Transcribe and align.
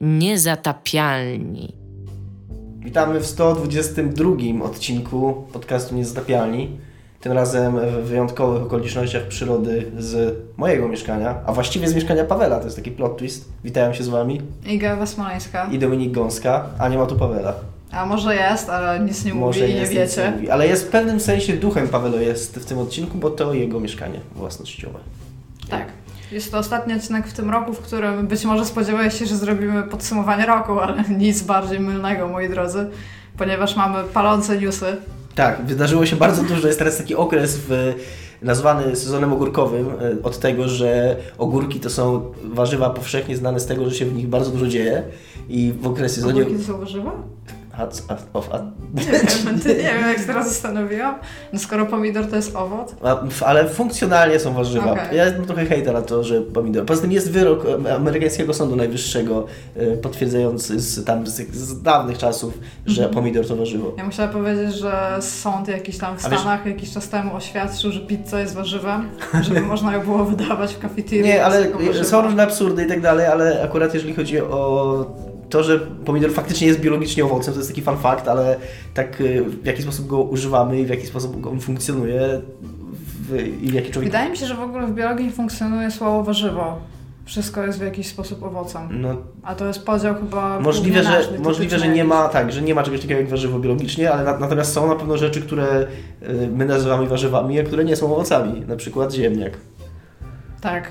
Niezatapialni. 0.00 1.74
Witamy 2.78 3.20
w 3.20 3.26
122 3.26 4.64
odcinku 4.64 5.44
podcastu 5.52 5.94
Niezatapialni. 5.94 6.78
Tym 7.20 7.32
razem 7.32 7.78
w 7.80 8.08
wyjątkowych 8.08 8.62
okolicznościach 8.62 9.22
przyrody 9.28 9.92
z 9.98 10.36
mojego 10.56 10.88
mieszkania, 10.88 11.40
a 11.46 11.52
właściwie 11.52 11.88
z 11.88 11.94
mieszkania 11.94 12.24
Pawela. 12.24 12.58
To 12.58 12.64
jest 12.64 12.76
taki 12.76 12.90
plot 12.90 13.18
twist. 13.18 13.48
Witają 13.64 13.94
się 13.94 14.04
z 14.04 14.08
Wami. 14.08 14.42
Iga 14.66 14.96
Wasmoleńska. 14.96 15.68
I 15.72 15.78
Dominik 15.78 16.12
Gąska, 16.12 16.66
a 16.78 16.88
nie 16.88 16.98
ma 16.98 17.06
tu 17.06 17.16
Pawela. 17.16 17.54
A 17.90 18.06
może 18.06 18.36
jest, 18.36 18.68
ale 18.68 19.00
nic 19.00 19.24
nie 19.24 19.34
mówi 19.34 19.60
i 19.60 19.62
nie 19.62 19.68
jest, 19.68 19.92
wiecie. 19.92 20.24
Nie 20.24 20.30
mówi. 20.30 20.50
Ale 20.50 20.66
jest 20.66 20.86
w 20.86 20.88
pewnym 20.88 21.20
sensie 21.20 21.52
duchem 21.52 21.88
Pawelo 21.88 22.16
jest 22.16 22.56
w 22.56 22.64
tym 22.64 22.78
odcinku, 22.78 23.18
bo 23.18 23.30
to 23.30 23.54
jego 23.54 23.80
mieszkanie 23.80 24.20
własnościowe. 24.34 24.98
Tak. 25.70 25.86
Jest 26.32 26.52
to 26.52 26.58
ostatni 26.58 26.94
odcinek 26.94 27.26
w 27.26 27.32
tym 27.32 27.50
roku, 27.50 27.72
w 27.72 27.78
którym 27.78 28.26
być 28.26 28.44
może 28.44 28.64
spodziewałeś 28.64 29.18
się, 29.18 29.26
że 29.26 29.36
zrobimy 29.36 29.82
podsumowanie 29.82 30.46
roku, 30.46 30.80
ale 30.80 31.04
nic 31.18 31.42
bardziej 31.42 31.80
mylnego, 31.80 32.28
moi 32.28 32.48
drodzy, 32.48 32.90
ponieważ 33.36 33.76
mamy 33.76 34.04
palące 34.04 34.58
newsy. 34.58 34.96
Tak, 35.34 35.64
wydarzyło 35.64 36.06
się 36.06 36.16
bardzo 36.16 36.42
dużo. 36.42 36.66
Jest 36.66 36.78
teraz 36.78 36.98
taki 36.98 37.14
okres 37.14 37.58
w, 37.68 37.94
nazwany 38.42 38.96
sezonem 38.96 39.32
ogórkowym 39.32 39.86
e, 39.88 40.22
od 40.22 40.38
tego, 40.38 40.68
że 40.68 41.16
ogórki 41.38 41.80
to 41.80 41.90
są 41.90 42.32
warzywa 42.44 42.90
powszechnie 42.90 43.36
znane 43.36 43.60
z 43.60 43.66
tego, 43.66 43.90
że 43.90 43.96
się 43.96 44.06
w 44.06 44.14
nich 44.14 44.28
bardzo 44.28 44.50
dużo 44.50 44.66
dzieje 44.66 45.02
i 45.48 45.72
w 45.80 45.86
okresie 45.86 46.14
sezonie... 46.14 46.42
Ogórki 46.42 46.58
to 46.58 46.72
są 46.72 46.78
warzywa? 46.78 47.12
A, 47.78 47.82
a, 47.82 48.56
a, 48.56 48.58
nie, 48.94 49.02
wiem, 49.04 49.56
nie 49.66 49.74
wiem, 49.74 50.08
jak 50.08 50.18
się 50.18 50.24
teraz 50.24 50.48
zastanowiłam. 50.48 51.14
No 51.52 51.58
skoro 51.58 51.86
pomidor 51.86 52.26
to 52.26 52.36
jest 52.36 52.56
owoc. 52.56 52.94
ale 53.46 53.68
funkcjonalnie 53.68 54.38
są 54.38 54.54
warzywa. 54.54 54.92
Okay. 54.92 55.14
Ja 55.14 55.24
jestem 55.24 55.46
trochę 55.46 55.66
hejter 55.66 55.94
na 55.94 56.02
to, 56.02 56.24
że 56.24 56.40
pomidor. 56.40 56.84
Poza 56.84 57.02
tym 57.02 57.12
jest 57.12 57.30
wyrok 57.30 57.66
amerykańskiego 57.96 58.54
Sądu 58.54 58.76
Najwyższego 58.76 59.46
e, 59.76 59.96
potwierdzający 59.96 60.80
z, 60.80 61.04
tam, 61.04 61.26
z, 61.26 61.54
z 61.54 61.82
dawnych 61.82 62.18
czasów, 62.18 62.58
że 62.86 63.02
mm 63.02 63.12
-hmm. 63.12 63.14
pomidor 63.14 63.46
to 63.46 63.56
warzywo. 63.56 63.92
Ja 63.96 64.04
musiałam 64.04 64.32
powiedzieć, 64.32 64.74
że 64.74 65.16
sąd 65.20 65.68
jakiś 65.68 65.98
tam 65.98 66.16
w 66.16 66.20
Stanach 66.20 66.64
wiesz... 66.64 66.74
jakiś 66.74 66.92
czas 66.92 67.08
temu 67.08 67.36
oświadczył, 67.36 67.92
że 67.92 68.00
pizza 68.00 68.40
jest 68.40 68.54
warzywem, 68.54 69.08
żeby 69.40 69.60
można 69.72 69.92
ją 69.92 70.00
było 70.00 70.24
wydawać 70.24 70.74
w 70.74 70.78
kafeterii. 70.78 71.24
Nie, 71.24 71.44
ale 71.44 71.66
są 72.04 72.22
różne 72.22 72.42
absurdy 72.42 72.84
i 72.84 72.86
tak 72.86 73.00
dalej, 73.00 73.26
ale 73.26 73.62
akurat 73.62 73.94
jeżeli 73.94 74.14
chodzi 74.14 74.40
o 74.40 75.29
to, 75.50 75.62
że 75.62 75.78
pomidor 75.78 76.32
faktycznie 76.32 76.66
jest 76.66 76.80
biologicznie 76.80 77.24
owocem, 77.24 77.54
to 77.54 77.60
jest 77.60 77.70
taki 77.70 77.82
fun 77.82 77.96
fact, 77.96 78.28
ale 78.28 78.56
tak 78.94 79.20
y, 79.20 79.44
w 79.44 79.66
jaki 79.66 79.82
sposób 79.82 80.06
go 80.06 80.22
używamy 80.22 80.80
i 80.80 80.86
w 80.86 80.88
jaki 80.88 81.06
sposób 81.06 81.46
on 81.46 81.60
funkcjonuje 81.60 82.40
w, 83.28 83.62
i 83.62 83.70
w 83.70 83.74
jaki 83.74 83.90
człowiek... 83.90 84.10
Wydaje 84.10 84.30
mi 84.30 84.36
się, 84.36 84.46
że 84.46 84.54
w 84.54 84.60
ogóle 84.60 84.86
w 84.86 84.94
biologii 84.94 85.30
funkcjonuje 85.30 85.90
słowo 85.90 86.22
warzywo. 86.22 86.78
Wszystko 87.24 87.66
jest 87.66 87.78
w 87.78 87.82
jakiś 87.82 88.06
sposób 88.06 88.42
owocem. 88.42 88.88
No, 88.90 89.16
A 89.42 89.54
to 89.54 89.66
jest 89.66 89.84
podział 89.84 90.14
chyba 90.14 90.60
Możliwe, 90.60 91.02
że, 91.02 91.10
nasz, 91.10 91.26
możliwe 91.38 91.78
że 91.78 91.88
nie 91.88 92.04
ma 92.04 92.28
tak, 92.28 92.52
że 92.52 92.62
nie 92.62 92.74
ma 92.74 92.82
czegoś 92.82 93.00
takiego 93.00 93.20
jak 93.20 93.28
warzywo 93.28 93.58
biologicznie, 93.58 94.12
ale 94.12 94.24
na, 94.24 94.38
natomiast 94.38 94.72
są 94.72 94.88
na 94.88 94.96
pewno 94.96 95.16
rzeczy, 95.16 95.40
które 95.40 95.86
y, 96.22 96.48
my 96.56 96.64
nazywamy 96.64 97.06
warzywami, 97.06 97.60
a 97.60 97.62
które 97.62 97.84
nie 97.84 97.96
są 97.96 98.14
owocami. 98.14 98.60
Na 98.60 98.76
przykład 98.76 99.12
ziemniak. 99.12 99.52
Tak. 100.60 100.90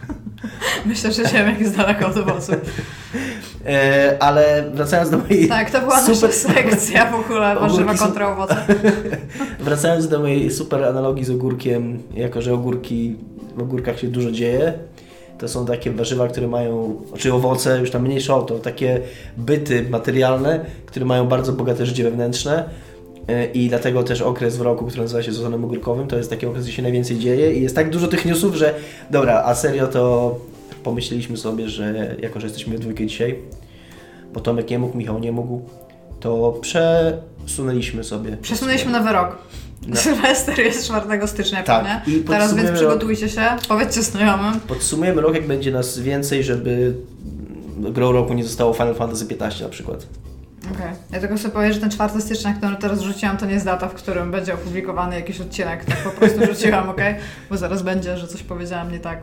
Myślę, 0.86 1.12
że 1.12 1.28
ziemniak 1.28 1.60
jest 1.60 1.76
daleko 1.76 2.06
od 2.06 2.16
owoców. 2.16 2.56
E, 3.66 4.16
ale 4.20 4.64
wracając 4.74 5.10
do 5.10 5.18
mojej. 5.18 5.48
Tak, 5.48 5.70
to 5.70 5.80
była 5.80 6.00
super... 6.00 6.30
nasza 6.30 6.32
sekcja 6.32 7.10
w 7.10 7.14
ogóle, 7.14 7.54
warzywa 7.54 7.94
kontra 7.94 8.32
owoce. 8.32 8.56
wracając 9.60 10.08
do 10.08 10.18
mojej 10.18 10.50
super 10.50 10.84
analogii 10.84 11.24
z 11.24 11.30
ogórkiem, 11.30 12.02
jako 12.14 12.42
że 12.42 12.54
ogórki, 12.54 13.16
w 13.56 13.62
ogórkach 13.62 13.98
się 13.98 14.08
dużo 14.08 14.30
dzieje. 14.30 14.72
To 15.38 15.48
są 15.48 15.66
takie 15.66 15.90
warzywa, 15.90 16.28
które 16.28 16.48
mają, 16.48 16.96
czy 17.16 17.34
owoce, 17.34 17.80
już 17.80 17.90
tam 17.90 18.02
mniejsze 18.02 18.34
o 18.34 18.42
to, 18.42 18.58
takie 18.58 19.00
byty 19.36 19.86
materialne, 19.90 20.64
które 20.86 21.06
mają 21.06 21.28
bardzo 21.28 21.52
bogate 21.52 21.86
życie 21.86 22.04
wewnętrzne. 22.04 22.68
E, 23.28 23.46
I 23.46 23.68
dlatego 23.68 24.02
też 24.02 24.22
okres 24.22 24.56
w 24.56 24.60
roku, 24.60 24.86
który 24.86 25.02
nazywa 25.02 25.22
się 25.22 25.32
sezonem 25.32 25.64
ogórkowym, 25.64 26.06
to 26.06 26.16
jest 26.16 26.30
taki 26.30 26.46
okres, 26.46 26.64
gdzie 26.64 26.72
się 26.72 26.82
najwięcej 26.82 27.18
dzieje 27.18 27.52
i 27.52 27.62
jest 27.62 27.74
tak 27.74 27.90
dużo 27.90 28.08
tych 28.08 28.24
newsów, 28.24 28.54
że 28.54 28.74
dobra, 29.10 29.42
a 29.44 29.54
serio 29.54 29.86
to 29.86 30.36
pomyśleliśmy 30.84 31.36
sobie, 31.36 31.68
że 31.68 32.16
jako, 32.22 32.40
że 32.40 32.46
jesteśmy 32.46 32.76
w 32.76 32.80
dwójkę 32.80 33.06
dzisiaj, 33.06 33.38
bo 34.32 34.40
Tomek 34.40 34.70
nie 34.70 34.78
mógł, 34.78 34.98
Michał 34.98 35.18
nie 35.18 35.32
mógł, 35.32 35.62
to 36.20 36.60
przesunęliśmy 36.60 38.04
sobie. 38.04 38.36
Przesunęliśmy 38.36 38.92
nowy 38.92 39.12
rok. 39.12 39.38
No. 39.86 39.96
Sylwester 40.00 40.58
jest 40.58 40.84
4 40.84 41.28
stycznia, 41.28 41.62
tak. 41.62 41.84
pewnie. 41.84 42.22
Teraz 42.24 42.54
więc 42.54 42.70
przygotujcie 42.70 43.28
się, 43.28 43.42
powiedzcie 43.68 44.02
znajomym. 44.02 44.60
Podsumujemy 44.60 45.20
rok, 45.20 45.34
jak 45.34 45.46
będzie 45.46 45.70
nas 45.72 45.98
więcej, 45.98 46.44
żeby 46.44 46.94
grą 47.78 48.12
roku 48.12 48.34
nie 48.34 48.44
zostało 48.44 48.72
Final 48.74 48.94
Fantasy 48.94 49.26
15 49.26 49.64
na 49.64 49.70
przykład. 49.70 50.06
Okej. 50.64 50.76
Okay. 50.76 50.96
Ja 51.12 51.20
tylko 51.20 51.38
sobie 51.38 51.54
powiem, 51.54 51.72
że 51.72 51.80
ten 51.80 51.90
4 51.90 52.20
stycznia, 52.20 52.54
który 52.54 52.76
teraz 52.76 53.00
rzuciłam, 53.00 53.36
to 53.36 53.46
nie 53.46 53.52
jest 53.52 53.64
data, 53.64 53.88
w 53.88 53.94
którym 53.94 54.30
będzie 54.30 54.54
opublikowany 54.54 55.16
jakiś 55.16 55.40
odcinek. 55.40 55.84
Tak 55.84 55.98
po 55.98 56.10
prostu 56.10 56.46
rzuciłam, 56.46 56.88
ok? 56.90 57.00
Bo 57.50 57.56
zaraz 57.56 57.82
będzie, 57.82 58.16
że 58.16 58.28
coś 58.28 58.42
powiedziałam 58.42 58.92
nie 58.92 59.00
tak. 59.00 59.18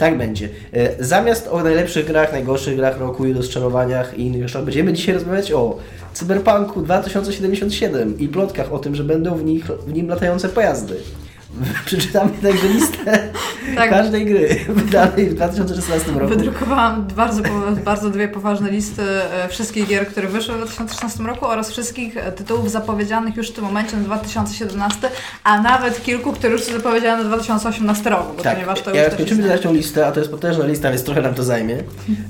Tak 0.00 0.18
będzie. 0.18 0.48
E, 0.72 1.04
zamiast 1.04 1.48
o 1.48 1.62
najlepszych 1.62 2.06
grach, 2.06 2.32
najgorszych 2.32 2.76
grach 2.76 2.98
roku 2.98 3.26
i 3.26 3.32
rozczarowaniach 3.32 4.18
i 4.18 4.22
innych 4.22 4.42
rzeczach, 4.42 4.64
będziemy 4.64 4.92
dzisiaj 4.92 5.14
rozmawiać 5.14 5.52
o 5.52 5.78
Cyberpunku 6.12 6.82
2077 6.82 8.18
i 8.18 8.28
plotkach 8.28 8.72
o 8.72 8.78
tym, 8.78 8.94
że 8.94 9.04
będą 9.04 9.34
w, 9.34 9.44
nich, 9.44 9.64
w 9.64 9.92
nim 9.92 10.08
latające 10.08 10.48
pojazdy. 10.48 10.96
Przeczytamy 11.86 12.30
także 12.42 12.68
listę 12.68 13.28
tak. 13.76 13.90
każdej 13.90 14.26
gry 14.26 14.48
wydanej 14.68 15.30
w 15.30 15.34
2016 15.34 16.12
roku. 16.12 16.28
Wydrukowałam 16.28 17.06
bardzo, 17.16 17.42
bardzo 17.84 18.10
dwie 18.10 18.28
poważne 18.28 18.70
listy 18.70 19.02
e, 19.02 19.48
wszystkich 19.48 19.88
gier, 19.88 20.08
które 20.08 20.28
wyszły 20.28 20.54
w 20.54 20.58
2016 20.58 21.22
roku 21.22 21.46
oraz 21.46 21.70
wszystkich 21.70 22.16
e, 22.16 22.32
tytułów 22.32 22.70
zapowiedzianych 22.70 23.36
już 23.36 23.50
w 23.50 23.52
tym 23.52 23.64
momencie 23.64 23.96
na 23.96 24.02
2017, 24.02 25.10
a 25.44 25.62
nawet 25.62 26.02
kilku, 26.02 26.32
które 26.32 26.52
już 26.52 26.62
są 26.62 26.72
zapowiedziane 26.72 27.22
na 27.22 27.28
2018 27.28 28.10
roku, 28.10 28.36
bo 28.36 28.42
tak. 28.42 28.54
ponieważ 28.54 28.82
to 28.82 28.94
ja 28.94 29.04
już 29.04 29.14
skończymy 29.14 29.48
dać 29.48 29.60
tą 29.60 29.72
listę, 29.72 30.06
a 30.06 30.12
to 30.12 30.20
jest 30.20 30.32
potężna 30.32 30.66
lista, 30.66 30.90
więc 30.90 31.04
trochę 31.04 31.22
nam 31.22 31.34
to 31.34 31.42
zajmie. 31.42 31.76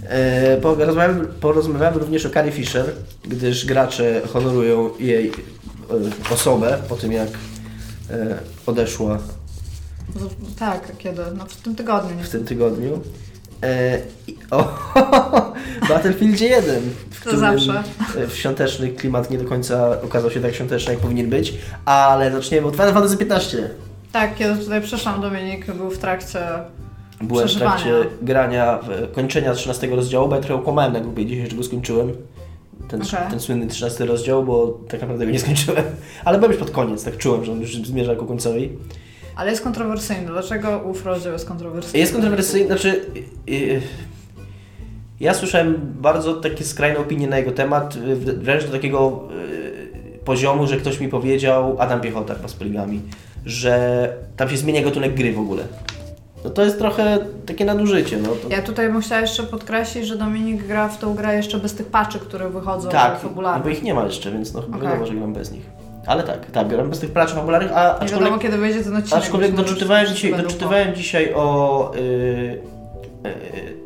E, 0.08 0.56
porozmawiamy, 0.56 1.24
porozmawiamy 1.24 1.98
również 1.98 2.26
o 2.26 2.30
Carrie 2.30 2.52
Fisher, 2.52 2.86
gdyż 3.24 3.66
gracze 3.66 4.20
honorują 4.32 4.90
jej 4.98 5.32
osobę 6.30 6.78
po 6.88 6.96
tym, 6.96 7.12
jak 7.12 7.28
odeszła. 8.66 9.18
Tak, 10.58 10.92
kiedy? 10.98 11.22
No 11.38 11.44
w 11.44 11.56
tym 11.56 11.74
tygodniu. 11.74 12.24
W 12.24 12.28
tym 12.28 12.44
tygodniu. 12.44 13.00
E, 13.62 13.98
o, 14.50 14.82
Battlefield 15.88 16.40
1, 16.40 16.82
w 17.10 17.24
to 17.24 17.36
zawsze. 17.36 17.82
E, 18.16 18.26
w 18.26 18.36
świąteczny 18.36 18.88
klimat 18.88 19.30
nie 19.30 19.38
do 19.38 19.44
końca 19.44 20.02
okazał 20.02 20.30
się 20.30 20.40
tak 20.40 20.54
świąteczny, 20.54 20.92
jak 20.92 21.02
powinien 21.02 21.30
być, 21.30 21.54
ale 21.84 22.32
zaczniemy 22.32 22.66
od 22.66 22.74
Final 22.74 22.92
Fantasy 22.92 23.16
15. 23.16 23.70
Tak, 24.12 24.34
kiedy 24.34 24.64
tutaj 24.64 24.80
przyszłam, 24.82 25.20
Dominik 25.20 25.72
był 25.72 25.90
w 25.90 25.98
trakcie 25.98 26.38
Byłem 27.20 27.48
w 27.48 27.54
trakcie 27.54 27.94
grania, 28.22 28.78
kończenia 29.12 29.54
13 29.54 29.86
rozdziału, 29.86 30.28
bo 30.28 30.34
ja 30.34 30.42
trochę 30.42 30.62
okłamałem 30.62 30.92
na 30.92 31.00
grupie 31.00 31.26
dzisiaj, 31.26 31.50
że 31.50 31.56
go 31.56 31.62
skończyłem 31.62 32.12
ten, 32.90 33.02
okay. 33.02 33.30
ten 33.30 33.40
słynny 33.40 33.66
13 33.66 34.04
rozdział, 34.04 34.44
bo 34.44 34.80
tak 34.88 35.00
naprawdę 35.00 35.26
go 35.26 35.32
nie 35.32 35.38
skończyłem. 35.38 35.84
Ale 36.24 36.38
byłem 36.38 36.52
już 36.52 36.60
pod 36.60 36.70
koniec, 36.70 37.04
tak 37.04 37.16
czułem, 37.16 37.44
że 37.44 37.52
on 37.52 37.60
już 37.60 37.76
zmierza 37.76 38.14
ku 38.14 38.26
końcowi. 38.26 38.70
Ale 39.36 39.50
jest 39.50 39.62
kontrowersyjny. 39.62 40.26
Dlaczego 40.26 40.78
ów 40.78 41.06
rozdział 41.06 41.32
jest 41.32 41.48
kontrowersyjny? 41.48 41.98
Jest 41.98 42.12
kontrowersyjny, 42.12 42.66
znaczy... 42.66 43.04
Yy, 43.46 43.80
ja 45.20 45.34
słyszałem 45.34 45.80
bardzo 46.00 46.34
takie 46.34 46.64
skrajne 46.64 46.98
opinie 46.98 47.28
na 47.28 47.38
jego 47.38 47.52
temat, 47.52 47.98
wręcz 48.18 48.64
do 48.64 48.72
takiego 48.72 49.28
yy, 49.30 50.18
poziomu, 50.24 50.66
że 50.66 50.76
ktoś 50.76 51.00
mi 51.00 51.08
powiedział, 51.08 51.76
Adam 51.78 52.00
Piechota 52.00 52.34
chyba 52.34 52.48
z 52.48 52.54
Poligami, 52.54 53.00
że 53.46 54.14
tam 54.36 54.50
się 54.50 54.56
zmienia 54.56 54.82
gatunek 54.82 55.14
gry 55.14 55.32
w 55.32 55.38
ogóle. 55.38 55.62
No 56.44 56.50
to 56.50 56.64
jest 56.64 56.78
trochę 56.78 57.18
takie 57.46 57.64
nadużycie. 57.64 58.16
No 58.16 58.28
to... 58.28 58.48
Ja 58.48 58.62
tutaj 58.62 58.92
bym 58.92 59.00
chciała 59.00 59.20
jeszcze 59.20 59.42
podkreślić, 59.42 60.06
że 60.06 60.16
Dominik 60.16 60.66
gra 60.66 60.88
w 60.88 60.98
tą 60.98 61.14
grę 61.14 61.36
jeszcze 61.36 61.58
bez 61.58 61.74
tych 61.74 61.86
patchy, 61.86 62.18
które 62.18 62.48
wychodzą 62.48 62.88
tak, 62.88 63.20
fabularne. 63.20 63.58
Tak, 63.58 63.64
bo 63.64 63.68
ich 63.70 63.82
nie 63.82 63.94
ma 63.94 64.04
jeszcze, 64.04 64.30
więc 64.30 64.54
no 64.54 64.60
okay. 64.60 64.80
wiadomo, 64.80 65.06
że 65.06 65.14
gram 65.14 65.32
bez 65.32 65.52
nich. 65.52 65.62
Ale 66.06 66.22
tak, 66.22 66.50
tak, 66.50 66.68
gram 66.68 66.90
bez 66.90 66.98
tych 66.98 67.10
patchy 67.10 67.34
fabularnych, 67.34 67.72
a 67.72 67.90
aczkolwiek... 67.90 68.12
Nie 68.12 68.20
wiadomo, 68.20 68.38
kiedy 68.38 68.58
wyjdzie 68.58 68.84
ten 68.84 68.96
odcinek. 68.96 69.22
Aczkolwiek 69.22 69.54
doczytywałem 69.54 70.06
dzisiaj, 70.06 70.36
doczytywałem 70.42 70.94
dzisiaj 70.94 71.34
o... 71.34 71.92
Yy, 71.94 72.80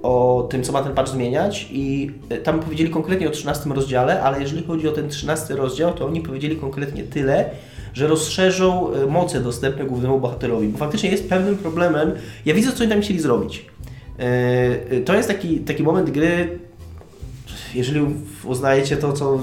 o 0.03 0.47
tym, 0.51 0.63
co 0.63 0.73
ma 0.73 0.83
ten 0.83 0.95
patch 0.95 1.11
zmieniać 1.11 1.69
i 1.71 2.11
y, 2.33 2.37
tam 2.37 2.61
powiedzieli 2.61 2.91
konkretnie 2.91 3.29
o 3.29 3.31
13 3.31 3.71
rozdziale, 3.71 4.23
ale 4.23 4.41
jeżeli 4.41 4.67
chodzi 4.67 4.89
o 4.89 4.93
ten 4.93 5.09
13 5.09 5.57
rozdział, 5.57 5.93
to 5.93 6.07
oni 6.07 6.21
powiedzieli 6.21 6.57
konkretnie 6.57 7.03
tyle, 7.03 7.51
że 7.95 8.07
rozszerzą 8.07 8.93
e, 8.93 9.07
moce 9.07 9.41
dostępne 9.41 9.85
głównemu 9.85 10.21
bohaterowi, 10.21 10.69
bo 10.69 10.79
faktycznie 10.79 11.11
jest 11.11 11.29
pewnym 11.29 11.57
problemem. 11.57 12.13
Ja 12.45 12.55
widzę, 12.55 12.73
co 12.73 12.83
oni 12.83 12.93
tam 12.93 13.01
chcieli 13.01 13.21
zrobić. 13.21 13.67
E, 14.19 14.23
e, 14.91 15.01
to 15.01 15.15
jest 15.15 15.29
taki, 15.29 15.59
taki 15.59 15.83
moment 15.83 16.11
gry, 16.11 16.59
jeżeli 17.75 18.07
uznajecie 18.45 18.97
to, 18.97 19.13
co 19.13 19.39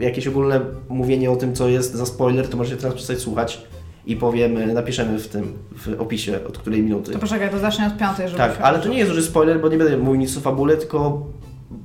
jakieś 0.00 0.26
ogólne 0.26 0.60
mówienie 0.88 1.30
o 1.30 1.36
tym, 1.36 1.54
co 1.54 1.68
jest 1.68 1.94
za 1.94 2.06
spoiler, 2.06 2.48
to 2.48 2.56
możecie 2.56 2.76
teraz 2.76 2.94
przestać 2.94 3.18
słuchać 3.18 3.62
i 4.06 4.16
powiem, 4.16 4.74
napiszemy 4.74 5.18
w 5.18 5.28
tym, 5.28 5.52
w 5.72 6.00
opisie, 6.00 6.40
od 6.48 6.58
której 6.58 6.82
minuty. 6.82 7.12
To 7.12 7.18
poczekaj, 7.18 7.50
to 7.50 7.58
zacznie 7.58 7.86
od 7.86 7.96
piątej, 7.96 8.28
żeby... 8.28 8.38
Tak, 8.38 8.60
ale 8.60 8.78
to 8.78 8.88
nie 8.88 8.98
jest 8.98 9.10
duży 9.10 9.22
spoiler, 9.22 9.60
bo 9.60 9.68
nie 9.68 9.78
będę 9.78 9.96
mówił 9.96 10.14
nic 10.14 10.36
o 10.36 10.40
fabule, 10.40 10.76
tylko 10.76 11.26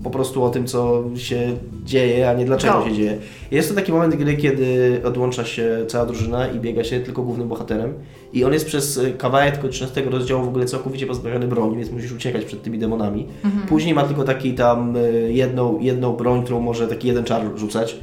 po 0.03 0.09
prostu 0.09 0.43
o 0.43 0.49
tym, 0.49 0.67
co 0.67 1.03
się 1.15 1.57
dzieje, 1.83 2.29
a 2.29 2.33
nie 2.33 2.45
dlaczego 2.45 2.73
No. 2.79 2.85
się 2.85 2.93
dzieje. 2.93 3.17
Jest 3.51 3.69
to 3.69 3.75
taki 3.75 3.91
moment 3.91 4.15
gry, 4.15 4.37
kiedy 4.37 5.01
odłącza 5.03 5.45
się 5.45 5.85
cała 5.87 6.05
drużyna 6.05 6.47
i 6.47 6.59
biega 6.59 6.83
się 6.83 6.99
tylko 6.99 7.21
głównym 7.21 7.47
bohaterem. 7.47 7.93
I 8.33 8.43
on 8.43 8.53
jest 8.53 8.65
przez 8.65 8.97
y, 8.97 9.11
kawałek 9.11 9.51
tylko 9.53 9.69
13 9.69 10.01
rozdziału 10.01 10.43
w 10.45 10.47
ogóle 10.47 10.65
całkowicie 10.65 11.07
pozbawiony 11.07 11.47
broni, 11.47 11.77
więc 11.77 11.91
musisz 11.91 12.11
uciekać 12.11 12.45
przed 12.45 12.63
tymi 12.63 12.79
demonami. 12.79 13.27
Później 13.69 13.93
ma 13.93 14.03
tylko 14.03 14.23
taki 14.23 14.53
tam 14.53 14.95
y, 14.97 15.29
jedną, 15.33 15.79
jedną 15.79 16.13
broń, 16.13 16.43
którą 16.43 16.59
może 16.59 16.87
taki 16.87 17.07
jeden 17.07 17.23
czar 17.23 17.41
rzucać. 17.55 17.99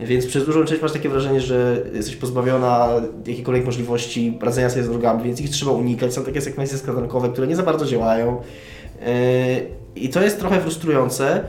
Więc 0.00 0.26
przez 0.26 0.46
dużą 0.46 0.64
część 0.64 0.82
masz 0.82 0.92
takie 0.92 1.08
wrażenie, 1.08 1.40
że 1.40 1.82
jesteś 1.94 2.16
pozbawiona 2.16 2.88
jakiejkolwiek 3.26 3.64
możliwości 3.64 4.38
radzenia 4.42 4.70
sobie 4.70 4.82
z 4.82 4.88
wrogami, 4.88 5.24
więc 5.24 5.40
ich 5.40 5.50
trzeba 5.50 5.72
unikać. 5.72 6.14
Są 6.14 6.24
takie 6.24 6.40
sekwencje 6.40 6.78
skradankowe, 6.78 7.28
które 7.28 7.46
nie 7.46 7.56
za 7.56 7.62
bardzo 7.62 7.86
działają. 7.86 8.36
Yy, 9.00 9.66
I 9.96 10.08
to 10.08 10.22
jest 10.22 10.38
trochę 10.38 10.60
frustrujące. 10.60 11.44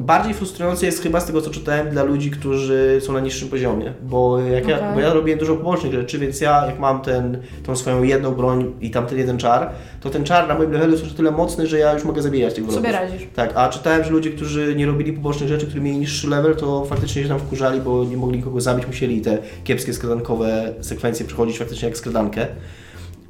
Bardziej 0.00 0.34
frustrujące 0.34 0.86
jest 0.86 1.02
chyba 1.02 1.20
z 1.20 1.26
tego, 1.26 1.42
co 1.42 1.50
czytałem, 1.50 1.90
dla 1.90 2.02
ludzi, 2.02 2.30
którzy 2.30 3.00
są 3.00 3.12
na 3.12 3.20
niższym 3.20 3.48
poziomie. 3.48 3.92
Bo, 4.02 4.40
jak 4.40 4.68
ja, 4.68 4.76
Okej. 4.76 4.94
bo 4.94 5.00
ja 5.00 5.12
robiłem 5.14 5.38
dużo 5.38 5.56
pobocznych 5.56 5.92
rzeczy, 5.92 6.18
więc 6.18 6.40
ja 6.40 6.66
jak 6.66 6.78
mam 6.78 7.00
ten, 7.00 7.42
tą 7.62 7.76
swoją 7.76 8.02
jedną 8.02 8.34
broń 8.34 8.72
i 8.80 8.90
tam 8.90 9.06
ten 9.06 9.18
jeden 9.18 9.38
czar, 9.38 9.70
to 10.00 10.10
ten 10.10 10.24
czar 10.24 10.48
na 10.48 10.54
moim 10.54 10.72
levelu 10.72 10.92
jest 10.92 11.04
już 11.04 11.12
tyle 11.12 11.30
mocny, 11.30 11.66
że 11.66 11.78
ja 11.78 11.92
już 11.92 12.04
mogę 12.04 12.22
zabijać 12.22 12.54
tych 12.54 12.64
wrogów. 12.64 12.82
Sobie 12.82 12.92
radzisz. 12.92 13.22
Tak, 13.34 13.52
a 13.54 13.68
czytałem, 13.68 14.04
że 14.04 14.10
ludzie, 14.10 14.30
którzy 14.30 14.74
nie 14.76 14.86
robili 14.86 15.12
pobocznych 15.12 15.48
rzeczy, 15.48 15.66
którzy 15.66 15.80
mieli 15.80 15.98
niższy 15.98 16.28
level, 16.28 16.56
to 16.56 16.84
faktycznie 16.84 17.22
się 17.22 17.28
tam 17.28 17.38
wkurzali, 17.38 17.80
bo 17.80 18.04
nie 18.04 18.16
mogli 18.16 18.38
nikogo 18.38 18.60
zabić, 18.60 18.86
musieli 18.86 19.20
te 19.20 19.38
kiepskie 19.64 19.92
skradankowe 19.92 20.74
sekwencje 20.80 21.26
przechodzić 21.26 21.58
faktycznie 21.58 21.88
jak 21.88 21.98
skradankę. 21.98 22.46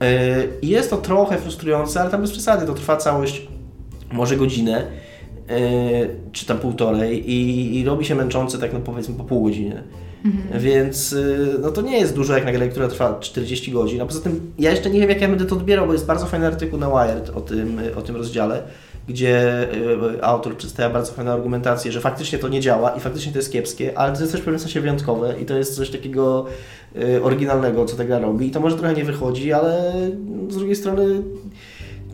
Yy, 0.03 0.49
i 0.63 0.69
Jest 0.69 0.91
to 0.91 0.97
trochę 0.97 1.39
frustrujące, 1.39 2.01
ale 2.01 2.11
tam 2.11 2.21
bez 2.21 2.31
przesady, 2.31 2.67
to 2.67 2.75
trwa 2.75 2.97
całość 2.97 3.49
może 4.13 4.37
godzinę, 4.37 4.87
yy, 5.49 5.57
czy 6.33 6.47
tam 6.47 6.59
półtorej 6.59 7.31
i, 7.31 7.81
i 7.81 7.85
robi 7.85 8.05
się 8.05 8.15
męczące 8.15 8.59
tak 8.59 8.73
no 8.73 8.81
powiedzmy 8.81 9.15
po 9.15 9.25
pół 9.25 9.43
godziny. 9.43 9.83
Więc 10.55 11.13
yy, 11.13 11.57
no 11.61 11.71
to 11.71 11.83
nie 11.83 11.99
jest 11.99 12.15
dużo 12.15 12.35
jak 12.35 12.45
na 12.45 12.53
grę, 12.53 12.69
która 12.69 12.89
trwa 12.89 13.19
40 13.21 13.73
godzin. 13.73 14.01
A 14.01 14.07
poza 14.07 14.21
tym 14.21 14.53
ja 14.59 14.71
jeszcze 14.71 14.91
nie 14.91 15.01
wiem 15.01 15.09
jak 15.09 15.21
ja 15.21 15.29
będę 15.29 15.45
to 15.45 15.55
odbierał, 15.55 15.87
bo 15.87 15.93
jest 15.93 16.07
bardzo 16.07 16.27
fajny 16.27 16.47
artykuł 16.47 16.79
na 16.79 16.89
Wired 16.89 17.31
o 17.31 17.41
tym, 17.41 17.81
o 17.97 18.03
tym 18.03 18.17
rozdziale, 18.17 18.63
gdzie 19.09 19.69
yy, 20.13 20.25
autor 20.25 20.57
przedstawia 20.57 20.91
bardzo 20.91 21.13
fajną 21.13 21.33
argumentację, 21.33 21.93
że 21.93 22.01
faktycznie 22.01 22.39
to 22.39 22.49
nie 22.49 22.61
działa 22.61 22.91
i 22.91 23.01
faktycznie 23.01 23.33
to 23.33 23.39
jest 23.39 23.53
kiepskie, 23.53 23.99
ale 23.99 24.13
to 24.13 24.21
jest 24.21 24.33
też 24.33 24.41
w 24.41 24.45
pewnym 24.45 24.61
sensie 24.61 24.81
wyjątkowe 24.81 25.35
i 25.43 25.45
to 25.45 25.59
jest 25.59 25.77
coś 25.77 25.91
takiego 25.91 26.47
yy, 26.95 27.23
oryginalnego, 27.23 27.85
co 27.85 27.97
ta 27.97 28.05
gra 28.05 28.19
robi. 28.19 28.47
I 28.47 28.51
to 28.51 28.61
może 28.61 28.77
trochę 28.77 28.95
nie 28.95 29.05
wychodzi, 29.05 29.53
ale 29.53 29.93
z 30.49 30.57
drugiej 30.57 30.77
strony 30.77 31.23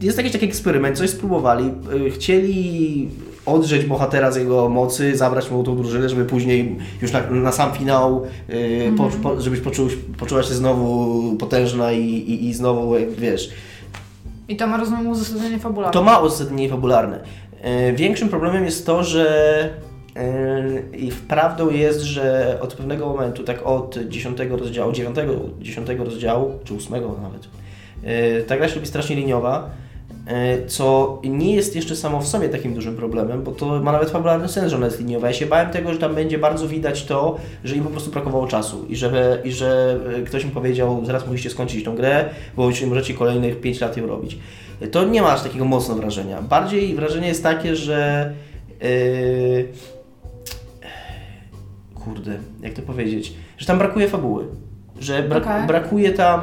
jest 0.01 0.19
jakiś 0.19 0.33
taki 0.33 0.45
eksperyment, 0.45 0.99
coś 0.99 1.11
spróbowali. 1.11 1.71
Yy, 2.05 2.11
Chcieli 2.11 3.09
odrzeć 3.47 3.85
bohatera 3.85 4.33
z 4.33 4.37
jego 4.37 4.69
mocy, 4.69 5.17
zabrać 5.17 5.51
mu 5.51 5.65
tą 5.65 5.77
drużynę, 5.77 6.09
żeby 6.09 6.25
później 6.25 6.77
już 7.03 7.13
na, 7.13 7.31
na 7.31 7.53
sam 7.53 7.73
finał, 7.73 8.23
yy, 8.49 8.93
po, 8.97 9.11
po, 9.23 9.41
żebyś 9.41 9.61
poczuł, 9.61 9.89
poczuła 10.19 10.43
się 10.43 10.55
znowu 10.55 11.37
potężna 11.37 11.93
i, 11.93 12.05
i, 12.05 12.49
i 12.49 12.55
znowu, 12.55 12.99
jak 12.99 13.11
wiesz, 13.11 13.51
I 14.49 14.57
to 14.57 14.67
ma, 14.67 14.77
rozumiem, 14.77 15.09
uzasadnienie 15.09 15.59
fabularne. 15.59 15.93
to 15.93 16.03
ma 16.03 16.19
uzasadnienie 16.19 16.69
fabularne. 16.69 17.21
Yy, 17.65 17.93
Większym 17.93 18.29
problemem 18.29 18.65
jest 18.65 18.87
to, 18.87 19.05
że 19.05 19.71
yy, 20.17 20.99
i 20.99 21.13
prawdą 21.13 21.71
jest, 21.71 22.01
że 22.01 22.59
od 22.61 22.75
pewnego 22.75 23.07
momentu, 23.07 23.45
tak 23.45 23.67
od 23.67 23.99
10 24.09 24.39
rozdziału, 24.51 24.93
9, 24.93 25.17
10 25.61 25.89
rozdziału, 25.99 26.59
czy 26.65 26.75
8 26.75 26.93
nawet, 27.23 27.49
yy, 28.03 28.43
ta 28.43 28.57
gra 28.57 28.69
się 28.69 28.75
robi 28.75 28.87
strasznie 28.87 29.17
liniowa, 29.17 29.71
co 30.67 31.19
nie 31.25 31.55
jest 31.55 31.77
jeszcze 31.77 31.97
samo 31.97 32.21
w 32.21 32.29
sobie 32.29 32.49
takim 32.49 32.75
dużym 32.75 32.97
problemem, 32.97 33.43
bo 33.43 33.53
to 33.53 33.83
ma 33.83 33.93
nawet 33.93 34.11
fabularny 34.11 34.49
sens, 34.49 34.71
że 34.71 34.77
ona 34.77 34.87
jest 34.87 34.99
liniowa. 34.99 35.27
Ja 35.27 35.33
się 35.33 35.47
bałem 35.47 35.71
tego, 35.71 35.93
że 35.93 35.99
tam 35.99 36.15
będzie 36.15 36.39
bardzo 36.39 36.69
widać 36.69 37.05
to, 37.05 37.37
że 37.65 37.77
im 37.77 37.85
po 37.85 37.91
prostu 37.91 38.11
brakowało 38.11 38.47
czasu 38.47 38.87
i 38.89 38.97
że, 38.97 39.39
i 39.45 39.53
że 39.53 39.99
yy, 40.17 40.25
ktoś 40.25 40.45
mi 40.45 40.51
powiedział, 40.51 41.05
zaraz 41.05 41.27
musicie 41.27 41.51
skończyć 41.51 41.85
tą 41.85 41.97
grę, 41.97 42.31
bo 42.57 42.69
już 42.69 42.81
nie 42.81 42.87
możecie 42.87 43.15
kolejnych 43.15 43.61
5 43.61 43.81
lat 43.81 43.97
ją 43.97 44.07
robić. 44.07 44.39
To 44.93 45.05
nie 45.05 45.23
ma 45.23 45.33
aż 45.33 45.43
takiego 45.43 45.65
mocno 45.65 45.95
wrażenia. 45.95 46.43
Bardziej 46.43 46.95
wrażenie 46.95 47.29
jest 47.29 47.43
takie, 47.43 47.77
że 47.77 48.33
yy, 48.81 49.69
kurde, 51.95 52.39
jak 52.63 52.73
to 52.73 52.83
powiedzieć, 52.83 53.33
że 53.59 53.67
tam 53.67 53.79
brakuje 53.79 54.09
fabuły. 54.09 54.45
Że 55.01 55.23
brak, 55.23 55.43
Okej. 55.43 55.67
brakuje 55.67 56.11
tam, 56.13 56.41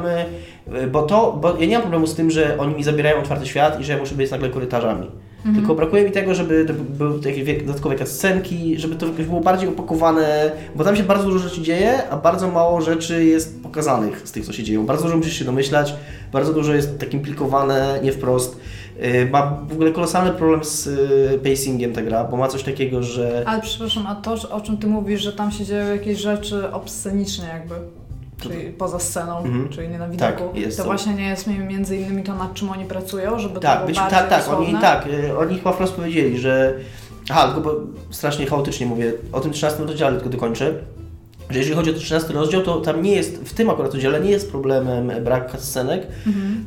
bo 0.92 1.02
to, 1.02 1.38
bo 1.42 1.58
ja 1.58 1.66
nie 1.66 1.74
mam 1.74 1.82
problemu 1.82 2.08
z 2.08 2.16
tym, 2.16 2.32
że 2.32 2.58
oni 2.60 2.76
mi 2.76 2.84
zabierają 2.84 3.18
otwarty 3.18 3.46
świat 3.46 3.80
i 3.80 3.84
że 3.84 3.94
ja 3.94 4.00
muszę 4.00 4.16
być 4.16 4.32
nagle 4.32 4.50
korytarzami. 4.50 5.08
Tylko 5.54 5.76
brakuje 5.76 6.04
mi 6.04 6.12
tego, 6.12 6.36
żeby 6.36 6.66
to 6.66 6.74
były 6.74 7.20
jakieś 7.26 7.64
dodatkowe 7.64 8.08
scenki, 8.08 8.80
żeby 8.80 8.96
to 8.96 9.06
było 9.08 9.42
bardziej 9.42 9.70
opakowane, 9.70 10.52
bo 10.76 10.84
tam 10.84 10.96
się 10.96 11.04
bardzo 11.04 11.24
dużo 11.24 11.40
rzeczy 11.40 11.62
dzieje, 11.62 12.10
a 12.10 12.18
bardzo 12.18 12.52
mało 12.52 12.82
rzeczy 12.82 13.26
jest 13.26 13.64
pokazanych 13.64 14.28
z 14.28 14.32
tych, 14.32 14.46
co 14.46 14.54
się 14.54 14.64
dzieją. 14.64 14.86
Bardzo 14.86 15.04
dużo 15.04 15.18
musisz 15.18 15.34
się 15.34 15.46
domyślać, 15.46 15.96
bardzo 16.32 16.54
dużo 16.54 16.74
jest 16.74 17.00
tak 17.00 17.14
implikowane, 17.14 18.00
nie 18.04 18.12
wprost. 18.12 18.60
Yy, 19.00 19.30
Ma 19.32 19.58
w 19.70 19.74
ogóle 19.74 19.92
kolosalny 19.92 20.32
problem 20.32 20.64
z 20.64 20.86
yy, 20.86 21.52
pacingiem 21.52 21.94
ta 21.94 22.02
gra, 22.02 22.24
bo 22.24 22.38
ma 22.38 22.48
coś 22.48 22.64
takiego, 22.64 23.04
że... 23.04 23.44
Ale 23.48 23.62
przepraszam, 23.62 24.08
a 24.08 24.16
to, 24.16 24.36
o 24.52 24.62
czym 24.62 24.78
ty 24.78 24.88
mówisz, 24.88 25.22
że 25.22 25.34
tam 25.34 25.52
się 25.52 25.66
dzieją 25.66 25.96
jakieś 25.96 26.20
rzeczy 26.20 26.72
obsceniczne 26.72 27.48
jakby, 27.48 27.76
czyli 28.50 28.70
poza 28.74 29.00
sceną, 29.00 29.38
Mhm. 29.38 29.70
czyli 29.70 29.90
nie 29.90 29.98
na 30.00 30.10
widoku, 30.10 30.32
Tak, 30.32 30.56
jest 30.56 30.78
to 30.78 30.84
to. 30.84 30.90
właśnie 30.90 31.14
nie 31.14 31.28
jest 31.30 31.48
mi- 31.48 31.60
między 31.60 31.98
innymi 31.98 32.24
to, 32.24 32.36
nad 32.36 32.54
czym 32.54 32.70
oni 32.70 32.86
pracują, 32.86 33.40
żeby 33.40 33.54
to 33.56 33.60
Tak, 33.62 33.78
było 33.78 33.88
być, 33.88 33.96
bardziej 33.96 34.20
tak, 34.20 34.30
tak, 34.30 34.60
oni, 34.60 34.74
tak, 34.82 35.08
y, 35.08 35.38
oni 35.38 35.58
chyba 35.58 35.72
wprost 35.72 35.94
powiedzieli, 35.94 36.38
że. 36.40 36.74
Aha, 37.30 37.46
tylko 37.46 37.62
bo 37.62 37.76
strasznie 38.12 38.46
chaotycznie 38.46 38.86
mówię, 38.86 39.14
o 39.32 39.40
tym 39.40 39.52
13 39.52 39.84
rozdziale 39.84 40.16
tylko 40.16 40.30
dokończę. 40.30 40.74
Że 41.50 41.60
jeżeli 41.60 41.76
chodzi 41.76 41.90
o 41.90 41.94
ten 41.94 42.02
13 42.02 42.34
rozdział, 42.34 42.62
to 42.62 42.82
tam 42.82 43.02
nie 43.02 43.12
jest, 43.16 43.36
w 43.44 43.54
tym 43.54 43.70
akurat 43.70 43.94
rozdziale 43.94 44.20
nie 44.22 44.32
jest 44.32 44.52
problemem 44.52 45.12
brak 45.24 45.44
Mhm. 46.28 46.66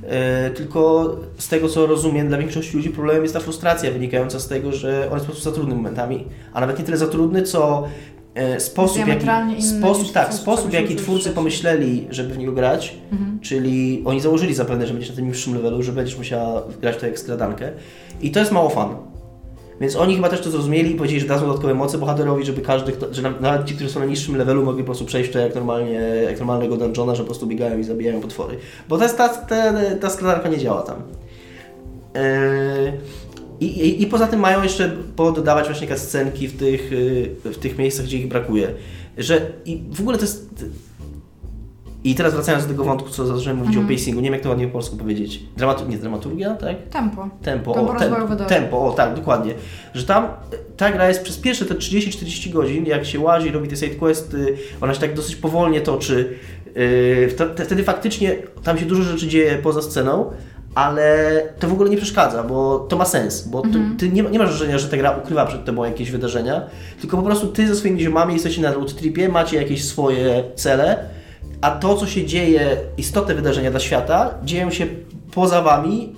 y, 0.48 0.50
tylko 0.50 1.10
z 1.38 1.48
tego 1.48 1.69
co 1.69 1.86
rozumiem, 1.86 2.28
dla 2.28 2.38
większości 2.38 2.76
ludzi 2.76 2.90
problemem 2.90 3.22
jest 3.22 3.34
ta 3.34 3.40
frustracja 3.40 3.90
wynikająca 3.92 4.38
z 4.40 4.48
tego, 4.48 4.72
że 4.72 5.06
on 5.10 5.14
jest 5.14 5.26
po 5.26 5.32
prostu 5.32 5.50
za 5.50 5.52
trudny 5.56 5.75
momentami, 5.75 6.25
a 6.52 6.60
nawet 6.60 6.78
nie 6.78 6.84
tyle 6.84 6.96
za 6.96 7.06
trudny, 7.06 7.42
co 7.42 7.84
e, 7.84 7.88
sposób, 8.58 8.96
jaki, 9.08 9.26
sposób, 9.62 10.12
tak, 10.12 10.35
sposób 10.35 10.73
jaki 10.73 10.96
twórcy 10.96 11.31
pomyśleli, 11.31 12.06
żeby 12.11 12.35
w 12.35 12.38
niego 12.38 12.52
grać, 12.52 12.94
Mhm. 13.12 13.29
Czyli 13.40 14.02
oni 14.05 14.20
założyli 14.20 14.55
zapewne, 14.55 14.87
że 14.87 14.93
będziesz 14.93 15.11
na 15.11 15.17
tym 15.17 15.29
niższym 15.29 15.55
levelu, 15.55 15.82
że 15.82 15.93
będziesz 15.93 16.19
musiała 16.19 16.62
grać 16.81 16.96
to 16.96 17.06
jak 17.06 17.19
skradankę. 17.19 17.73
I 18.20 18.31
to 18.31 18.40
jest 18.40 18.52
mało 18.52 18.69
fan. 18.70 18.88
Więc 19.81 19.96
oni 19.96 20.14
chyba 20.17 20.29
też 20.29 20.40
to 20.40 20.50
zrozumieli 20.50 20.93
i 20.93 20.94
powiedzieli, 20.94 21.20
że 21.20 21.26
dadzą 21.26 21.46
dodatkowe 21.46 21.75
moce 21.75 21.99
bohaterowi, 21.99 22.44
żeby 22.44 22.61
każdy, 22.61 22.92
kto, 22.92 23.14
że 23.14 23.23
na- 23.23 23.35
nawet 23.40 23.66
ci, 23.66 23.75
którzy 23.75 23.90
są 23.90 24.00
na 24.00 24.07
niższym 24.07 24.37
levelu, 24.37 24.64
mogli 24.64 24.83
po 24.83 24.87
prostu 24.87 25.04
przejść 25.04 25.33
to 25.33 25.38
jak, 25.38 25.54
normalnie, 25.54 25.92
jak 26.25 26.38
normalnego 26.38 26.76
dungeona, 26.76 27.14
że 27.14 27.23
po 27.23 27.26
prostu 27.26 27.47
biegają 27.47 27.78
i 27.78 27.85
zabijają 27.85 28.21
potwory. 28.21 28.57
Bo 28.88 28.99
ta, 28.99 29.09
ta, 29.09 29.28
ta, 29.28 29.73
ta 30.00 30.11
skradanka 30.11 30.49
nie 30.49 30.59
działa 30.59 30.83
tam. 30.83 30.97
Yy, 32.14 32.92
I, 33.61 33.65
i, 33.67 34.03
I 34.03 34.07
poza 34.07 34.27
tym 34.27 34.41
mają 34.41 34.62
jeszcze 34.62 34.97
pododawać 35.17 35.65
właśnie 35.67 35.99
scenki 35.99 36.49
w 36.49 36.57
tych, 36.59 36.93
yy, 37.45 37.53
w 37.53 37.59
tych 37.59 37.79
miejscach, 37.79 38.07
gdzie 38.07 38.19
ich 38.19 38.29
brakuje. 38.29 38.75
Że 39.19 39.41
i 39.65 39.83
w 39.93 40.00
ogóle 40.00 40.19
to 40.19 40.25
jest. 40.25 40.65
I 42.05 42.15
teraz 42.15 42.35
wracając 42.35 42.65
do 42.65 42.71
tego 42.71 42.85
wątku, 42.85 43.09
co 43.11 43.27
zacząłem 43.27 43.57
mówić 43.59 43.77
Mhm. 43.77 43.87
o 43.87 43.97
pacingu, 43.97 44.21
nie 44.21 44.25
wiem 44.25 44.33
jak 44.35 44.43
to 44.43 44.49
ładnie 44.49 44.67
po 44.67 44.73
polsku 44.73 44.97
powiedzieć. 44.97 45.41
Nie, 45.88 45.99
dramaturgia, 45.99 46.55
tak? 46.55 46.77
Tempo. 46.91 47.29
Tempo, 47.43 47.75
Tempo 47.75 47.93
o, 47.93 48.47
tempo, 48.49 48.87
o 48.87 48.93
tak, 48.93 49.15
dokładnie. 49.15 49.55
Że 49.95 50.05
tam 50.05 50.25
e, 50.25 50.29
ta 50.77 50.93
gra 50.93 51.09
jest 51.09 51.23
przez 51.23 51.37
pierwsze 51.38 51.65
te 51.65 51.75
30-40 51.75 52.50
godzin, 52.53 52.87
jak 52.87 53.07
się 53.07 53.21
łazi, 53.21 53.50
robi 53.50 53.69
te 53.69 53.77
side 53.77 53.95
questy, 53.95 54.57
ona 54.81 54.95
się 54.95 55.00
tak 55.00 55.15
dosyć 55.15 55.37
powolnie 55.37 55.81
toczy. 55.81 56.35
Yy, 56.67 57.29
wte- 57.29 57.65
wtedy 57.65 57.85
faktycznie 57.85 58.37
tam 58.62 58.79
się 58.79 58.87
dużo 58.87 59.03
rzeczy 59.03 59.29
dzieje 59.29 59.59
poza 59.62 59.83
sceną, 59.83 60.31
ale 60.78 61.42
to 61.58 61.68
w 61.68 61.73
ogóle 61.73 61.90
nie 61.90 61.97
przeszkadza, 61.97 62.42
bo 62.42 62.78
to 62.78 62.97
ma 62.97 63.04
sens, 63.04 63.49
bo 63.49 63.61
ty, 63.62 63.68
Mhm. 63.68 63.97
ty 63.97 64.08
nie, 64.08 64.23
nie 64.23 64.38
masz 64.38 64.49
wrażenia, 64.49 64.78
że 64.78 64.88
ta 64.88 64.97
gra 64.97 65.11
ukrywa 65.23 65.47
przed 65.47 65.64
tobą 65.64 65.85
jakieś 65.85 66.11
wydarzenia, 66.11 66.62
tylko 67.00 67.16
po 67.16 67.23
prostu 67.23 67.47
ty 67.47 67.68
ze 67.68 67.76
swoimi 67.76 68.00
ziomami 68.00 68.35
jesteście 68.35 68.62
na 68.62 68.73
road 68.73 68.94
tripie, 68.94 69.28
macie 69.28 69.56
jakieś 69.56 69.85
swoje 69.85 70.44
cele, 70.54 70.99
a 71.61 71.70
to, 71.70 71.97
co 71.97 72.06
się 72.06 72.26
dzieje, 72.26 72.76
istotne 72.99 73.35
wydarzenia 73.35 73.70
dla 73.70 73.80
świata, 73.80 74.35
dzieją 74.44 74.70
się 74.70 74.87
poza 75.35 75.62
wami, 75.62 76.16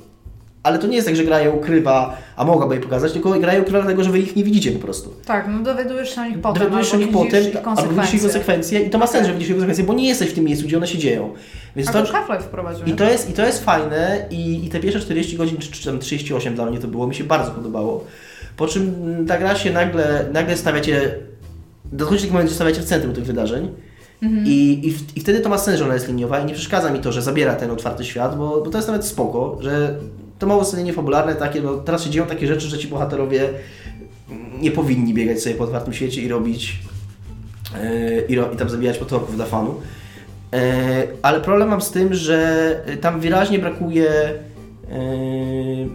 ale 0.62 0.78
to 0.78 0.86
nie 0.86 0.94
jest 0.96 1.06
tak, 1.08 1.16
że 1.16 1.24
gra 1.24 1.40
je 1.40 1.50
ukrywa, 1.50 2.16
a 2.36 2.44
mogłaby 2.44 2.74
je 2.74 2.80
pokazać, 2.80 3.12
tylko 3.12 3.30
gra 3.30 3.54
je 3.54 3.60
ukrywa 3.60 3.78
dlatego, 3.80 4.04
że 4.04 4.10
wy 4.10 4.18
ich 4.18 4.36
nie 4.36 4.44
widzicie 4.44 4.72
po 4.72 4.78
prostu. 4.78 5.10
Tak, 5.26 5.46
no 5.48 5.58
dowiadujesz 5.62 6.14
się 6.14 6.20
o 6.20 6.24
nich 6.24 6.38
potem, 6.40 6.58
Dowiadujesz 6.62 6.88
się 6.90 6.96
o 6.96 7.00
nich 7.00 7.10
potem, 7.12 7.44
ich 7.48 7.56
albo 7.66 7.88
widzisz 7.94 8.14
ich 8.14 8.22
konsekwencje. 8.22 8.80
i 8.80 8.90
to 8.90 8.98
ma 8.98 9.06
sens, 9.06 9.26
że 9.26 9.32
widzisz 9.32 9.48
ich 9.48 9.54
konsekwencje, 9.54 9.84
bo 9.84 9.94
nie 9.94 10.08
jesteś 10.08 10.30
w 10.30 10.32
tym 10.34 10.44
miejscu, 10.44 10.66
gdzie 10.66 10.76
one 10.76 10.86
się 10.86 10.98
dzieją. 10.98 11.32
Więc 11.76 11.88
A 11.88 11.92
to, 11.92 12.02
to 12.02 12.12
Half-Life 12.12 12.40
wprowadził. 12.42 12.86
i 12.86 12.92
to, 12.92 13.04
jest, 13.04 13.30
I 13.30 13.32
to 13.32 13.46
jest 13.46 13.64
fajne 13.64 14.26
i, 14.30 14.64
i 14.64 14.68
te 14.68 14.80
pierwsze 14.80 15.00
40 15.00 15.36
godzin, 15.36 15.56
czy, 15.58 15.72
czy 15.72 15.84
tam 15.84 15.98
38 15.98 16.54
dla 16.54 16.66
mnie 16.66 16.78
to 16.78 16.88
było, 16.88 17.06
mi 17.06 17.14
się 17.14 17.24
bardzo 17.24 17.50
podobało. 17.50 18.04
Po 18.56 18.66
czym 18.66 18.94
mm, 19.04 19.26
ta 19.26 19.38
gra 19.38 19.54
się 19.56 19.72
nagle, 19.72 20.26
nagle 20.32 20.56
stawiacie, 20.56 21.14
dochodzi 21.92 22.20
taki 22.20 22.32
moment, 22.32 22.50
że 22.50 22.56
stawiacie 22.56 22.80
w 22.80 22.84
centrum 22.84 23.14
tych 23.14 23.24
wydarzeń 23.24 23.68
Mhm. 24.22 24.46
i, 24.46 24.80
i, 24.86 24.92
w, 24.92 25.16
i 25.16 25.20
wtedy 25.20 25.40
to 25.40 25.48
ma 25.48 25.58
sens, 25.58 25.78
że 25.78 25.84
ona 25.84 25.94
jest 25.94 26.08
liniowa 26.08 26.40
i 26.40 26.44
nie 26.46 26.54
przeszkadza 26.54 26.90
mi 26.92 26.98
to, 27.00 27.12
że 27.12 27.22
zabiera 27.22 27.54
ten 27.54 27.70
otwarty 27.70 28.04
świat, 28.04 28.38
bo, 28.38 28.60
bo 28.64 28.70
to 28.70 28.78
jest 28.78 28.88
nawet 28.88 29.04
spoko, 29.06 29.56
że 29.60 29.94
to 30.40 30.46
ma 30.46 30.56
uzasadnienie 30.56 30.92
fabularne 30.92 31.34
takie, 31.34 31.60
no 31.60 31.74
teraz 31.74 32.04
się 32.04 32.10
dzieją 32.10 32.26
takie 32.26 32.46
rzeczy, 32.46 32.68
że 32.68 32.78
ci 32.78 32.88
bohaterowie 32.88 33.48
nie 34.60 34.70
powinni 34.70 35.14
biegać 35.14 35.42
sobie 35.42 35.54
po 35.54 35.64
otwartym 35.64 35.92
świecie 35.92 36.22
i 36.22 36.28
robić 36.28 36.78
yy, 37.82 38.24
i, 38.28 38.36
ro, 38.36 38.50
i 38.52 38.56
tam 38.56 38.70
zabijać 38.70 38.98
potomków 38.98 39.36
dla 39.36 39.46
fanu. 39.46 39.74
Yy, 40.52 40.58
ale 41.22 41.40
problem 41.40 41.68
mam 41.68 41.80
z 41.80 41.90
tym, 41.90 42.14
że 42.14 42.80
tam 43.00 43.20
wyraźnie 43.20 43.58
brakuje 43.58 44.10
yy, 44.90 45.88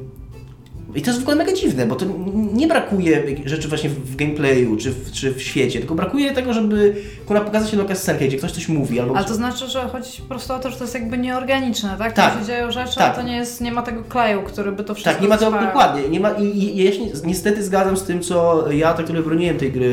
i 0.96 1.02
to 1.02 1.08
jest 1.10 1.20
w 1.20 1.24
ogóle 1.24 1.36
mega 1.38 1.54
dziwne, 1.54 1.86
bo 1.86 1.96
to 1.96 2.06
nie 2.54 2.68
brakuje 2.68 3.24
rzeczy 3.46 3.68
właśnie 3.68 3.90
w 3.90 4.16
gameplayu 4.16 4.78
czy 4.78 4.92
w, 4.92 5.12
czy 5.12 5.34
w 5.34 5.42
świecie, 5.42 5.80
tylko 5.80 5.96
brakuje 5.96 6.32
tego, 6.32 6.54
żeby 6.54 6.96
kurwa 7.26 7.42
pokazać 7.46 7.70
się 7.70 7.78
lokal 7.78 7.96
scenkę, 7.98 8.28
gdzie 8.28 8.38
ktoś 8.38 8.52
coś 8.52 8.68
mówi. 8.70 9.00
Albo 9.00 9.16
Ale 9.18 9.26
to 9.26 9.34
znaczy, 9.36 9.68
że 9.68 9.88
chodzi 9.88 10.22
po 10.22 10.28
prostu 10.28 10.54
o 10.54 10.60
to, 10.60 10.70
że 10.72 10.78
to 10.78 10.84
jest 10.84 10.94
jakby 10.94 11.18
nieorganiczne, 11.18 11.96
tak? 11.98 12.14
Tak. 12.14 12.32
Tam 12.34 12.42
się 12.42 12.48
dzieją 12.48 12.72
rzeczy, 12.72 12.96
Tak. 12.96 13.14
a 13.14 13.16
to 13.16 13.22
nie 13.28 13.36
jest, 13.36 13.62
nie 13.62 13.72
ma 13.72 13.82
tego 13.82 14.04
kleju, 14.04 14.42
który 14.42 14.72
by 14.72 14.84
to 14.84 14.94
wszystko 14.96 15.14
Tak, 15.14 15.22
nie 15.22 15.28
ma 15.28 15.38
tego 15.38 15.52
trwało. 15.52 15.68
dokładnie. 15.68 16.10
Nie 16.10 16.20
ma, 16.20 16.30
i, 16.32 16.44
i, 16.46 16.84
ja 16.84 16.92
się 16.92 17.00
ni- 17.00 17.12
niestety 17.26 17.64
zgadzam 17.64 17.98
z 17.98 18.04
tym, 18.04 18.22
co 18.22 18.66
ja, 18.72 18.94
tak 18.94 19.06
który 19.06 19.22
broniłem 19.24 19.58
tej 19.58 19.72
gry, 19.72 19.86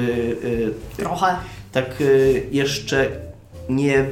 y, 0.45 0.71
Trochę. 0.97 1.27
tak 1.73 2.01
y, 2.01 2.43
jeszcze 2.53 3.09
nie 3.69 4.05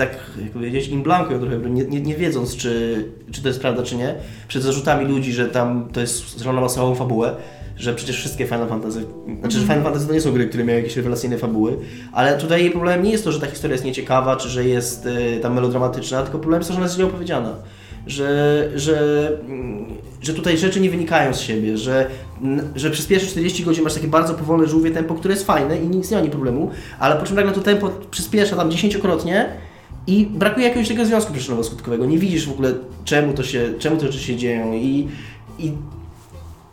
tak 0.00 0.16
jak 0.42 0.50
powiedzieć, 0.50 0.88
in 0.88 1.02
blanco 1.02 1.38
trochę, 1.38 1.58
nie, 1.58 1.84
nie, 1.84 2.00
nie 2.00 2.14
wiedząc, 2.14 2.56
czy, 2.56 3.04
czy 3.32 3.42
to 3.42 3.48
jest 3.48 3.60
prawda, 3.60 3.82
czy 3.82 3.96
nie, 3.96 4.14
przed 4.48 4.62
zarzutami 4.62 5.06
ludzi, 5.06 5.32
że 5.32 5.46
tam 5.46 5.88
to 5.92 6.00
jest, 6.00 6.46
ona 6.46 6.60
ma 6.60 6.68
całą 6.68 6.94
fabułę, 6.94 7.36
że 7.76 7.94
przecież 7.94 8.16
wszystkie 8.16 8.44
Final 8.44 8.68
Fantasy, 8.68 9.04
znaczy, 9.40 9.58
że 9.58 9.62
Final 9.62 9.82
Fantasy 9.82 10.06
to 10.06 10.12
nie 10.12 10.20
są 10.20 10.32
gry, 10.32 10.48
które 10.48 10.64
miały 10.64 10.80
jakieś 10.80 10.96
rewelacyjne 10.96 11.38
fabuły, 11.38 11.76
ale 12.12 12.38
tutaj 12.38 12.60
jej 12.60 12.70
problemem 12.70 13.02
nie 13.02 13.10
jest 13.10 13.24
to, 13.24 13.32
że 13.32 13.40
ta 13.40 13.46
historia 13.46 13.74
jest 13.74 13.84
nieciekawa, 13.84 14.36
czy 14.36 14.48
że 14.48 14.64
jest 14.64 15.06
y, 15.06 15.40
tam 15.42 15.54
melodramatyczna, 15.54 16.22
tylko 16.22 16.38
problem 16.38 16.60
jest 16.60 16.68
to, 16.68 16.74
że 16.74 16.78
ona 16.78 16.86
jest 16.86 16.96
źle 16.96 17.06
opowiedziana. 17.06 17.54
Że, 18.06 18.68
że, 18.74 19.28
mm, 19.48 19.84
że 20.22 20.34
tutaj 20.34 20.58
rzeczy 20.58 20.80
nie 20.80 20.90
wynikają 20.90 21.34
z 21.34 21.40
siebie, 21.40 21.76
że, 21.76 22.06
że 22.74 22.90
przez 22.90 23.06
pierwsze 23.06 23.28
40 23.28 23.64
godzin 23.64 23.84
masz 23.84 23.94
takie 23.94 24.08
bardzo 24.08 24.34
powolne, 24.34 24.66
żółwie 24.66 24.90
tempo, 24.90 25.14
które 25.14 25.34
jest 25.34 25.46
fajne 25.46 25.78
i 25.78 25.88
nic 25.88 26.10
nie 26.10 26.16
ma 26.16 26.22
ani 26.22 26.30
problemu, 26.30 26.70
ale 26.98 27.16
po 27.16 27.26
czym 27.26 27.36
nagle 27.36 27.52
to 27.52 27.60
tempo 27.60 27.90
przyspiesza 28.10 28.56
tam 28.56 28.70
dziesięciokrotnie 28.70 29.48
i 30.06 30.26
brakuje 30.26 30.66
jakiegoś 30.66 30.88
tego 30.88 31.06
związku 31.06 31.32
przyczynowo-skutkowego. 31.32 32.08
Nie 32.08 32.18
widzisz 32.18 32.48
w 32.48 32.52
ogóle 32.52 32.74
czemu 33.04 33.32
to 33.32 33.42
się, 33.42 33.74
czemu 33.78 33.96
te 33.96 34.06
rzeczy 34.06 34.18
się 34.18 34.36
dzieją 34.36 34.72
i, 34.72 35.08
i 35.58 35.72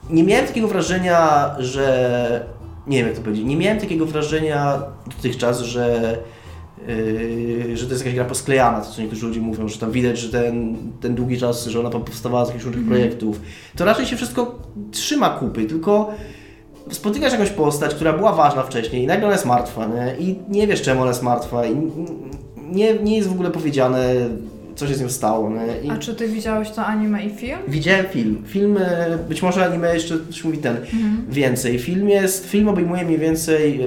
nie 0.10 0.24
miałem 0.24 0.48
takiego 0.48 0.68
wrażenia, 0.68 1.50
że 1.60 2.46
nie 2.88 2.98
wiem 2.98 3.08
jak 3.08 3.16
to 3.16 3.22
powiedzieć, 3.22 3.46
nie 3.46 3.58
miałem 3.58 3.80
takiego 3.80 4.06
wrażenia 4.06 4.82
dotychczas, 5.08 5.62
że 5.62 6.18
Yy, 6.88 7.78
że 7.78 7.86
to 7.86 7.92
jest 7.92 8.06
jakaś 8.06 8.16
gra 8.16 8.26
posklejana, 8.26 8.82
to 8.82 8.92
co 8.92 9.02
niektórzy 9.02 9.28
ludzie 9.28 9.42
mówią, 9.42 9.68
że 9.68 9.80
tam 9.80 9.92
widać, 9.92 10.20
że 10.20 10.30
ten, 10.30 10.78
ten 11.02 11.16
długi 11.16 11.38
czas, 11.38 11.68
że 11.68 11.80
ona 11.80 11.90
powstawała 11.90 12.46
z 12.46 12.48
jakichś 12.48 12.66
różnych 12.66 12.86
projektów. 12.86 13.42
To 13.76 13.86
raczej 13.86 14.06
się 14.06 14.16
wszystko 14.16 14.56
trzyma 14.92 15.30
kupy, 15.30 15.66
tylko 15.66 16.12
spotykasz 16.92 17.32
jakąś 17.32 17.50
postać, 17.50 17.96
która 17.96 18.14
była 18.14 18.34
ważna 18.34 18.64
wcześniej 18.64 19.04
i 19.04 19.08
nagle 19.08 19.26
ona 19.26 19.34
jest 19.34 19.46
martwa, 19.46 19.86
nie? 19.86 20.16
I 20.20 20.40
nie 20.50 20.68
wiesz 20.68 20.82
czemu 20.82 21.02
ona 21.02 21.10
jest 21.10 21.24
martwa 21.24 21.66
i 21.66 21.76
nie, 22.72 22.94
nie 22.94 23.18
jest 23.18 23.30
w 23.30 23.32
ogóle 23.32 23.52
powiedziane, 23.52 24.14
co 24.76 24.88
się 24.88 24.96
z 24.96 25.02
nią 25.02 25.10
stało? 25.10 25.52
I 25.84 25.90
A 25.90 25.98
czy 25.98 26.16
ty 26.16 26.28
widziałeś 26.28 26.72
to 26.72 26.86
anime 26.86 27.26
i 27.26 27.30
film? 27.30 27.58
Widziałem 27.68 28.06
film. 28.06 28.44
Film, 28.48 28.78
e, 28.78 29.18
być 29.30 29.42
może 29.42 29.66
anime 29.66 29.94
jeszcze 29.94 30.16
coś 30.28 30.44
mówi 30.44 30.58
ten 30.58 30.78
więcej. 31.30 31.80
Film 31.80 32.10
jest, 32.10 32.46
film 32.50 32.68
obejmuje 32.68 33.04
mniej 33.06 33.18
więcej, 33.20 33.82
e, 33.82 33.86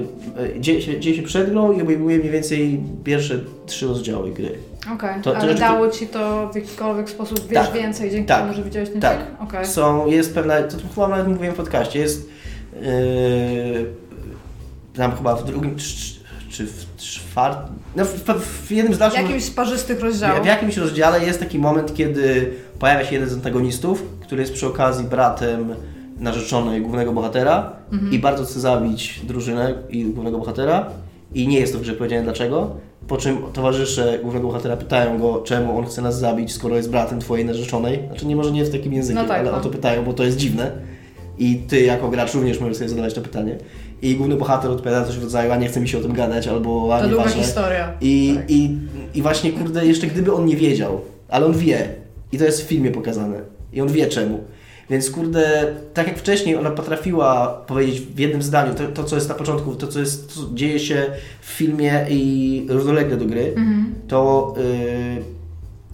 e, 0.57 0.59
dzieje 0.61 0.81
się, 0.81 0.99
dzieje 0.99 1.15
się 1.15 1.23
przed 1.23 1.49
grą 1.49 1.71
i 1.71 1.81
obejmuje 1.81 2.17
mniej 2.17 2.31
więcej 2.31 2.79
pierwsze 3.03 3.39
trzy 3.65 3.87
rozdziały 3.87 4.31
gry. 4.31 4.51
Okej, 4.93 5.21
to 5.21 5.37
ale 5.37 5.47
rzeczy- 5.47 5.59
dało 5.59 5.89
Ci 5.89 6.07
to 6.07 6.49
w 6.53 6.55
jakikolwiek 6.55 7.09
sposób 7.09 7.39
wiesz 7.47 7.65
Tak. 7.67 7.73
więcej 7.73 8.11
dzięki 8.11 8.27
Tak. 8.27 8.41
temu, 8.41 8.53
że 8.53 8.63
widziałeś 8.63 8.89
ten 8.89 9.01
Tak. 9.01 9.17
film? 9.17 9.35
Okej. 9.39 9.65
Są, 9.65 10.07
jest 10.07 10.33
pewna, 10.33 10.61
to 10.63 10.77
chyba 10.95 11.07
nawet 11.07 11.27
mówiłem 11.27 11.53
w 11.53 11.57
podcaście, 11.57 11.99
jest 11.99 12.29
yy, 12.81 12.81
tam 14.93 15.11
chyba 15.15 15.35
w 15.35 15.45
drugim, 15.45 15.75
czy, 15.75 15.95
czy 16.49 16.65
w 16.67 16.85
czwartym, 16.97 17.75
no 17.95 18.05
w, 18.05 18.09
w, 18.13 18.67
w 18.67 18.71
jednym 18.71 18.93
z 18.93 18.97
W 18.97 18.99
dalszych... 18.99 19.21
jakimś 19.21 19.43
z 19.43 19.51
parzystych 19.51 19.99
W, 19.99 20.03
rozdziałów. 20.03 20.43
w 20.43 20.45
jakimś 20.45 20.77
rozdziale 20.77 21.25
jest 21.25 21.39
taki 21.39 21.59
moment, 21.59 21.93
kiedy 21.95 22.53
pojawia 22.79 23.05
się 23.05 23.13
jeden 23.13 23.29
z 23.29 23.33
antagonistów, 23.33 24.03
który 24.21 24.41
jest 24.41 24.53
przy 24.53 24.67
okazji 24.67 25.05
bratem 25.05 25.75
narzeczonej 26.19 26.81
głównego 26.81 27.13
bohatera 27.13 27.73
i 28.11 28.19
bardzo 28.19 28.43
chce 28.45 28.59
zabić 28.59 29.21
drużynę 29.23 29.73
i 29.89 30.05
głównego 30.05 30.37
bohatera 30.37 30.85
i 31.33 31.47
nie 31.47 31.59
jest 31.59 31.73
to 31.73 31.79
w 31.79 31.81
grze 31.81 31.93
powiedziane 31.93 32.23
dlaczego, 32.23 32.75
po 33.07 33.17
czym 33.17 33.37
towarzysze 33.53 34.19
głównego 34.21 34.47
bohatera 34.47 34.77
pytają 34.77 35.19
go, 35.19 35.41
czemu 35.45 35.77
on 35.77 35.85
chce 35.85 36.01
nas 36.01 36.19
zabić, 36.19 36.51
skoro 36.53 36.75
jest 36.75 36.89
bratem 36.91 37.19
twojej 37.19 37.45
narzeczonej. 37.45 37.99
Znaczy 38.07 38.25
nie 38.25 38.35
może 38.35 38.51
nie 38.51 38.65
w 38.65 38.71
takim 38.71 38.93
języku, 38.93 39.19
No 39.21 39.27
tak, 39.27 39.39
ale 39.39 39.51
no. 39.51 39.57
o 39.57 39.61
to 39.61 39.69
pytają, 39.69 40.03
bo 40.05 40.13
to 40.13 40.23
jest 40.23 40.37
dziwne. 40.37 40.71
I 41.37 41.55
ty 41.55 41.81
jako 41.81 42.09
gracz 42.09 42.33
również 42.33 42.59
możesz 42.59 42.77
sobie 42.77 42.89
zadawać 42.89 43.13
to 43.13 43.21
pytanie. 43.21 43.57
I 44.01 44.15
główny 44.15 44.35
bohater 44.35 44.71
odpowiada 44.71 45.05
coś 45.05 45.17
w 45.17 45.23
rodzaju, 45.23 45.51
a 45.51 45.55
nie 45.57 45.67
chce 45.67 45.79
mi 45.79 45.89
się 45.89 45.97
o 45.97 46.01
tym 46.01 46.13
gadać, 46.13 46.47
albo 46.47 46.95
a 46.95 47.01
To 47.01 47.07
długa 47.07 47.27
historia. 47.29 47.93
I, 48.01 48.33
Tak. 48.35 48.51
i, 48.51 48.77
I 49.13 49.21
właśnie, 49.21 49.51
kurde, 49.51 49.85
jeszcze 49.85 50.07
gdyby 50.07 50.33
on 50.33 50.45
nie 50.45 50.55
wiedział, 50.57 51.01
ale 51.29 51.45
on 51.45 51.53
wie, 51.53 51.87
i 52.31 52.37
to 52.37 52.43
jest 52.45 52.61
w 52.61 52.67
filmie 52.67 52.91
pokazane, 52.91 53.39
i 53.73 53.81
on 53.81 53.87
wie 53.87 54.07
czemu. 54.07 54.39
Więc 54.89 55.11
kurde, 55.11 55.73
tak 55.93 56.07
jak 56.07 56.17
wcześniej 56.19 56.55
ona 56.55 56.69
potrafiła 56.71 57.47
powiedzieć 57.67 57.99
w 58.01 58.19
jednym 58.19 58.41
zdaniu 58.41 58.73
to, 58.73 58.87
to 58.87 59.03
co 59.03 59.15
jest 59.15 59.29
na 59.29 59.35
początku, 59.35 59.75
to 59.75 59.87
co, 59.87 59.99
jest, 59.99 60.31
co 60.33 60.41
dzieje 60.53 60.79
się 60.79 61.05
w 61.41 61.45
filmie 61.45 62.05
i 62.09 62.65
równolegle 62.69 63.17
do 63.17 63.25
gry, 63.25 63.53
Mhm. 63.57 63.95
to, 64.07 64.53
yy, 64.57 64.63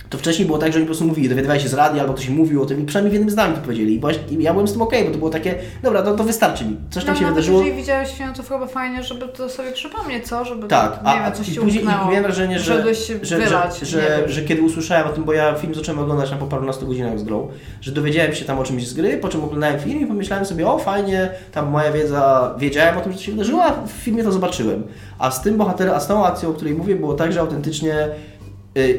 to 0.09 0.17
wcześniej 0.17 0.45
było 0.45 0.57
tak, 0.57 0.73
że 0.73 0.77
oni 0.77 0.85
po 0.85 0.89
prostu 0.89 1.05
mówili, 1.05 1.29
dowiadywali 1.29 1.61
się 1.61 1.69
z 1.69 1.73
radia, 1.73 2.01
albo 2.01 2.13
ktoś 2.13 2.29
mówił 2.29 2.61
o 2.61 2.65
tym 2.65 2.81
i 2.81 2.85
przynajmniej 2.85 3.09
w 3.09 3.13
jednym 3.13 3.29
zdaniu 3.29 3.55
to 3.55 3.61
powiedzieli. 3.61 3.93
I, 3.93 3.99
właśnie, 3.99 4.21
ja 4.39 4.51
byłem 4.53 4.67
z 4.67 4.71
tym 4.73 4.81
okej, 4.81 5.05
bo 5.05 5.11
to 5.11 5.17
było 5.17 5.29
takie, 5.29 5.55
dobra, 5.83 6.01
to, 6.01 6.15
to 6.15 6.23
wystarczy 6.23 6.65
mi, 6.65 6.77
coś 6.89 7.03
tam 7.03 7.13
no, 7.13 7.19
się 7.19 7.23
nawet 7.23 7.35
wydarzyło. 7.35 7.59
jeżeli 7.59 7.77
widziałeś 7.81 8.11
film, 8.11 8.33
to 8.33 8.43
chyba 8.43 8.67
fajnie, 8.67 9.03
żeby 9.03 9.27
to 9.27 9.49
sobie 9.49 9.71
przypomnieć, 9.71 10.27
co? 10.27 10.45
Żeby 10.45 10.67
Tak, 10.67 11.03
nie 11.03 11.09
a, 11.09 11.23
wiem, 11.23 11.33
coś 11.33 11.49
i 11.49 11.59
później 11.59 11.83
umknęło. 11.83 12.05
miałem 12.05 12.23
wrażenie, 12.23 12.59
że, 12.59 12.95
się 12.95 13.19
że, 13.21 13.37
wylać, 13.37 13.79
że, 13.79 13.85
że, 13.85 14.19
wiem. 14.19 14.29
że 14.29 14.41
kiedy 14.41 14.61
usłyszałem 14.61 15.07
o 15.07 15.09
tym, 15.09 15.23
bo 15.23 15.33
ja 15.33 15.55
film 15.55 15.75
zacząłem 15.75 15.99
oglądać 15.99 16.31
na 16.31 16.37
po 16.37 16.45
parunastu 16.45 16.87
godzinach 16.87 17.19
z 17.19 17.23
grą, 17.23 17.47
że 17.81 17.91
dowiedziałem 17.91 18.33
się 18.33 18.45
tam 18.45 18.59
o 18.59 18.63
czymś 18.63 18.87
z 18.87 18.93
gry, 18.93 19.17
po 19.17 19.29
czym 19.29 19.43
oglądałem 19.43 19.79
film 19.79 20.01
i 20.01 20.05
pomyślałem 20.05 20.45
sobie, 20.45 20.67
o 20.67 20.79
fajnie, 20.79 21.29
tam 21.51 21.69
moja 21.69 21.91
wiedza, 21.91 22.55
wiedziałem 22.59 22.97
o 22.97 23.01
tym, 23.01 23.11
że 23.11 23.17
to 23.17 23.23
się 23.23 23.31
wydarzyło, 23.31 23.63
a 23.63 23.71
w 23.87 23.91
filmie 23.91 24.23
to 24.23 24.31
zobaczyłem. 24.31 24.83
A 25.19 25.31
z 25.31 25.41
tym 25.41 25.57
bohaterem, 25.57 25.95
a 25.95 25.99
z 25.99 26.07
tą 26.07 26.25
akcją, 26.25 26.49
o 26.49 26.53
której 26.53 26.73
mówię, 26.73 26.95
było 26.95 27.13
tak, 27.13 27.33
że 27.33 27.39
autentycznie 27.39 28.09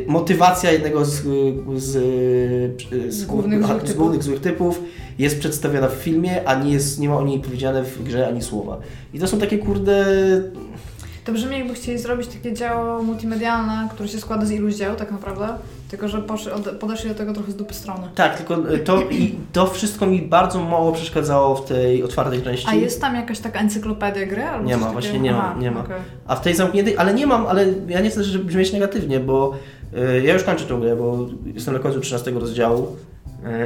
motywacja 0.06 0.70
jednego 0.72 1.04
z, 1.04 1.10
z, 1.76 1.92
z, 3.08 3.14
Z 3.14 3.24
głównych 3.24 3.66
złych 3.66 3.76
z 3.78 3.80
typów. 3.82 3.96
głównych 3.96 4.22
złych 4.22 4.40
typów 4.40 4.80
jest 5.18 5.38
przedstawiona 5.38 5.88
w 5.88 5.94
filmie, 5.94 6.48
a 6.48 6.54
nie, 6.54 6.72
jest, 6.72 7.00
nie 7.00 7.08
ma 7.08 7.16
o 7.16 7.24
niej 7.24 7.40
powiedziane 7.40 7.84
w 7.84 8.02
grze 8.02 8.28
ani 8.28 8.42
słowa. 8.42 8.78
I 9.14 9.18
to 9.18 9.26
są 9.26 9.38
takie 9.38 9.58
kurde 9.58 10.06
To 11.24 11.32
brzmi 11.32 11.58
jakby 11.58 11.74
chcieli 11.74 11.98
zrobić 11.98 12.26
takie 12.28 12.52
dzieło 12.52 13.02
multimedialne, 13.02 13.88
które 13.92 14.08
się 14.08 14.18
składa 14.18 14.46
z 14.46 14.50
iluś 14.50 14.74
dzieł 14.74 14.94
tak 14.96 15.10
naprawdę, 15.10 15.48
tylko 15.88 16.08
że 16.08 16.22
podeszli 16.80 17.08
do 17.08 17.14
tego 17.14 17.32
trochę 17.32 17.52
z 17.52 17.56
dupy 17.56 17.74
strony. 17.74 18.08
Tak, 18.14 18.36
tylko 18.36 18.72
y, 18.74 18.78
to, 18.78 19.02
i 19.10 19.34
to 19.52 19.66
wszystko 19.66 20.06
mi 20.06 20.22
bardzo 20.22 20.64
mało 20.64 20.92
przeszkadzało 20.92 21.54
w 21.54 21.64
tej 21.64 22.02
otwartej 22.02 22.42
części. 22.42 22.66
A 22.70 22.74
jest 22.74 23.00
tam 23.00 23.14
jakaś 23.14 23.38
taka 23.38 23.60
encyklopedia 23.60 24.26
gry? 24.26 24.42
Albo 24.42 24.66
Nie 24.68 24.76
ma, 24.76 24.80
takiego? 24.80 24.92
właśnie 25.00 25.20
nie 25.20 25.32
ma, 25.32 25.38
Aha, 25.50 25.60
nie 25.60 25.70
ma. 25.70 25.80
okej. 25.80 25.96
A 26.26 26.36
w 26.36 26.40
tej 26.40 26.54
zamkniętej, 26.54 26.96
ale 26.98 27.14
nie 27.14 27.26
mam, 27.26 27.46
ale 27.46 27.66
ja 27.88 28.00
nie 28.00 28.10
chcę 28.10 28.24
żeby 28.24 28.44
brzmieć 28.44 28.72
negatywnie, 28.72 29.20
bo 29.20 29.54
y, 30.16 30.22
ja 30.22 30.34
już 30.34 30.44
kończę 30.44 30.64
tę 30.64 30.78
grę, 30.80 30.96
bo 30.96 31.26
jestem 31.54 31.74
na 31.74 31.80
końcu 31.80 32.00
13 32.00 32.30
rozdziału 32.30 32.96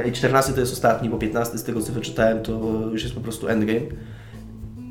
y, 0.05 0.09
i 0.09 0.11
14 0.11 0.53
to 0.53 0.59
jest 0.59 0.73
ostatni, 0.73 1.09
bo 1.09 1.17
15 1.17 1.57
z 1.57 1.63
tego 1.63 1.81
co 1.81 1.93
wyczytałem 1.93 2.41
to 2.43 2.51
już 2.91 3.03
jest 3.03 3.15
po 3.15 3.21
prostu 3.21 3.47
endgame. 3.47 3.79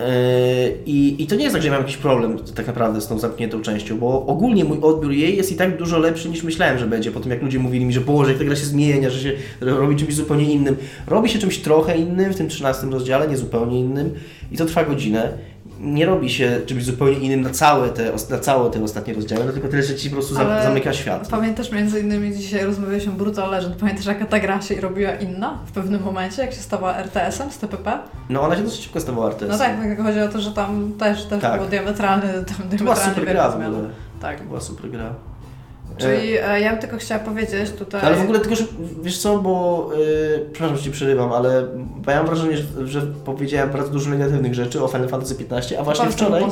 Y, 0.09 0.75
I, 0.87 1.23
I 1.23 1.27
to 1.27 1.35
nie 1.35 1.43
jest 1.43 1.55
tak, 1.55 1.63
że 1.63 1.69
ja 1.69 1.75
mam 1.75 1.83
jakiś 1.83 1.97
problem 1.97 2.39
tak 2.55 2.67
naprawdę 2.67 3.01
z 3.01 3.07
tą 3.07 3.19
zamkniętą 3.19 3.63
częścią, 3.63 3.99
bo 3.99 4.27
ogólnie 4.27 4.65
mój 4.65 4.79
odbiór 4.83 5.13
jej 5.13 5.37
jest 5.37 5.53
i 5.53 5.57
tak 5.57 5.79
dużo 5.79 5.99
lepszy 5.99 6.29
niż 6.29 6.43
myślałem, 6.43 6.79
że 6.79 6.87
będzie. 6.87 7.11
Po 7.11 7.21
tym 7.21 7.31
jak 7.31 7.43
ludzie 7.43 7.59
mówili 7.59 7.85
mi, 7.85 7.93
że 7.93 8.01
Boże, 8.01 8.31
jak 8.31 8.39
ta 8.39 8.45
gra 8.45 8.57
się 8.57 8.67
zmienia, 8.67 9.11
że 9.11 9.21
się 9.21 9.33
robi 9.61 9.97
czymś 9.97 10.15
zupełnie 10.15 10.53
innym. 10.53 10.77
Robi 11.07 11.29
się 11.29 11.39
czymś 11.39 11.59
trochę 11.59 11.97
innym 11.97 12.33
w 12.33 12.37
tym 12.37 12.49
13 12.49 12.87
rozdziale, 12.87 13.29
nie 13.29 13.37
zupełnie 13.37 13.81
innym 13.81 14.11
i 14.53 14.57
to 14.57 14.67
trwa 14.67 14.85
godzinę. 14.85 15.33
Nie 15.81 16.07
robi 16.07 16.31
się 16.31 16.61
czymś 16.66 16.85
zupełnie 16.85 17.19
innym 17.19 17.40
na 17.40 17.50
całe 17.50 17.88
te, 17.88 18.12
na 18.31 18.38
całe 18.38 18.71
te 18.71 18.85
ostatnie 18.85 19.14
rozdziały, 19.14 19.45
no 19.45 19.52
tylko 19.52 19.69
tyle, 19.69 19.83
że 19.83 19.97
ci 19.97 20.11
po 20.11 20.16
prostu 20.16 20.38
Ale 20.38 20.62
zamyka 20.62 20.92
świat. 20.92 21.28
Pamiętasz 21.28 21.73
między 21.73 22.00
innymi 22.00 22.37
dzisiaj 22.37 22.64
rozmawialiśmy 22.64 23.12
o 23.12 23.16
Brutal 23.16 23.50
Legend, 23.50 23.76
pamiętasz 23.76 24.07
jaka 24.07 24.26
ta 24.26 24.40
gra 24.40 24.62
się 24.62 24.81
robiła 24.81 25.11
inna 25.12 25.59
w 25.66 25.73
pewnym 25.73 26.02
momencie, 26.02 26.42
jak 26.42 26.52
się 26.52 26.61
stała 26.61 26.97
RTS-em 26.97 27.50
z 27.50 27.59
TPP? 27.59 27.99
No 28.28 28.42
ona 28.42 28.57
się 28.57 28.62
dosyć 28.62 28.81
szybko 28.83 29.00
stawała 29.00 29.31
RTS. 29.31 29.49
No 29.49 29.59
tak, 29.59 29.76
tak 29.81 30.02
chodzi 30.02 30.21
o 30.21 30.28
to, 30.28 30.40
że 30.40 30.52
tam 30.52 30.92
też, 30.99 31.25
też 31.25 31.42
Tak. 31.42 31.57
było 31.57 31.71
diametralny, 31.71 32.28
tam 32.33 32.78
To 32.78 32.85
była 32.85 32.97
super 32.97 33.25
gra 33.25 33.50
w 33.50 33.54
ogóle. 33.54 33.88
Tak. 34.21 34.38
To 34.38 34.45
była 34.45 34.61
super 34.61 34.90
gra. 34.90 35.14
Czyli 35.99 36.37
e, 36.37 36.61
ja 36.61 36.71
bym 36.71 36.81
tylko 36.81 36.97
chciała 36.97 37.21
powiedzieć 37.21 37.71
tutaj... 37.71 38.01
Ale 38.05 38.17
w 38.17 38.23
ogóle 38.23 38.41
tylko, 38.41 38.57
że 38.57 38.65
wiesz 39.03 39.19
co, 39.19 39.39
bo 39.39 39.91
yy, 39.99 40.47
przepraszam, 40.53 40.77
że 40.77 40.83
Ci 40.83 40.91
przerywam, 40.91 41.33
ale 41.33 41.67
bo 41.77 42.11
ja 42.11 42.17
mam 42.17 42.27
wrażenie, 42.27 42.57
że, 42.57 42.87
że 42.87 43.03
powiedziałem 43.25 43.71
bardzo 43.71 43.91
dużo 43.91 44.11
negatywnych 44.11 44.55
rzeczy 44.55 44.85
o 44.85 44.89
Final 44.89 45.09
Fantasy 45.09 45.35
XV, 45.51 45.79
a 45.79 45.83
właśnie 45.83 46.11
wczoraj... 46.11 46.45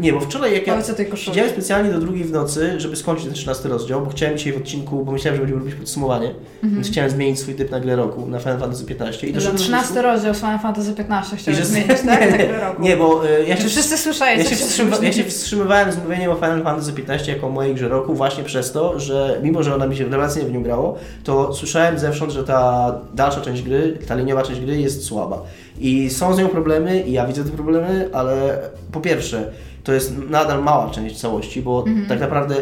Nie, 0.00 0.12
bo 0.12 0.20
wczoraj 0.20 0.54
jak 0.54 0.66
ja 0.66 0.78
siedziałem 1.14 1.50
specjalnie 1.50 1.90
do 1.92 1.98
drugiej 1.98 2.24
w 2.24 2.32
nocy, 2.32 2.80
żeby 2.80 2.96
skończyć 2.96 3.24
ten 3.24 3.34
13 3.34 3.68
rozdział, 3.68 4.02
bo 4.02 4.10
chciałem 4.10 4.38
dzisiaj 4.38 4.52
w 4.52 4.56
odcinku, 4.56 5.04
bo 5.04 5.12
myślałem, 5.12 5.36
że 5.36 5.40
będziemy 5.40 5.60
robić 5.60 5.74
podsumowanie, 5.74 6.34
więc 6.62 6.86
chciałem 6.88 7.10
zmienić 7.10 7.38
swój 7.40 7.54
typ 7.54 7.70
na 7.70 7.80
grę 7.80 7.96
roku, 7.96 8.26
na 8.26 8.38
Final 8.38 8.58
Fantasy 8.58 8.84
XV 9.00 9.28
i 9.28 9.32
do 9.32 9.40
13 9.40 9.72
wniosku- 9.72 10.02
rozdział 10.02 10.34
z 10.34 10.38
Final 10.38 10.58
Fantasy 10.58 10.90
XV 10.98 11.36
chciałem 11.36 11.60
że- 11.60 11.66
zmienić, 11.66 12.00
tak? 12.06 12.20
nie, 12.38 12.38
nie, 12.38 12.60
roku. 12.60 12.82
nie, 12.82 12.96
bo 12.96 13.26
y, 13.28 13.46
ja 13.46 13.56
się 13.56 13.68
wszyscy 13.68 13.98
słyszeli, 13.98 14.38
Ja 14.38 14.44
się, 14.44 14.50
się 14.50 14.56
wstrzyma, 14.56 14.96
ja 15.02 15.12
się 15.12 15.24
wstrzymywałem 15.24 15.92
z 15.92 15.96
mówieniem 15.98 16.30
o 16.30 16.34
Final 16.34 16.62
Fantasy 16.62 16.92
XV 17.08 17.28
jako 17.32 17.46
o 17.46 17.50
mojej 17.50 17.74
grze 17.74 17.88
roku 17.88 18.14
właśnie 18.14 18.44
przez 18.44 18.72
to, 18.72 18.85
że 18.98 19.40
mimo, 19.42 19.62
że 19.62 19.74
ona 19.74 19.86
mi 19.86 19.96
się 19.96 20.04
rewelacyjnie 20.04 20.48
w 20.48 20.52
nią 20.52 20.62
grało, 20.62 20.98
to 21.24 21.54
słyszałem 21.54 21.98
zewsząd, 21.98 22.32
że 22.32 22.44
ta 22.44 22.92
dalsza 23.14 23.40
część 23.40 23.62
gry, 23.62 23.98
ta 24.08 24.14
liniowa 24.14 24.42
część 24.42 24.60
gry 24.60 24.80
jest 24.80 25.04
słaba. 25.04 25.42
I 25.78 26.10
są 26.10 26.34
z 26.34 26.38
nią 26.38 26.48
problemy 26.48 27.00
i 27.00 27.12
ja 27.12 27.26
widzę 27.26 27.44
te 27.44 27.50
problemy, 27.50 28.08
ale 28.12 28.58
po 28.92 29.00
pierwsze, 29.00 29.52
to 29.84 29.92
jest 29.92 30.14
nadal 30.30 30.62
mała 30.62 30.90
część 30.90 31.16
całości, 31.20 31.62
bo 31.62 31.84
tak 32.08 32.20
naprawdę 32.20 32.54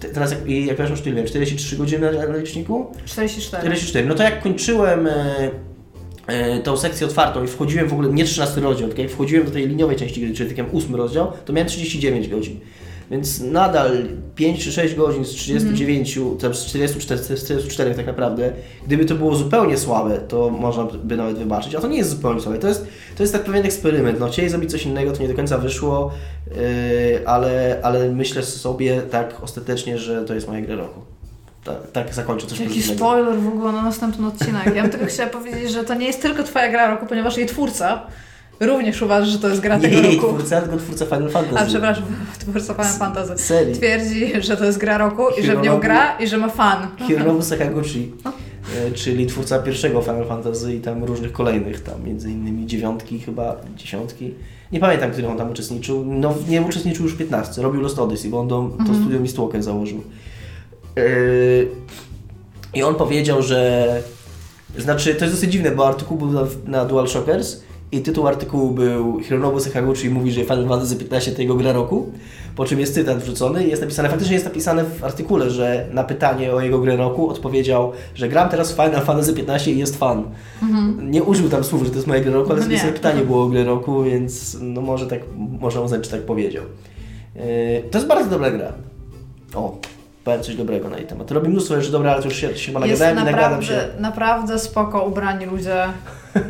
te- 0.00 0.08
teraz 0.08 0.30
jak, 0.30 0.50
jak 0.50 0.76
weszło 0.76 0.96
wiem, 1.12 1.26
43 1.26 1.76
godziny 1.76 2.12
na 2.28 2.36
liczniku? 2.36 2.86
44. 3.04 3.62
44. 3.62 4.08
No 4.08 4.14
to 4.14 4.22
jak 4.22 4.42
kończyłem 4.42 5.06
e, 5.06 5.50
e, 6.26 6.58
tą 6.60 6.76
sekcję 6.76 7.06
otwartą 7.06 7.44
i 7.44 7.46
wchodziłem 7.46 7.88
w 7.88 7.92
ogóle, 7.92 8.08
nie 8.08 8.24
13 8.24 8.60
rozdział, 8.60 8.88
tylko 8.88 9.02
jak 9.02 9.10
wchodziłem 9.10 9.46
do 9.46 9.50
tej 9.52 9.68
liniowej 9.68 9.96
części 9.96 10.20
gry, 10.20 10.34
czyli 10.34 10.48
tak 10.48 10.58
jak 10.58 10.74
8 10.74 10.94
rozdział, 10.94 11.32
to 11.44 11.52
miałem 11.52 11.68
39 11.68 12.28
godzin. 12.28 12.60
Więc 13.10 13.40
nadal 13.40 13.90
5 14.34 14.64
czy 14.64 14.72
6 14.72 14.94
godzin 14.94 15.24
z 15.24 15.28
39, 15.28 16.18
tam 16.40 16.54
z 16.54 16.66
44, 16.66 17.20
z 17.20 17.44
44 17.44 17.94
tak 17.94 18.06
naprawdę, 18.06 18.52
gdyby 18.86 19.04
to 19.04 19.14
było 19.14 19.36
zupełnie 19.36 19.78
słabe, 19.78 20.18
to 20.18 20.50
można 20.50 20.84
by 20.84 21.16
nawet 21.16 21.38
wybaczyć, 21.38 21.74
a 21.74 21.80
to 21.80 21.88
nie 21.88 21.98
jest 21.98 22.10
zupełnie 22.10 22.40
słabe. 22.40 22.58
To 22.58 22.68
jest, 22.68 22.86
to 23.16 23.22
jest 23.22 23.32
tak 23.32 23.44
pewien 23.44 23.64
eksperyment. 23.64 24.20
No, 24.20 24.28
chcieli 24.28 24.48
zrobić 24.48 24.70
coś 24.70 24.86
innego, 24.86 25.12
to 25.12 25.22
nie 25.22 25.28
do 25.28 25.34
końca 25.34 25.58
wyszło, 25.58 26.12
yy, 26.46 27.28
ale, 27.28 27.80
ale 27.82 28.08
myślę 28.08 28.42
sobie 28.42 29.02
tak 29.02 29.42
ostatecznie, 29.42 29.98
że 29.98 30.24
to 30.24 30.34
jest 30.34 30.48
moja 30.48 30.60
gra 30.60 30.76
roku. 30.76 31.00
Tak, 31.64 31.76
tak 31.92 32.14
zakończę 32.14 32.46
coś 32.46 32.60
Jaki 32.60 32.82
spoiler 32.82 33.38
w 33.38 33.48
ogóle 33.48 33.72
na 33.72 33.82
następny 33.82 34.26
odcinek. 34.26 34.74
Ja 34.74 34.82
bym 34.82 34.90
tylko 34.90 35.06
chciała 35.06 35.30
powiedzieć, 35.30 35.72
że 35.72 35.84
to 35.84 35.94
nie 35.94 36.06
jest 36.06 36.22
tylko 36.22 36.42
twoja 36.42 36.70
gra 36.70 36.90
roku, 36.90 37.06
ponieważ 37.06 37.36
jej 37.36 37.46
twórca 37.46 38.06
również 38.60 39.02
uważa, 39.02 39.26
że 39.26 39.38
to 39.38 39.48
jest 39.48 39.60
gra 39.60 39.76
Nie 39.76 39.88
tego 39.88 40.02
roku. 40.02 40.26
twórca, 40.28 40.60
tylko 40.60 40.76
twórca 40.76 41.04
Final 41.06 41.30
Fantasy. 41.30 41.58
A 41.58 41.66
przepraszam, 41.66 42.04
twórca 42.38 42.74
Final 42.74 42.98
Fantasy. 42.98 43.38
Serii. 43.38 43.74
Twierdzi, 43.74 44.32
że 44.42 44.56
to 44.56 44.64
jest 44.64 44.78
gra 44.78 44.98
roku 44.98 45.22
i 45.40 45.42
że 45.46 45.56
w 45.56 45.62
nią 45.62 45.80
gra 45.80 46.18
i 46.18 46.26
że 46.26 46.38
ma 46.38 46.48
fan. 46.48 46.88
Hironobu 47.06 47.42
Sakaguchi, 47.42 48.12
e, 48.76 48.92
czyli 48.92 49.26
twórca 49.26 49.58
pierwszego 49.58 50.02
Final 50.02 50.26
Fantasy 50.26 50.74
i 50.74 50.80
tam 50.80 51.04
różnych 51.04 51.32
kolejnych, 51.32 51.82
tam 51.82 52.04
między 52.04 52.30
innymi 52.30 52.66
dziewiątki 52.66 53.20
chyba, 53.20 53.56
dziesiątki. 53.76 54.34
Nie 54.72 54.80
pamiętam, 54.80 55.10
który 55.10 55.28
on 55.28 55.38
tam 55.38 55.50
uczestniczył. 55.50 56.04
No 56.06 56.34
nie 56.48 56.62
uczestniczył 56.62 57.04
już 57.04 57.14
w 57.14 57.18
15, 57.18 57.62
robił 57.62 57.80
Lost 57.80 57.98
Odyssey, 57.98 58.30
bo 58.30 58.40
on 58.40 58.48
do, 58.48 58.70
to 58.86 58.94
studio 58.94 59.20
Mistwalker 59.20 59.62
założył. 59.62 60.02
E, 60.96 61.02
I 62.74 62.82
on 62.82 62.94
powiedział, 62.94 63.42
że 63.42 64.02
znaczy, 64.78 65.14
to 65.14 65.24
jest 65.24 65.36
dosyć 65.36 65.52
dziwne, 65.52 65.70
bo 65.70 65.88
artykuł 65.88 66.16
był 66.18 66.30
na, 66.32 66.46
na 66.66 66.84
Dual 66.84 67.08
Shockers 67.08 67.60
i 67.92 68.00
tytuł 68.00 68.26
artykułu 68.26 68.70
był 68.70 69.20
Hironobu 69.20 69.60
Sakaguchi 69.60 70.10
mówi, 70.10 70.32
że 70.32 70.40
Final 70.40 70.68
Fantasy 70.68 70.96
15 70.96 71.32
to 71.32 71.42
jego 71.42 71.54
gra 71.54 71.72
roku, 71.72 72.12
po 72.56 72.64
czym 72.64 72.80
jest 72.80 72.94
cytat 72.94 73.18
wrzucony 73.18 73.64
i 73.64 73.68
jest 73.70 73.82
napisane, 73.82 74.08
faktycznie 74.08 74.34
jest 74.34 74.46
napisane 74.46 74.84
w 74.84 75.04
artykule, 75.04 75.50
że 75.50 75.86
na 75.92 76.04
pytanie 76.04 76.52
o 76.52 76.60
jego 76.60 76.78
grę 76.78 76.96
roku 76.96 77.28
odpowiedział, 77.28 77.92
że 78.14 78.28
gram 78.28 78.48
teraz 78.48 78.72
w 78.72 78.74
Final 78.74 79.04
Fantasy 79.04 79.34
15 79.34 79.72
i 79.72 79.78
jest 79.78 79.98
fan. 79.98 80.24
Nie 81.00 81.22
użył 81.22 81.48
tam 81.48 81.64
słów, 81.64 81.82
że 81.82 81.90
to 81.90 81.96
jest 81.96 82.06
moja 82.06 82.20
gra 82.20 82.32
roku, 82.32 82.52
ale 82.52 82.60
No 82.60 82.78
sobie 82.78 82.92
pytanie 82.92 83.22
było 83.22 83.42
o 83.44 83.48
grę 83.48 83.64
roku, 83.64 84.02
więc 84.02 84.56
no 84.60 84.80
może 84.80 85.06
tak, 85.06 85.20
można 85.60 85.80
uznać, 85.80 86.04
że 86.04 86.10
tak 86.10 86.22
powiedział. 86.22 86.64
Yy, 87.34 87.42
to 87.90 87.98
jest 87.98 88.08
bardzo 88.08 88.30
dobra 88.30 88.50
gra. 88.50 88.72
O, 89.54 89.78
powiem 90.24 90.42
coś 90.42 90.56
dobrego 90.56 90.90
na 90.90 90.98
jej 90.98 91.06
temat. 91.06 91.30
Robi 91.30 91.48
mnóstwo 91.48 91.74
rzeczy 91.74 91.92
dobre, 91.92 92.12
ale 92.12 92.22
to 92.22 92.28
już 92.28 92.36
się, 92.36 92.56
się 92.56 92.72
nagadałem 92.72 93.18
i 93.18 93.24
nagadam 93.24 93.62
się. 93.62 93.88
naprawdę 93.98 94.58
spoko 94.58 95.04
ubrani 95.04 95.46
ludzie. 95.46 95.84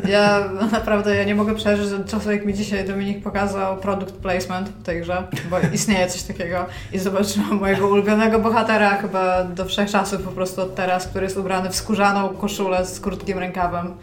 Ja 0.07 0.49
naprawdę 0.71 1.15
ja 1.15 1.23
nie 1.23 1.35
mogę 1.35 1.55
przeżyć 1.55 1.93
od 1.93 2.11
czasu, 2.11 2.31
jak 2.31 2.45
mi 2.45 2.53
dzisiaj 2.53 2.87
Dominik 2.87 3.23
pokazał 3.23 3.77
product 3.77 4.15
placement 4.15 4.69
w 4.69 4.83
tej 4.83 5.01
grze, 5.01 5.23
bo 5.49 5.59
istnieje 5.73 6.07
coś 6.07 6.23
takiego 6.23 6.65
i 6.93 6.99
zobaczyłam 6.99 7.59
mojego 7.59 7.87
ulubionego 7.87 8.39
bohatera 8.39 8.97
chyba 8.97 9.43
do 9.43 9.65
wszechczasów 9.65 10.21
po 10.21 10.31
prostu 10.31 10.61
od 10.61 10.75
teraz, 10.75 11.07
który 11.07 11.23
jest 11.23 11.37
ubrany 11.37 11.69
w 11.69 11.75
skórzaną 11.75 12.29
koszulę 12.29 12.85
z 12.85 12.99
krótkim 12.99 13.39
rękawem 13.39 13.93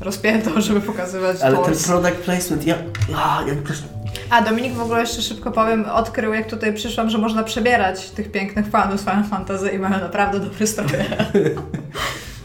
rozpiętą, 0.00 0.60
żeby 0.60 0.80
pokazywać 0.80 1.42
Ale 1.42 1.56
ten 1.56 1.64
tors. 1.64 1.86
product 1.86 2.16
placement, 2.16 2.66
ja, 2.66 2.74
ja, 3.08 3.44
ja 3.48 3.54
też... 3.68 3.82
A 4.30 4.42
Dominik 4.42 4.72
w 4.72 4.80
ogóle 4.80 5.00
jeszcze 5.00 5.22
szybko 5.22 5.50
powiem, 5.50 5.84
odkrył 5.84 6.34
jak 6.34 6.46
tutaj 6.46 6.74
przyszłam, 6.74 7.10
że 7.10 7.18
można 7.18 7.42
przebierać 7.42 8.10
tych 8.10 8.32
pięknych 8.32 8.66
fanów 8.66 9.00
z 9.00 9.04
Final 9.04 9.24
Fantasy 9.24 9.70
i 9.70 9.78
mają 9.78 9.98
naprawdę 10.00 10.40
dobre 10.40 10.66
stroje. 10.66 11.04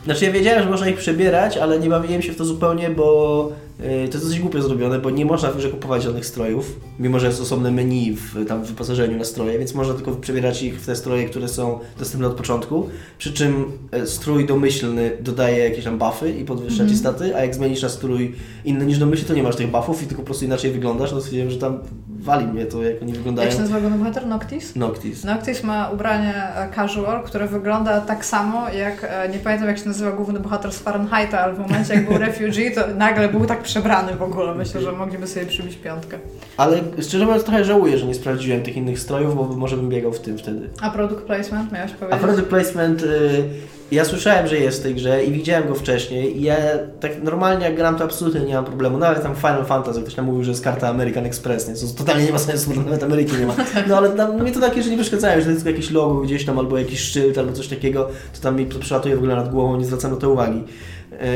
Znaczy 0.06 0.26
ja 0.26 0.32
wiedziałem, 0.32 0.64
że 0.64 0.70
można 0.70 0.90
ich 0.90 0.98
przebierać, 0.98 1.58
ale 1.58 1.80
nie 1.80 1.90
bawiłem 1.90 2.22
się 2.22 2.34
w 2.34 2.38
to 2.38 2.46
zupełnie, 2.46 2.90
bo 2.90 3.50
to 3.84 4.18
jest 4.18 4.26
dosyć 4.26 4.40
głupio 4.40 4.62
zrobione, 4.62 5.00
bo 5.00 5.10
nie 5.10 5.26
można 5.26 5.52
w 5.52 5.58
grze 5.58 5.70
kupować 5.70 6.04
żadnych 6.04 6.26
strojów, 6.26 6.80
mimo 7.00 7.20
że 7.20 7.28
jest 7.28 7.42
osobne 7.42 7.72
menu 7.72 8.16
w 8.16 8.46
tam 8.48 8.64
w 8.64 8.68
wyposażeniu 8.68 9.18
na 9.18 9.24
stroje, 9.24 9.60
więc 9.60 9.74
można 9.74 9.94
tylko 9.94 10.12
przebierać 10.12 10.64
ich 10.64 10.82
w 10.82 10.86
te 10.86 10.96
stroje, 10.96 11.26
które 11.26 11.48
są 11.48 11.80
dostępne 12.00 12.28
od 12.28 12.34
początku, 12.34 12.90
przy 13.18 13.34
czym 13.34 13.66
e, 13.92 14.08
strój 14.08 14.46
domyślny 14.46 15.12
dodaje 15.20 15.64
jakieś 15.64 15.84
tam 15.84 15.98
buffy 15.98 16.32
i 16.32 16.46
podwyższa 16.46 16.88
ci 16.88 16.98
staty, 16.98 17.36
a 17.36 17.42
jak 17.42 17.56
zmienisz 17.56 17.82
na 17.82 17.90
strój 17.90 18.36
inny 18.66 18.86
niż 18.86 18.98
domyślny, 18.98 19.28
to 19.28 19.34
nie 19.34 19.44
masz 19.44 19.56
tych 19.56 19.72
buffów 19.72 20.04
i 20.04 20.08
tylko 20.08 20.22
po 20.22 20.26
prostu 20.26 20.46
inaczej 20.46 20.72
wyglądasz, 20.72 21.12
no 21.12 21.22
stwierdziłem, 21.22 21.50
że 21.50 21.58
tam 21.58 21.80
wali 22.24 22.48
mnie 22.48 22.66
to, 22.66 22.84
jak 22.84 23.02
oni 23.02 23.14
wyglądają. 23.14 23.48
Jak 23.48 23.56
się 23.56 23.62
nazywa 23.62 23.82
go 23.82 23.90
bohater? 23.90 24.28
Noctis? 24.28 24.76
Noctis. 24.76 25.24
Noctis 25.24 25.64
ma 25.64 25.90
ubranie 25.90 26.34
e, 26.36 26.70
casual, 26.76 27.24
które 27.24 27.48
wygląda 27.48 28.02
tak 28.02 28.26
samo 28.26 28.70
jak, 28.70 29.08
e, 29.10 29.30
nie 29.30 29.40
pamiętam 29.40 29.68
jak 29.68 29.78
się 29.78 29.86
nazywa 29.86 30.12
główny 30.12 30.40
bohater 30.40 30.72
z 30.72 30.80
Fahrenheita, 30.80 31.40
ale 31.40 31.54
w 31.54 31.60
momencie 31.60 31.94
jak 31.94 32.10
był 32.10 32.18
refugee, 32.28 32.72
to 32.76 32.82
nagle 32.98 33.30
był 33.30 33.46
tak 33.46 33.64
przebrany 33.74 34.16
w 34.16 34.22
ogóle. 34.24 34.56
Myślę, 34.56 34.82
że 34.82 34.92
mogliby 34.92 35.28
sobie 35.28 35.46
przybić 35.46 35.76
piątkę. 35.76 36.18
Ale 36.58 36.78
szczerze 37.02 37.26
mówiąc 37.26 37.44
trochę 37.44 37.66
żałuję, 37.66 37.98
że 37.98 38.06
nie 38.06 38.14
sprawdziłem 38.14 38.62
tych 38.64 38.78
innych 38.78 39.00
strojów, 39.00 39.36
bo 39.36 39.44
może 39.44 39.78
bym 39.78 39.90
biegał 39.90 40.14
w 40.14 40.20
tym 40.20 40.38
wtedy. 40.38 40.70
A 40.82 40.90
product 40.90 41.22
placement 41.22 41.72
miałeś 41.72 41.92
A 41.92 41.96
powiedzieć? 41.96 42.22
product 42.22 42.48
placement, 42.48 43.04
y, 43.04 43.44
ja 43.92 44.06
słyszałem, 44.06 44.48
że 44.48 44.58
jest 44.58 44.80
w 44.80 44.84
tej 44.84 44.96
grze 44.96 45.24
i 45.24 45.32
widziałem 45.32 45.68
go 45.68 45.76
wcześniej 45.76 46.38
i 46.40 46.44
ja 46.44 46.56
tak 47.00 47.24
normalnie 47.24 47.66
jak 47.66 47.76
gram 47.76 47.98
to 47.98 48.04
absolutnie 48.04 48.42
nie 48.42 48.54
mam 48.54 48.66
problemu. 48.66 48.98
Nawet 48.98 49.24
tam 49.24 49.36
Final 49.36 49.66
Fantasy 49.66 50.02
ktoś 50.02 50.14
tam 50.14 50.26
mówił, 50.26 50.44
że 50.44 50.52
jest 50.52 50.64
karta 50.64 50.88
American 50.88 51.26
Express, 51.26 51.68
nie? 51.68 51.76
co 51.76 51.88
totalnie 51.98 52.26
nie 52.26 52.32
ma 52.32 52.40
sensu, 52.40 52.72
bo 52.76 52.82
nawet 52.82 53.04
Ameryki 53.04 53.38
nie 53.38 53.46
ma. 53.46 53.56
No 53.90 53.98
ale 53.98 54.10
tam, 54.10 54.42
mnie 54.42 54.52
to 54.52 54.60
takie, 54.60 54.84
że 54.84 54.90
nie 54.90 54.98
przeszkadzają, 54.98 55.40
że 55.40 55.46
to 55.46 55.52
jest 55.52 55.64
tylko 55.64 55.78
jakieś 55.78 55.92
logo 55.92 56.22
gdzieś 56.22 56.46
tam 56.46 56.60
albo 56.60 56.78
jakiś 56.78 57.00
szyld 57.00 57.38
albo 57.38 57.52
coś 57.54 57.68
takiego, 57.68 58.10
to 58.34 58.42
tam 58.42 58.56
mi 58.56 58.66
to 58.66 58.80
przelatuje 58.80 59.16
w 59.16 59.18
ogóle 59.18 59.36
nad 59.36 59.50
głową, 59.52 59.78
nie 59.78 59.86
zwracam 59.86 60.12
na 60.12 60.18
to 60.18 60.30
uwagi. 60.30 60.64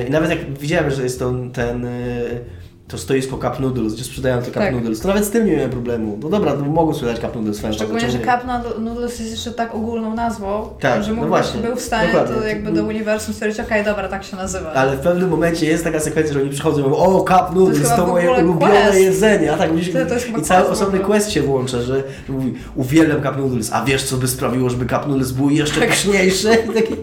Y, 0.04 0.08
I 0.08 0.12
nawet 0.12 0.30
jak 0.30 0.58
widziałem, 0.60 0.92
że 0.92 1.04
jest 1.04 1.20
to 1.20 1.34
ten... 1.54 1.86
y, 1.86 2.40
to 2.88 2.98
stoisko 2.98 3.38
Cup 3.38 3.60
Noodles, 3.60 3.94
gdzie 3.94 4.04
sprzedają 4.04 4.38
te 4.40 4.46
Cup 4.46 4.54
Tak. 4.54 4.74
Noodles. 4.74 5.00
To 5.00 5.08
nawet 5.08 5.26
z 5.26 5.30
tym 5.30 5.46
nie 5.46 5.52
miałem 5.56 5.70
problemu. 5.70 6.18
No 6.22 6.30
dobra, 6.30 6.54
no 6.54 6.66
mogą 6.66 6.94
sprzedać 6.94 7.20
Cup 7.20 7.36
Noodles 7.36 7.62
Szczególnie, 7.76 8.10
że? 8.12 8.20
Cup 8.20 8.80
Noodles 8.80 9.20
jest 9.20 9.32
jeszcze 9.32 9.52
tak 9.52 9.76
ogólną 9.76 10.16
nazwą, 10.16 10.70
Tak, 10.80 11.04
że 11.04 11.10
no 11.10 11.16
mógłbyś, 11.16 11.30
właśnie, 11.30 11.62
był 11.62 11.76
w 11.76 11.82
stanie 11.82 12.08
dokładnie. 12.08 12.36
to 12.36 12.48
jakby 12.48 12.72
do 12.72 12.84
uniwersum 12.84 13.34
stwierdzić, 13.34 13.60
okej, 13.60 13.86
dobra, 13.86 14.08
tak 14.08 14.24
się 14.24 14.36
nazywa. 14.36 14.72
Ale 14.72 14.98
w 14.98 15.00
pewnym 15.00 15.30
momencie 15.30 15.66
jest 15.66 15.84
taka 15.84 16.00
sekwencja, 16.00 16.34
że 16.34 16.42
oni 16.42 16.50
przychodzą 16.50 16.80
i 16.80 16.84
mówią, 16.84 16.96
o, 16.96 17.20
cup 17.24 17.56
noodles, 17.56 17.90
to, 17.96 18.06
w 18.06 18.10
moje 18.10 18.32
ulubione 18.32 18.82
quest. 18.82 19.00
jedzenie. 19.00 19.54
A 19.54 19.58
tak 19.58 19.72
mówisz, 19.72 19.92
To- 19.94 20.06
to 20.06 20.40
I 20.40 20.42
cały 20.42 20.70
osobny 20.70 21.00
quest 21.00 21.32
się 21.32 21.42
włącza, 21.42 21.82
że, 21.82 22.04
mówi, 22.30 22.54
uwielbiam 22.76 23.24
cup 23.24 23.38
noodles, 23.38 23.74
a 23.74 23.86
wiesz 23.86 24.04
co 24.04 24.18
by 24.18 24.28
sprawiło, 24.28 24.70
żeby 24.70 24.86
cup 24.86 25.08
noodles 25.08 25.32
były 25.32 25.54
jeszcze? 25.54 25.86
I, 25.86 25.90
taki, 26.74 26.96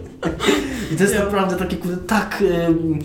I 0.95 0.97
to 0.97 1.03
jest 1.03 1.15
Ja. 1.15 1.25
naprawdę 1.25 1.57
takie, 1.57 1.77
kurde, 1.77 1.97
tak... 1.97 2.43
ym, 2.69 2.99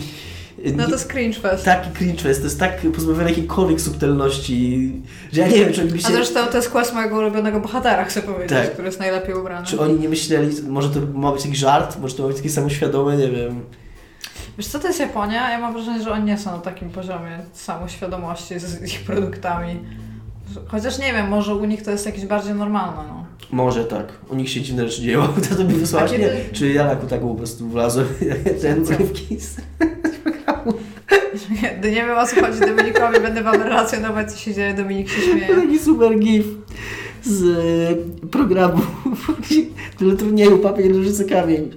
No 0.76 0.84
to 0.84 0.90
jest 0.90 1.12
cringe 1.12 1.40
fest. 1.40 1.64
Taki 1.64 1.90
cringe 1.90 2.22
fest, 2.22 2.40
to 2.40 2.46
jest 2.46 2.60
tak 2.60 2.80
pozbawione 2.94 3.28
jakiejkolwiek 3.28 3.80
subtelności, 3.80 4.92
że 5.32 5.40
ja 5.40 5.48
nie 5.48 5.54
wiem, 5.54 5.72
czy 5.72 5.80
oni 5.80 5.90
by 5.90 5.98
A 6.04 6.10
zresztą 6.10 6.46
to 6.46 6.56
jest 6.56 6.70
quest 6.70 6.94
mojego 6.94 7.16
ulubionego 7.16 7.60
bohatera, 7.60 8.04
chcę 8.04 8.22
powiedzieć, 8.22 8.48
Tak. 8.58 8.72
który 8.72 8.86
jest 8.88 8.98
najlepiej 9.00 9.34
ubrany. 9.34 9.66
Czy 9.66 9.80
oni 9.80 10.00
nie 10.00 10.08
myśleli, 10.08 10.56
może 10.68 10.88
to 10.88 11.00
ma 11.14 11.32
być 11.32 11.44
jakiś 11.44 11.58
żart, 11.58 11.98
może 12.00 12.14
to 12.14 12.22
ma 12.22 12.28
być 12.28 12.36
takie 12.36 12.50
samoświadome, 12.50 13.16
nie 13.16 13.28
wiem. 13.28 13.60
Wiesz 14.58 14.66
co 14.66 14.78
to 14.78 14.86
jest 14.88 15.00
Japonia? 15.00 15.50
Ja 15.50 15.58
mam 15.60 15.72
wrażenie, 15.72 16.02
że 16.02 16.10
oni 16.12 16.24
nie 16.24 16.38
są 16.38 16.50
na 16.50 16.58
takim 16.58 16.90
poziomie 16.90 17.38
samoświadomości 17.52 18.58
z 18.58 18.92
ich 18.92 19.00
produktami. 19.04 19.80
Chociaż 20.68 20.98
nie 20.98 21.12
wiem, 21.12 21.28
może 21.28 21.54
u 21.54 21.64
nich 21.64 21.82
to 21.82 21.90
jest 21.90 22.06
jakieś 22.06 22.26
bardziej 22.26 22.54
normalne, 22.54 23.02
no. 23.08 23.26
Może 23.50 23.84
tak. 23.84 24.06
U 24.28 24.34
nich 24.34 24.50
się 24.50 24.60
dziwne 24.60 24.88
rzeczy 24.88 25.02
dzieją. 25.02 25.28
To 25.48 25.54
to 25.56 25.64
by 25.64 25.72
wysłałaś? 25.74 26.10
Nie. 26.12 26.30
Czy 26.52 26.72
ja 26.72 26.84
na 26.84 26.96
tak 26.96 27.20
po 27.20 27.34
prostu 27.34 27.68
wlazłem 27.68 28.06
ten 28.62 28.82
urywki 28.82 29.40
z... 29.40 29.56
Nie 31.82 31.90
wiem 31.90 32.18
o 32.18 32.26
co 32.26 32.40
chodzi 32.40 32.60
Dominikowi, 32.60 33.20
będę 33.20 33.42
wam 33.42 33.62
relacjonować 33.62 34.32
co 34.32 34.38
się 34.38 34.54
dzieje, 34.54 34.74
Dominik 34.74 35.08
się 35.08 35.20
śmieje. 35.22 35.56
Taki 35.62 35.78
super 35.78 36.18
gif. 36.18 36.46
z 37.22 37.42
y, 37.42 38.28
programu 38.28 38.82
teleturnieju 39.98 40.58
papier, 40.58 40.90
nożyce, 40.94 41.24
kamień. 41.24 41.70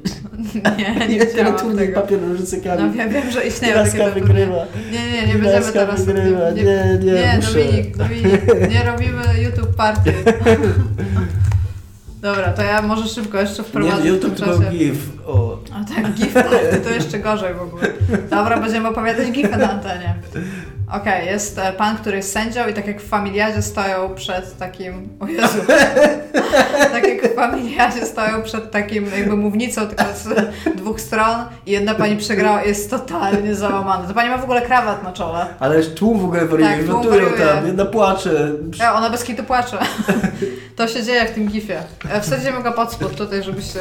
Nie, 0.77 1.07
nie 1.07 1.19
widziałam 1.19 1.35
Teleturniej 1.35 1.87
tego. 1.87 2.01
papier, 2.01 2.21
nożyce, 2.21 2.57
kamień. 2.61 2.85
No 2.87 2.93
wiem, 2.93 3.09
wiem, 3.09 3.31
że 3.31 3.47
istnieją 3.47 3.75
Laska 3.75 3.97
takie 3.97 4.21
wygrywa. 4.21 4.65
Nie, 4.91 5.11
nie, 5.11 5.27
nie 5.27 5.33
będziemy 5.33 5.53
Laska 5.53 5.71
teraz... 5.79 6.05
wygrywa. 6.05 6.51
Nie, 6.51 6.63
nie, 6.63 6.99
nie 7.03 7.33
muszę. 7.35 7.59
Dominik, 7.59 7.97
Dominik, 7.97 8.69
nie 8.69 8.83
robimy 8.83 9.43
YouTube 9.43 9.75
party. 9.75 10.13
Dobra, 12.23 12.53
to 12.53 12.61
ja 12.61 12.81
może 12.81 13.07
szybko 13.07 13.39
jeszcze 13.39 13.63
wprowadzę 13.63 13.95
Nie, 13.97 14.01
w 14.01 14.05
YouTube 14.05 14.35
tym 14.35 14.45
tylko 14.45 14.59
czasie. 14.63 14.77
GIF. 14.77 14.97
O. 15.25 15.59
A 15.73 15.95
tak, 15.95 16.13
gif 16.13 16.33
party 16.33 16.81
to 16.83 16.89
jeszcze 16.89 17.19
gorzej 17.19 17.53
w 17.53 17.61
ogóle. 17.61 17.87
Dobra, 18.29 18.59
będziemy 18.59 18.89
opowiadać 18.89 19.31
gify 19.31 19.57
na 19.57 19.71
antenie. 19.71 20.15
Okej, 20.93 21.25
jest 21.25 21.59
e, 21.59 21.73
pan, 21.73 21.97
który 21.97 22.17
jest 22.17 22.31
sędzią 22.31 22.67
i 22.67 22.73
tak 22.73 22.87
jak 22.87 23.01
w 23.01 23.07
familiadzie 23.07 23.61
stoją 23.61 24.15
przed 24.15 24.57
takim... 24.57 25.09
O 25.19 25.27
Jezu. 25.27 25.57
tak 26.93 27.07
jak 27.07 27.31
w 27.31 27.35
familiadzie 27.35 28.05
stoją 28.05 28.43
przed 28.43 28.71
takim 28.71 29.05
jakby 29.17 29.35
mównicą 29.35 29.87
tylko 29.87 30.03
z 30.15 30.27
dwóch 30.75 31.01
stron 31.01 31.35
i 31.65 31.71
jedna 31.71 31.95
pani 31.95 32.17
przegrała 32.17 32.63
i 32.63 32.67
jest 32.67 32.89
totalnie 32.89 33.55
załamana. 33.55 34.07
To 34.07 34.13
pani 34.13 34.29
ma 34.29 34.37
w 34.37 34.43
ogóle 34.43 34.61
krawat 34.61 35.03
na 35.03 35.13
czole. 35.13 35.45
Ale 35.59 35.83
tłum 35.83 36.19
w 36.19 36.25
ogóle 36.25 36.45
wariuje, 36.45 36.77
Tak, 36.77 36.87
notują 36.87 37.25
tam, 37.29 37.67
jedna 37.67 37.85
płacze. 37.85 38.51
Ja, 38.79 38.93
ona 38.93 39.09
bez 39.09 39.23
kitu 39.23 39.43
płacze. 39.43 39.77
To 40.75 40.87
się 40.87 41.03
dzieje 41.03 41.25
w 41.25 41.31
tym 41.31 41.47
gifie. 41.47 41.83
E, 42.09 42.21
Wsadzimy 42.21 42.63
go 42.63 42.71
pod 42.71 42.93
spód 42.93 43.15
tutaj, 43.15 43.43
żebyście 43.43 43.79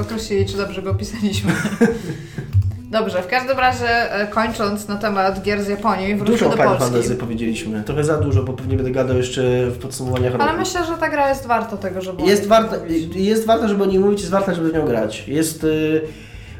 określili, 0.00 0.46
czy 0.46 0.56
dobrze 0.56 0.82
go 0.82 0.90
opisaliśmy. 0.90 1.52
Dobrze, 2.90 3.22
w 3.22 3.26
każdym 3.26 3.58
razie 3.58 4.12
e, 4.12 4.26
kończąc 4.26 4.88
na 4.88 4.96
temat 4.96 5.42
gier 5.42 5.62
z 5.62 5.68
Japonii, 5.68 6.14
wróćmy 6.14 6.32
Dużo 6.34 6.46
o 6.46 6.48
do 6.50 6.56
Final 6.56 6.68
Polski. 6.68 6.90
Fantasy 6.92 7.16
powiedzieliśmy. 7.16 7.82
Trochę 7.82 8.04
za 8.04 8.16
dużo, 8.16 8.42
bo 8.42 8.52
pewnie 8.52 8.76
będę 8.76 8.90
gadał 8.90 9.16
jeszcze 9.16 9.42
w 9.66 9.78
podsumowaniach 9.78 10.34
Ale 10.34 10.44
roku. 10.44 10.58
myślę, 10.58 10.84
że 10.84 10.92
ta 10.96 11.08
gra 11.08 11.28
jest 11.28 11.46
warta 11.46 11.76
tego, 11.76 12.00
żeby 12.00 12.22
o 12.22 12.26
Jest 12.26 12.42
niej 12.42 12.48
warta, 12.50 12.76
mówić. 12.78 13.16
jest 13.16 13.46
warta, 13.46 13.68
żeby 13.68 13.82
o 13.82 13.86
niej 13.86 13.98
mówić, 13.98 14.20
jest 14.20 14.32
warta, 14.32 14.54
żeby 14.54 14.70
w 14.70 14.74
nią 14.74 14.86
grać. 14.86 15.28
Jest... 15.28 15.64
y, 15.64 16.00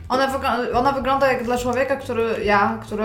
Ona, 0.09 0.29
wygl- 0.39 0.77
ona 0.77 0.93
wygląda 0.93 1.33
jak 1.33 1.45
dla 1.45 1.59
człowieka, 1.59 1.97
który 1.97 2.25
ja, 2.45 2.79
który 2.83 3.05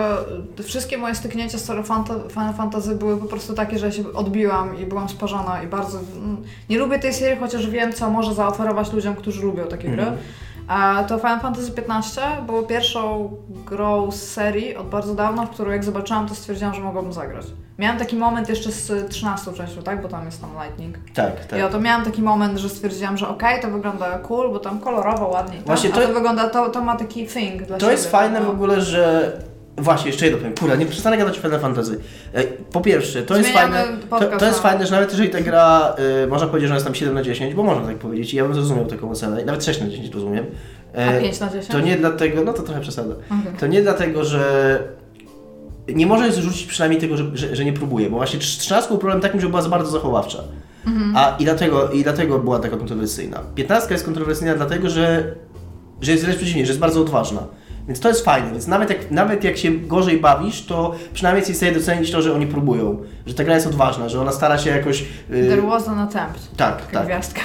wszystkie 0.64 0.98
moje 0.98 1.14
styknięcia 1.14 1.58
z 1.58 1.66
Final 1.66 1.82
Fanta- 1.84 2.30
Final 2.30 2.54
Fantasy 2.54 2.94
były 2.94 3.16
po 3.16 3.26
prostu 3.26 3.54
takie, 3.54 3.78
że 3.78 3.86
ja 3.86 3.92
się 3.92 4.12
odbiłam 4.12 4.78
i 4.78 4.86
byłam 4.86 5.08
sparzona 5.08 5.62
i 5.62 5.66
bardzo... 5.66 5.98
mm, 5.98 6.36
Nie 6.70 6.78
lubię 6.78 6.98
tej 6.98 7.14
serii, 7.14 7.40
chociaż 7.40 7.70
wiem, 7.70 7.92
co 7.92 8.10
może 8.10 8.34
zaoferować 8.34 8.92
ludziom, 8.92 9.16
którzy 9.16 9.42
lubią 9.42 9.64
takie 9.66 9.88
gry. 9.88 10.04
A 10.68 11.04
to 11.08 11.18
Final 11.18 11.40
Fantasy 11.40 11.72
XV 11.88 12.20
było 12.46 12.62
pierwszą 12.62 13.30
grą 13.66 14.10
z 14.10 14.22
serii 14.22 14.76
od 14.76 14.86
bardzo 14.88 15.14
dawna, 15.14 15.46
w 15.46 15.50
którą 15.50 15.70
jak 15.70 15.84
zobaczyłam, 15.84 16.28
to 16.28 16.34
stwierdziłam, 16.34 16.74
że 16.74 16.80
mogłabym 16.80 17.12
zagrać. 17.12 17.46
Miałam 17.78 17.98
taki 17.98 18.16
moment 18.16 18.48
jeszcze 18.48 18.72
z 18.72 19.08
13 19.10 19.52
częścią, 19.52 19.82
tak? 19.82 20.02
Bo 20.02 20.08
tam 20.08 20.24
jest 20.24 20.40
tam 20.40 20.50
Lightning. 20.64 20.96
Tak, 21.14 21.44
tak. 21.44 21.58
I 21.58 21.62
oto 21.62 21.80
miałam 21.80 22.04
taki 22.04 22.22
moment, 22.22 22.58
że 22.58 22.68
stwierdziłam, 22.68 23.16
że 23.16 23.28
okej, 23.28 23.62
to 23.62 23.70
wygląda 23.70 24.18
cool, 24.18 24.50
bo 24.52 24.58
tam 24.58 24.80
kolorowo, 24.80 25.28
ładnie. 25.28 25.56
Tak? 25.56 25.66
Właśnie 25.66 25.90
A 25.90 25.92
to- 25.94 26.00
to 26.06 26.12
wygląda, 26.14 26.48
to, 26.48 26.70
to 26.70 26.80
ma 26.80 26.96
taki 26.96 27.26
thing 27.26 27.62
dla 27.62 27.76
To 27.76 27.80
siebie. 27.80 27.92
jest 27.92 28.10
fajne 28.10 28.40
no. 28.40 28.46
w 28.46 28.50
ogóle, 28.50 28.80
że... 28.80 29.32
Właśnie, 29.76 30.06
jeszcze 30.10 30.24
jedno 30.24 30.38
powiem. 30.38 30.54
Kurde, 30.54 30.78
nie 30.78 30.86
przestanę 30.86 31.16
gadać 31.18 31.38
o 31.38 31.42
Final 31.42 31.60
Fantasy. 31.60 31.98
E, 32.34 32.44
Po 32.44 32.80
pierwsze, 32.80 33.22
to 33.22 33.36
jest 33.36 33.50
fajne... 33.50 33.84
To, 34.00 34.06
podcast 34.06 34.38
to 34.40 34.46
jest 34.46 34.60
fajne, 34.60 34.86
że 34.86 34.92
nawet 34.92 35.10
jeżeli 35.10 35.30
ta 35.30 35.40
gra... 35.40 35.96
y, 36.24 36.26
można 36.26 36.46
powiedzieć, 36.46 36.68
że 36.68 36.72
ona 36.72 36.76
jest 36.76 36.86
tam 36.86 36.94
7 36.94 37.14
na 37.14 37.22
10, 37.22 37.54
bo 37.54 37.62
można 37.62 37.86
tak 37.86 37.96
powiedzieć 37.96 38.34
i 38.34 38.36
ja 38.36 38.44
bym 38.44 38.54
zrozumiał 38.54 38.86
taką 38.86 39.10
ocenę. 39.10 39.44
Nawet 39.44 39.64
6 39.64 39.80
na 39.80 39.88
10 39.88 40.14
rozumiem. 40.14 40.44
E, 40.94 41.18
A 41.18 41.20
5 41.20 41.40
na 41.40 41.46
10? 41.46 41.66
To 41.66 41.80
nie 41.80 41.96
dlatego... 41.96 42.44
No 42.44 42.52
to 42.52 42.62
trochę 42.62 42.80
przesada. 42.80 43.14
Okej. 43.14 43.52
To 43.60 43.66
nie 43.66 43.82
dlatego, 43.82 44.24
że 44.24 44.78
nie 45.88 46.06
może 46.06 46.32
zrzucić 46.32 46.66
przynajmniej 46.66 47.00
tego, 47.00 47.16
że, 47.16 47.24
że, 47.34 47.56
że 47.56 47.64
nie 47.64 47.72
próbuje, 47.72 48.10
bo 48.10 48.16
właśnie 48.16 48.38
13 48.38 48.88
był 48.88 48.98
problem 48.98 49.20
takim, 49.20 49.40
że 49.40 49.48
była 49.48 49.62
za 49.62 49.68
bardzo 49.68 49.90
zachowawcza. 49.90 50.38
A 51.14 51.36
i 51.38 51.44
dlatego, 51.44 51.88
i 51.90 52.02
dlatego 52.02 52.38
była 52.38 52.58
taka 52.58 52.76
kontrowersyjna. 52.76 53.40
15 53.54 53.92
jest 53.94 54.04
kontrowersyjna 54.04 54.54
dlatego, 54.54 54.90
że, 54.90 55.34
że 56.00 56.12
jest 56.12 56.24
wręcz 56.24 56.38
przeciwnie, 56.38 56.66
że 56.66 56.70
jest 56.70 56.80
bardzo 56.80 57.00
odważna. 57.00 57.46
Więc 57.86 58.00
to 58.00 58.08
jest 58.08 58.24
fajne, 58.24 58.50
więc 58.50 58.66
nawet 58.66 58.90
jak, 58.90 59.10
nawet 59.10 59.44
jak 59.44 59.56
się 59.56 59.70
gorzej 59.72 60.20
bawisz, 60.20 60.66
to 60.66 60.94
przynajmniej 61.14 61.40
jesteś 61.40 61.54
w 61.54 61.58
stanie 61.58 61.72
docenić 61.72 62.10
to, 62.10 62.22
że 62.22 62.34
oni 62.34 62.46
próbują. 62.46 62.98
Że 63.26 63.34
ta 63.34 63.44
gra 63.44 63.54
jest 63.54 63.66
odważna, 63.66 64.08
że 64.08 64.20
ona 64.20 64.32
stara 64.32 64.58
się 64.58 64.70
jakoś... 64.70 65.00
y, 65.02 65.48
There 65.48 65.62
was 65.62 65.88
an 65.88 65.98
attempt. 65.98 66.56
tak, 66.56 66.80
Taka 66.80 66.92
tak. 66.92 67.06
gwiazdka. 67.06 67.40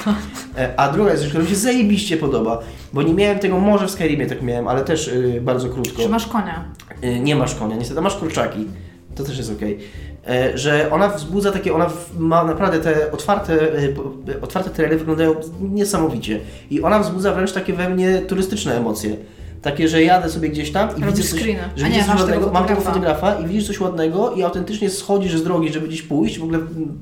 E, 0.58 0.73
A 0.80 0.91
druga 0.91 1.12
jest 1.12 1.21
rzecz, 1.23 1.32
która 1.32 1.43
mi 1.43 1.49
się 1.49 1.56
zajebiście 1.56 2.17
podoba, 2.17 2.60
bo 2.93 3.02
nie 3.02 3.13
miałem 3.13 3.39
tego, 3.39 3.60
może 3.60 3.88
w 3.88 3.91
Skyrimie 3.91 4.25
tak 4.28 4.41
miałem, 4.41 4.67
ale 4.67 4.82
też 4.84 5.08
y, 5.08 5.39
bardzo 5.41 5.69
krótko. 5.69 6.02
Czy 6.04 6.10
masz 6.10 6.28
konia? 6.28 6.65
Y, 7.04 7.19
nie 7.19 7.36
masz 7.36 7.56
konia, 7.56 7.75
niestety 7.75 8.02
masz 8.02 8.15
kurczaki. 8.15 8.67
To 9.15 9.23
też 9.23 9.38
jest 9.38 9.52
okej. 9.52 9.80
E, 10.28 10.58
Że 10.58 10.91
ona 10.91 11.08
wzbudza 11.10 11.52
takie, 11.52 11.73
ona 11.73 11.89
ma 12.17 12.43
naprawdę 12.43 12.80
te 12.80 13.12
otwarte, 13.12 13.54
y, 13.54 13.95
y, 14.30 14.41
otwarte 14.41 14.69
tereny 14.69 14.97
wyglądają 14.97 15.36
niesamowicie. 15.62 16.39
I 16.69 16.82
ona 16.82 16.99
wzbudza 16.99 17.34
wręcz 17.34 17.52
takie 17.52 17.73
we 17.73 17.89
mnie 17.89 18.19
turystyczne 18.21 18.78
emocje. 18.78 19.15
Takie, 19.62 19.88
że 19.88 20.04
jadę 20.04 20.30
sobie 20.30 20.50
gdzieś 20.50 20.72
tam 20.72 20.89
i 20.98 21.02
Robisz 21.02 21.17
widzę 21.17 21.30
coś, 21.30 21.41
że 21.76 21.86
A 21.86 21.89
nie, 21.89 21.95
widzę 21.95 22.12
coś 22.12 22.19
ładnego, 22.19 22.52
mam 22.52 22.65
tego 22.65 22.82
fotografa. 22.82 23.34
i 23.39 23.48
widzisz 23.48 23.67
coś 23.67 23.80
ładnego 23.80 24.32
i 24.32 24.43
autentycznie 24.43 24.89
schodzisz 24.89 25.38
z 25.38 25.43
drogi, 25.43 25.74
żeby 25.74 25.88
gdzieś 25.88 26.02
pójść. 26.02 26.39
W 26.39 26.43
ogóle 26.43 26.60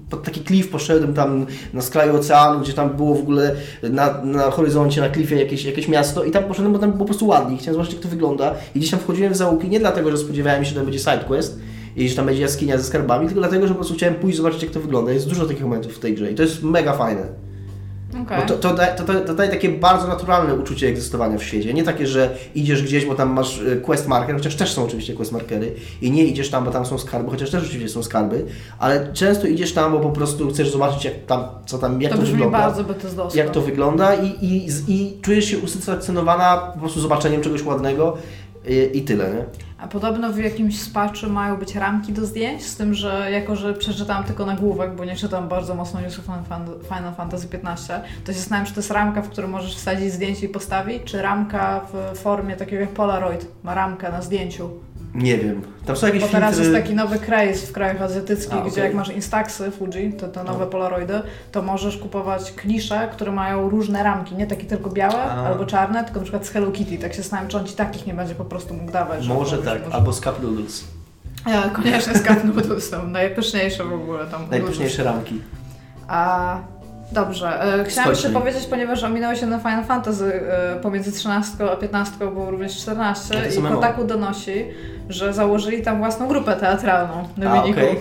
pod 0.10 0.24
taki 0.24 0.41
klif 0.41 0.70
poszedłem 0.70 1.13
tam 1.13 1.46
na 1.74 1.82
skraju 1.82 2.15
oceanu, 2.15 2.60
gdzie 2.60 2.74
tam 2.74 2.89
było 2.89 3.15
w 3.15 3.20
ogóle 3.20 3.56
na, 3.84 4.22
na 4.24 4.52
horyzoncie, 4.52 5.02
na 5.02 5.10
klifie 5.10 5.36
jakieś, 5.36 5.65
jakieś 5.65 5.88
miasto 5.88 6.24
i 6.24 6.32
tam 6.32 6.43
poszedłem, 6.43 6.74
bo 6.74 6.80
tam 6.80 6.89
było 6.89 7.00
po 7.00 7.06
prostu 7.06 7.28
ładnie. 7.28 7.58
Chciałem 7.58 7.74
zobaczyć, 7.74 7.93
jak 7.93 8.04
to 8.04 8.10
wygląda. 8.10 8.54
I 8.76 8.80
gdzieś 8.80 8.91
tam 8.91 9.00
wchodziłem 9.00 9.34
w 9.34 9.38
zaułki 9.38 9.70
nie 9.70 9.80
dlatego, 9.80 10.12
że 10.12 10.17
spodziewałem 10.17 10.63
się, 10.63 10.70
że 10.70 10.76
tam 10.76 10.86
będzie 10.86 11.00
sidequest 11.00 11.60
i 11.96 12.10
że 12.10 12.15
tam 12.15 12.26
będzie 12.26 12.41
jaskinia 12.41 12.78
ze 12.78 12.84
skarbami, 12.84 13.26
tylko 13.26 13.41
dlatego, 13.41 13.67
że 13.67 13.74
po 13.74 13.80
prostu 13.80 13.93
chciałem 13.93 14.15
pójść 14.15 14.38
zobaczyć, 14.38 14.63
jak 14.63 14.72
to 14.72 14.80
wygląda. 14.80 15.12
Jest 15.12 15.30
dużo 15.30 15.46
takich 15.46 15.63
momentów 15.63 15.96
w 15.96 16.00
tej 16.00 16.15
grze 16.15 16.32
i 16.32 16.36
to 16.36 16.43
jest 16.43 16.63
mega 16.63 16.93
fajne. 16.93 17.47
Bo 18.13 18.46
to, 18.48 18.58
to, 18.58 18.74
da, 18.74 18.88
to, 18.88 19.04
to, 19.22 19.34
daje 19.34 19.50
takie 19.50 19.70
bardzo 19.70 20.08
naturalne 20.08 20.56
uczucie 20.56 20.88
egzystowania 20.88 21.38
w 21.38 21.43
świecie. 21.43 21.74
Nie 21.74 21.84
takie, 21.84 22.08
że 22.08 22.36
idziesz 22.56 22.84
gdzieś, 22.84 23.06
bo 23.06 23.15
tam 23.15 23.30
masz 23.30 23.62
e, 23.62 23.76
quest 23.76 24.08
marker, 24.08 24.36
chociaż 24.36 24.56
też 24.56 24.74
są 24.74 24.84
oczywiście 24.84 25.13
quest 25.13 25.32
markery 25.32 25.74
i 26.02 26.12
nie 26.12 26.24
idziesz 26.26 26.50
tam, 26.50 26.65
bo 26.65 26.72
tam 26.72 26.86
są 26.86 26.98
skarby, 26.98 27.30
chociaż 27.32 27.50
też 27.52 27.63
oczywiście 27.63 27.89
są 27.89 28.04
skarby, 28.04 28.46
ale 28.80 29.13
często 29.13 29.48
idziesz 29.48 29.74
tam, 29.74 29.91
bo 29.91 30.00
po 30.00 30.10
prostu 30.10 30.50
chcesz 30.50 30.72
zobaczyć, 30.72 31.06
jak 31.06 31.13
tam, 31.26 31.43
co 31.65 31.78
tam, 31.78 32.02
jak 32.02 32.12
To 32.12 32.17
to, 32.17 32.26
wygląda. 32.26 32.58
bardzo. 32.58 32.84
Jak 33.36 33.50
to 33.52 33.62
wygląda 33.62 34.15
i, 34.15 34.28
i, 34.46 34.67
i 34.88 35.17
czujesz 35.22 35.46
się 35.46 35.58
usatysfakcjonowana 35.58 36.58
po 36.74 36.80
prostu 36.80 37.02
zobaczeniem 37.02 37.41
czegoś 37.41 37.63
ładnego 37.65 38.17
i, 38.67 38.98
i 38.98 39.02
tyle, 39.02 39.30
nie? 39.30 39.66
A 39.78 39.88
podobno 39.88 40.34
w 40.34 40.38
jakimś 40.38 40.82
spatchu 40.82 41.30
mają 41.30 41.58
być 41.58 41.76
ramki 41.76 42.13
do 42.13 42.26
zdjęć, 42.26 42.66
z 42.66 42.78
tym, 42.78 42.94
że 42.94 43.32
jako, 43.32 43.56
że 43.56 43.74
przeczytałam 43.74 44.24
tylko 44.24 44.46
nagłówek, 44.46 44.96
bo 44.96 45.06
nie 45.06 45.16
czytam 45.16 45.48
bardzo 45.48 45.76
mocno 45.76 46.02
newsów 46.02 46.26
Final 46.84 47.13
Fantasy 47.18 47.48
XV, 47.54 48.02
to 48.26 48.34
się 48.34 48.40
zastanawiam, 48.40 48.68
czy 48.68 48.74
to 48.74 48.80
jest 48.80 48.92
ramka, 48.92 49.22
w 49.22 49.30
którą 49.30 49.48
możesz 49.48 49.76
wsadzić 49.76 50.13
zdjęcie 50.13 50.46
i 50.46 50.50
postawić, 50.50 51.04
czy 51.04 51.22
ramka 51.22 51.82
w 51.94 52.18
formie 52.18 52.56
takiego 52.56 52.82
jak 52.82 52.90
Polaroid 52.90 53.48
ma 53.63 53.74
ramkę 53.74 54.12
na 54.12 54.22
zdjęciu. 54.22 54.70
Nie 55.17 55.38
wiem. 55.38 55.62
Tam 55.86 55.95
są 55.95 56.08
jakieś 56.08 56.21
Bo 56.21 56.27
teraz 56.27 56.56
filtry... 56.56 56.71
jest 56.73 56.84
taki 56.86 56.95
nowy 56.95 57.19
kraj 57.19 57.53
w 57.56 57.71
krajach 57.71 58.01
azjatyckich, 58.01 58.58
A, 58.62 58.69
gdzie 58.69 58.82
jak 58.82 58.93
masz 58.93 59.10
Instaxy 59.10 59.71
Fuji, 59.71 60.13
to 60.13 60.27
te 60.27 60.43
nowe 60.43 60.67
Polaroidy, 60.67 61.21
to 61.51 61.62
możesz 61.62 61.97
kupować 61.97 62.51
klisze, 62.51 63.10
które 63.12 63.32
mają 63.32 63.69
różne 63.69 64.03
ramki, 64.03 64.36
nie 64.36 64.47
takie 64.47 64.65
tylko 64.65 64.89
białe 64.89 65.15
A. 65.23 65.47
albo 65.47 65.65
czarne, 65.65 66.03
tylko 66.03 66.19
na 66.19 66.23
przykład 66.23 66.45
z 66.45 66.49
Hello 66.49 66.71
Kitty. 66.71 66.97
Tak 66.97 67.13
się 67.13 67.21
zastanawiam, 67.21 67.49
czy 67.51 67.58
on 67.58 67.65
ci 67.65 67.73
takich 67.75 68.08
nie 68.08 68.13
będzie 68.13 68.36
po 68.36 68.45
prostu 68.45 68.73
mógł 68.73 68.91
dawać. 68.91 69.23
że 69.23 69.34
Może 69.34 69.58
tak, 69.58 69.84
może- 69.84 69.95
albo 69.95 70.13
z 70.13 70.21
cup 70.21 70.43
noodles. 70.43 70.84
Ja, 71.47 71.62
koniecznie 71.69 72.13
z 72.15 72.23
Cup 72.23 72.43
Noodles 72.43 72.89
są 72.89 73.08
najpyszniejsze 73.08 73.84
w 73.84 73.93
ogóle 73.93 74.25
tam. 74.25 74.41
Najpyszniejsze 74.51 75.03
ramki. 75.03 75.41
A 76.08 76.58
dobrze, 77.12 77.62
e, 77.80 77.86
chciałam 77.86 78.10
jeszcze 78.10 78.30
powiedzieć, 78.30 78.65
ponieważ 78.65 79.04
ominęło 79.04 79.36
się 79.36 79.46
na 79.46 79.60
Final 79.60 79.84
Fantasy 79.84 80.41
e, 80.50 80.80
pomiędzy 80.80 81.12
13 81.12 81.72
a 81.72 81.76
15 81.76 82.17
było 82.17 82.52
również 82.52 82.78
14 82.78 83.36
Ja 83.36 83.41
to 83.41 83.70
i. 83.70 83.74
Kotaku 83.74 84.04
donosi, 84.04 84.65
że 85.10 85.34
założyli 85.34 85.82
tam 85.82 85.98
własną 85.98 86.28
grupę 86.28 86.56
teatralną 86.56 87.28
Dominiku. 87.38 87.80
okej. 87.80 88.00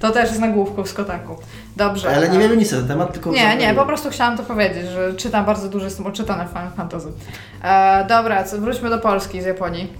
To 0.00 0.10
też 0.10 0.28
jest 0.28 0.40
nagłówków 0.40 0.88
z 0.88 0.92
Kotaku. 0.92 1.36
Dobrze. 1.76 2.16
Ale 2.16 2.28
nie 2.28 2.36
e, 2.36 2.40
wiemy 2.40 2.56
nic 2.56 2.72
na 2.72 2.78
ten 2.78 2.88
temat, 2.88 3.12
tylko... 3.12 3.30
nie, 3.30 3.56
nie, 3.56 3.74
po 3.74 3.86
prostu 3.86 4.10
chciałam 4.10 4.36
to 4.36 4.42
powiedzieć, 4.42 4.86
że 4.86 5.14
czytam 5.14 5.44
bardzo 5.44 5.68
dużo, 5.68 5.84
jestem 5.84 6.06
oczytana 6.06 6.44
w 6.44 6.48
Final 6.48 6.70
Fantasy. 6.76 7.08
E, 7.62 8.06
dobra, 8.08 8.44
wróćmy 8.58 8.90
do 8.90 8.98
Polski 8.98 9.42
z 9.42 9.44
Japonii. 9.44 9.92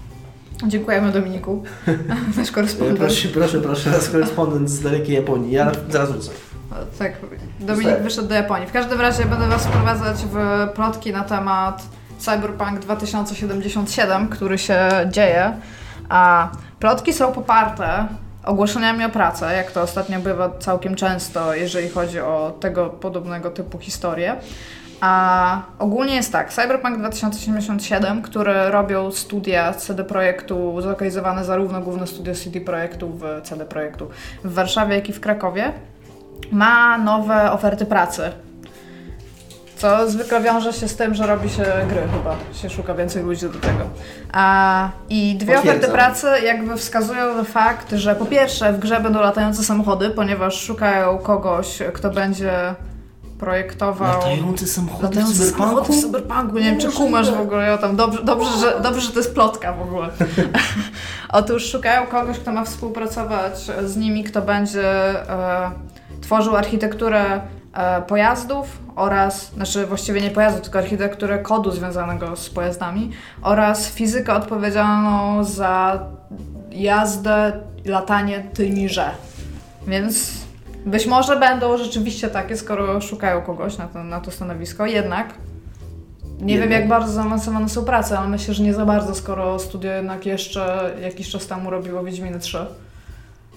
Dziękujemy 0.66 1.12
Dominiku, 1.12 1.62
nasz 2.36 2.48
E, 2.48 2.52
korespondent. 2.52 2.98
Proszę, 2.98 3.28
proszę, 3.28 3.60
proszę, 3.60 3.90
nasz 3.90 4.10
korespondent 4.10 4.70
z 4.70 4.82
dalekiej 4.82 5.16
Japonii. 5.16 5.52
Ja 5.52 5.72
zaraz 5.88 6.10
wrócę. 6.12 6.30
Tak, 6.98 7.12
Dominik 7.60 7.98
wyszedł 7.98 8.28
do 8.28 8.34
Japonii. 8.34 8.66
W 8.66 8.72
każdym 8.72 9.00
razie 9.00 9.24
będę 9.24 9.48
Was 9.48 9.66
wprowadzać 9.66 10.16
w 10.16 10.68
plotki 10.74 11.12
na 11.12 11.24
temat 11.24 11.82
Cyberpunk 12.18 12.78
2077, 12.78 14.28
który 14.28 14.58
się 14.58 14.88
dzieje. 15.10 15.52
A 16.08 16.48
plotki 16.80 17.12
są 17.12 17.32
poparte 17.32 18.06
ogłoszeniami 18.44 19.04
o 19.04 19.08
pracę, 19.08 19.56
jak 19.56 19.72
to 19.72 19.82
ostatnio 19.82 20.20
bywa 20.20 20.50
całkiem 20.58 20.94
często, 20.94 21.54
jeżeli 21.54 21.88
chodzi 21.88 22.20
o 22.20 22.56
tego 22.60 22.86
podobnego 22.86 23.50
typu 23.50 23.78
historie. 23.78 24.36
A 25.00 25.62
ogólnie 25.78 26.14
jest 26.14 26.32
tak, 26.32 26.52
Cyberpunk 26.52 26.98
2077, 26.98 28.22
które 28.22 28.70
robią 28.70 29.12
studia 29.12 29.72
CD 29.72 30.04
Projektu, 30.04 30.80
zlokalizowane 30.80 31.44
zarówno 31.44 31.80
główne 31.80 32.06
studio 32.06 32.34
CD 32.34 32.60
Projektu 32.60 33.08
w 33.08 33.42
CD 33.42 33.64
Projektu 33.64 34.08
w 34.44 34.54
Warszawie, 34.54 34.94
jak 34.94 35.08
i 35.08 35.12
w 35.12 35.20
Krakowie, 35.20 35.72
ma 36.52 36.98
nowe 36.98 37.52
oferty 37.52 37.86
pracy. 37.86 38.22
Co 39.76 40.10
zwykle 40.10 40.40
wiąże 40.40 40.72
się 40.72 40.88
z 40.88 40.96
tym, 40.96 41.14
że 41.14 41.26
robi 41.26 41.50
się 41.50 41.64
gry 41.88 42.02
chyba, 42.12 42.36
się 42.52 42.70
szuka 42.70 42.94
więcej 42.94 43.22
ludzi 43.22 43.40
do 43.42 43.58
tego. 43.58 43.84
A, 44.32 44.88
I 45.08 45.36
dwie 45.36 45.54
Potwierdzam. 45.54 45.76
oferty 45.76 45.92
pracy 45.92 46.26
jakby 46.44 46.76
wskazują 46.76 47.36
na 47.36 47.44
fakt, 47.44 47.92
że 47.92 48.14
po 48.14 48.26
pierwsze 48.26 48.72
w 48.72 48.78
grze 48.78 49.00
będą 49.00 49.20
latające 49.20 49.64
samochody, 49.64 50.10
ponieważ 50.10 50.60
szukają 50.60 51.18
kogoś, 51.18 51.78
kto 51.94 52.10
będzie 52.10 52.74
projektował... 53.38 54.18
Latające 54.18 54.66
samochody 54.66 55.00
w 55.00 55.10
Latające 55.10 55.44
samochody 55.44 55.92
w 55.92 55.96
cyberpunku? 55.96 56.02
cyberpunku, 56.02 56.58
nie 56.58 56.64
wiem 56.64 56.80
czy 56.80 56.92
kumasz 56.92 57.30
w 57.30 57.40
ogóle 57.40 57.66
ja 57.66 57.78
tam, 57.78 57.96
dobrze, 57.96 58.24
dobrze, 58.24 58.58
że, 58.60 58.80
dobrze, 58.82 59.00
że 59.00 59.12
to 59.12 59.18
jest 59.18 59.34
plotka 59.34 59.72
w 59.72 59.82
ogóle. 59.82 60.08
Otóż 61.28 61.64
szukają 61.70 62.06
kogoś, 62.06 62.38
kto 62.38 62.52
ma 62.52 62.64
współpracować 62.64 63.58
z 63.84 63.96
nimi, 63.96 64.24
kto 64.24 64.42
będzie 64.42 64.88
e, 65.30 65.70
tworzył 66.20 66.56
architekturę 66.56 67.40
e, 67.72 68.02
pojazdów 68.02 68.78
oraz, 68.96 69.52
znaczy 69.52 69.86
właściwie 69.86 70.20
nie 70.20 70.30
pojazdów, 70.30 70.62
tylko 70.62 70.78
architekturę 70.78 71.38
kodu 71.38 71.70
związanego 71.70 72.36
z 72.36 72.50
pojazdami 72.50 73.10
oraz 73.42 73.88
fizykę 73.88 74.34
odpowiedzialną 74.34 75.44
za 75.44 76.00
jazdę 76.70 77.52
latanie 77.84 78.44
tymirze. 78.54 79.10
Więc 79.86 80.32
być 80.86 81.06
może 81.06 81.40
będą 81.40 81.78
rzeczywiście 81.78 82.28
takie, 82.28 82.56
skoro 82.56 83.00
szukają 83.00 83.42
kogoś 83.42 83.78
na 83.78 83.86
to, 83.86 84.04
na 84.04 84.20
to 84.20 84.30
stanowisko. 84.30 84.86
Jednak 84.86 85.34
nie 86.40 86.58
wiem, 86.58 86.70
jak 86.70 86.88
bardzo 86.88 87.12
zaawansowane 87.12 87.68
są 87.68 87.84
prace, 87.84 88.18
ale 88.18 88.28
myślę, 88.28 88.54
że 88.54 88.62
nie 88.62 88.74
za 88.74 88.86
bardzo, 88.86 89.14
skoro 89.14 89.58
studio 89.58 89.92
jednak 89.92 90.26
jeszcze 90.26 90.94
jakiś 91.02 91.30
czas 91.30 91.46
temu 91.46 91.70
robiło 91.70 92.04
Wiedźminy 92.04 92.38
3. 92.38 92.66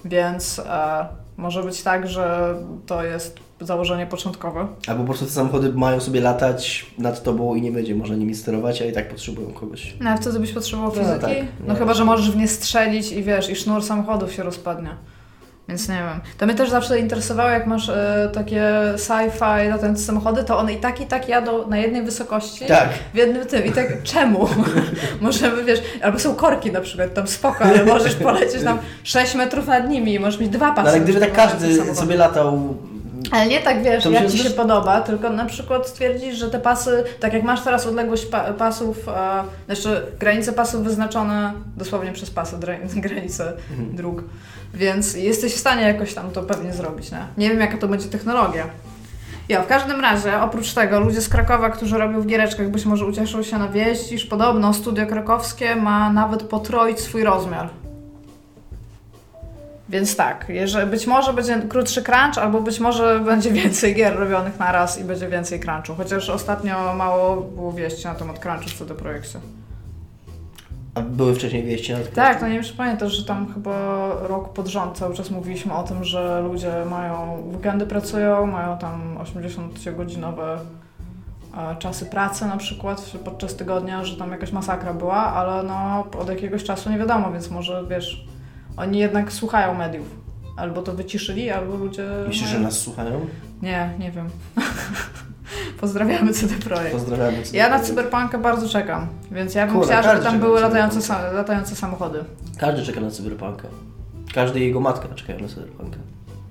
Więc 0.04 0.58
e, 0.58 1.06
może 1.40 1.62
być 1.62 1.82
tak, 1.82 2.08
że 2.08 2.54
to 2.86 3.04
jest 3.04 3.36
założenie 3.60 4.06
początkowe. 4.06 4.66
Albo 4.88 5.00
po 5.00 5.06
prostu 5.06 5.24
te 5.24 5.30
samochody 5.32 5.72
mają 5.72 6.00
sobie 6.00 6.20
latać 6.20 6.86
nad 6.98 7.22
tobą 7.22 7.54
i 7.54 7.62
nie 7.62 7.72
będzie 7.72 7.94
można 7.94 8.16
nimi 8.16 8.34
sterować, 8.34 8.82
a 8.82 8.84
i 8.84 8.92
tak 8.92 9.08
potrzebują 9.08 9.52
kogoś. 9.52 9.94
No, 10.00 10.10
a 10.10 10.16
wtedy 10.16 10.40
byś 10.40 10.52
potrzebował 10.52 10.92
No, 10.96 11.02
fizyki? 11.02 11.20
tak. 11.20 11.36
No 11.66 11.74
chyba, 11.74 11.94
że 11.94 12.04
możesz 12.04 12.30
w 12.30 12.36
nie 12.36 12.48
strzelić 12.48 13.12
i 13.12 13.22
wiesz, 13.22 13.50
i 13.50 13.56
sznur 13.56 13.82
samochodów 13.82 14.32
się 14.32 14.42
rozpadnie. 14.42 14.90
Więc 15.70 15.88
nie 15.88 15.94
wiem. 15.94 16.20
To 16.38 16.46
mnie 16.46 16.54
też 16.54 16.70
zawsze 16.70 16.98
interesowało, 16.98 17.50
jak 17.50 17.66
masz 17.66 17.88
e, 17.88 18.30
takie 18.34 18.62
sci-fi 18.96 19.68
latające 19.68 20.02
samochody, 20.02 20.44
to 20.44 20.58
one 20.58 20.72
i 20.72 20.76
tak 20.76 21.00
i 21.00 21.06
tak 21.06 21.28
jadą 21.28 21.68
na 21.68 21.78
jednej 21.78 22.02
wysokości. 22.02 22.66
Tak. 22.66 22.88
W 23.14 23.16
jednym 23.16 23.46
tym. 23.46 23.64
I 23.64 23.72
tak 23.72 24.02
czemu? 24.02 24.48
Możemy, 25.20 25.64
wiesz, 25.64 25.82
albo 26.02 26.18
są 26.18 26.34
korki 26.34 26.72
na 26.72 26.80
przykład, 26.80 27.14
tam 27.14 27.28
spoko, 27.28 27.64
ale 27.64 27.84
możesz 27.84 28.14
polecieć 28.14 28.62
tam 28.64 28.78
6 29.04 29.34
metrów 29.34 29.66
nad 29.66 29.88
nimi 29.88 30.14
i 30.14 30.20
możesz 30.20 30.40
mieć 30.40 30.50
dwa 30.50 30.72
pasy. 30.72 30.84
No, 30.84 30.90
ale 30.90 31.00
gdyby 31.00 31.20
tak 31.20 31.32
każdy 31.32 31.94
sobie 31.94 32.16
latał... 32.16 32.76
Ale 33.30 33.46
nie 33.46 33.60
tak 33.60 33.82
wiesz, 33.82 34.04
jak 34.04 34.30
ci 34.30 34.38
się 34.38 34.50
podoba, 34.50 35.00
tylko 35.00 35.30
na 35.30 35.44
przykład 35.44 35.88
stwierdzisz, 35.88 36.36
że 36.36 36.50
te 36.50 36.60
pasy, 36.60 37.04
tak 37.20 37.32
jak 37.32 37.42
masz 37.42 37.60
teraz 37.64 37.86
odległość 37.86 38.26
pa 38.26 38.40
pasów, 38.52 39.08
e, 39.08 39.42
znaczy 39.66 40.02
granice 40.18 40.52
pasów 40.52 40.84
wyznaczone 40.84 41.52
dosłownie 41.76 42.12
przez 42.12 42.30
pasy, 42.30 42.56
granice 42.96 43.52
Mhm. 43.70 43.96
dróg, 43.96 44.24
więc 44.74 45.14
jesteś 45.16 45.54
w 45.54 45.58
stanie 45.58 45.82
jakoś 45.82 46.14
tam 46.14 46.30
to 46.30 46.42
pewnie 46.42 46.72
zrobić, 46.72 47.12
nie? 47.12 47.18
Nie 47.38 47.50
wiem 47.50 47.60
jaka 47.60 47.78
to 47.78 47.88
będzie 47.88 48.08
technologia. 48.08 48.66
Ja, 49.48 49.62
w 49.62 49.66
każdym 49.66 50.00
razie, 50.00 50.40
oprócz 50.40 50.72
tego, 50.72 51.00
ludzie 51.00 51.20
z 51.20 51.28
Krakowa, 51.28 51.70
którzy 51.70 51.98
robią 51.98 52.20
w 52.20 52.26
giereczkach, 52.26 52.70
być 52.70 52.84
może 52.86 53.06
ucieszą 53.06 53.42
się 53.42 53.58
na 53.58 53.68
wieść, 53.68 54.12
iż 54.12 54.24
podobno 54.26 54.74
studio 54.74 55.06
krakowskie 55.06 55.76
ma 55.76 56.12
nawet 56.12 56.42
potroić 56.42 57.00
swój 57.00 57.24
rozmiar. 57.24 57.68
Więc 59.90 60.16
tak, 60.16 60.46
jeżeli, 60.48 60.90
być 60.90 61.06
może 61.06 61.32
będzie 61.32 61.62
krótszy 61.68 62.02
crunch, 62.02 62.38
albo 62.38 62.60
być 62.60 62.80
może 62.80 63.20
będzie 63.30 63.50
więcej 63.50 63.94
gier 63.94 64.18
robionych 64.18 64.58
na 64.58 64.72
raz 64.72 65.00
i 65.00 65.04
będzie 65.04 65.28
więcej 65.28 65.60
crunchu. 65.60 65.94
Chociaż 65.94 66.30
ostatnio 66.30 66.94
mało 66.94 67.36
było 67.36 67.72
wieści 67.72 68.04
na 68.04 68.14
temat 68.14 68.38
crunchu 68.38 68.70
co 68.78 68.84
do 68.84 68.94
projekcie. 68.94 69.38
A 70.94 71.00
były 71.00 71.34
wcześniej 71.34 71.62
wieści 71.62 71.92
na 71.92 71.98
to? 71.98 72.04
Tak, 72.14 72.42
no 72.42 72.48
nie 72.48 72.54
wiem, 72.54 72.62
czy 72.62 72.74
pamiętasz, 72.74 73.12
że 73.12 73.24
tam 73.24 73.54
chyba 73.54 74.08
rok 74.22 74.52
pod 74.52 74.66
rząd 74.66 74.98
cały 74.98 75.14
czas 75.14 75.30
mówiliśmy 75.30 75.74
o 75.74 75.82
tym, 75.82 76.04
że 76.04 76.40
ludzie 76.40 76.72
mają, 76.90 77.42
weekendy 77.52 77.86
pracują, 77.86 78.46
mają 78.46 78.78
tam 78.78 79.18
80-godzinowe 79.18 80.58
e, 81.56 81.76
czasy 81.78 82.06
pracy 82.06 82.46
na 82.46 82.56
przykład 82.56 83.12
podczas 83.24 83.56
tygodnia, 83.56 84.04
że 84.04 84.16
tam 84.16 84.30
jakaś 84.30 84.52
masakra 84.52 84.94
była, 84.94 85.16
ale 85.16 85.62
no 85.62 86.06
od 86.20 86.28
jakiegoś 86.28 86.64
czasu 86.64 86.90
nie 86.90 86.98
wiadomo, 86.98 87.32
więc 87.32 87.50
może 87.50 87.84
wiesz, 87.90 88.26
oni 88.76 88.98
jednak 88.98 89.32
słuchają 89.32 89.74
mediów. 89.74 90.06
Albo 90.56 90.82
to 90.82 90.92
wyciszyli, 90.92 91.50
albo 91.50 91.76
ludzie... 91.76 92.08
Myślisz, 92.28 92.48
że 92.50 92.58
nas 92.60 92.78
słuchają? 92.78 93.26
Nie, 93.62 93.90
nie 93.98 94.10
wiem. 94.10 94.26
Pozdrawiamy 95.80 96.32
CD 96.32 96.54
Projekt. 96.54 96.92
Pozdrawiamy. 96.92 97.36
Ja 97.52 97.68
na 97.68 97.80
Cyberpunka 97.80 98.38
bardzo 98.38 98.68
czekam, 98.68 99.06
więc 99.30 99.54
ja 99.54 99.66
bym 99.66 99.74
Kurde, 99.76 99.86
chciała, 99.92 100.02
żeby 100.14 100.24
tam 100.24 100.32
czeka 100.34 100.44
były 100.46 100.60
latające, 100.60 101.00
Cyberpunka. 101.00 101.30
sa- 101.30 101.34
latające 101.36 101.76
samochody. 101.76 102.24
Każdy 102.58 102.82
czeka 102.82 103.00
na 103.00 103.10
cyberpunka. 103.10 103.68
Każdy 104.34 104.60
i 104.60 104.62
jego 104.66 104.80
matka 104.80 105.08
czekają 105.14 105.40
na 105.40 105.48
cyberpunka. 105.48 105.96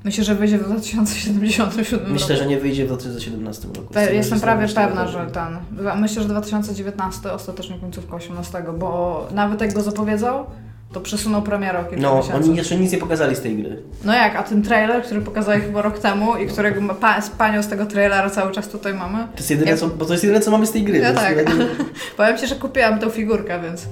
Myślę, 0.03 0.23
że 0.23 0.35
wyjdzie 0.35 0.57
w 0.57 0.63
2077 0.65 2.11
Myślę, 2.11 2.35
roku. 2.35 2.43
że 2.43 2.45
nie 2.49 2.57
wyjdzie 2.59 2.83
w 2.85 2.87
2017 2.87 3.67
roku. 3.67 3.93
Pe- 3.93 4.13
Jestem 4.13 4.39
prawie 4.39 4.67
pewna, 4.67 5.07
że- 5.07 5.25
że 5.25 5.31
ten. 5.31 5.57
Myślę, 6.01 6.23
że 6.23 6.29
2019, 6.29 7.31
ostatecznie 7.33 7.79
końcówka 7.79 8.15
18, 8.15 8.63
bo 8.79 9.27
nawet 9.31 9.61
jak 9.61 9.73
go 9.73 9.81
zapowiedzą, 9.81 10.45
to 10.93 11.01
przesunął 11.01 11.41
premierę 11.41 11.79
o 11.79 11.83
kilka 11.83 12.01
No, 12.01 12.17
miesięcy. 12.17 12.37
oni 12.49 12.55
jeszcze 12.57 12.75
nic 12.77 12.91
nie 12.91 12.97
pokazali 12.97 13.35
z 13.35 13.41
tej 13.41 13.55
gry. 13.57 13.77
No 14.03 14.13
jak, 14.13 14.35
a 14.35 14.43
ten 14.43 14.61
trailer, 14.63 15.03
który 15.03 15.21
pokazali 15.21 15.61
chyba 15.61 15.81
rok 15.81 15.99
temu 15.99 16.37
i 16.37 16.47
którego 16.47 16.81
ma- 16.81 16.93
pa, 16.93 17.21
z 17.21 17.29
panią 17.29 17.63
z 17.63 17.67
tego 17.67 17.85
trailera 17.85 18.29
cały 18.29 18.51
czas 18.51 18.67
tutaj 18.67 18.93
mamy. 18.93 19.17
To 19.19 19.37
jest 19.37 19.49
jedyne, 19.51 19.71
Jak- 19.71 19.79
co, 19.79 19.87
bo 19.87 20.05
to 20.05 20.11
jest 20.13 20.23
jedyne, 20.23 20.41
co 20.41 20.51
mamy 20.51 20.67
z 20.67 20.71
tej 20.71 20.83
gry. 20.83 20.99
Więc 21.01 21.15
tak. 21.17 21.35
ja 21.35 21.41
nie- 21.43 21.65
Powiem 22.17 22.37
Ci, 22.37 22.47
że 22.47 22.55
kupiłam 22.55 22.99
tą 22.99 23.09
figurkę, 23.09 23.59
więc 23.63 23.85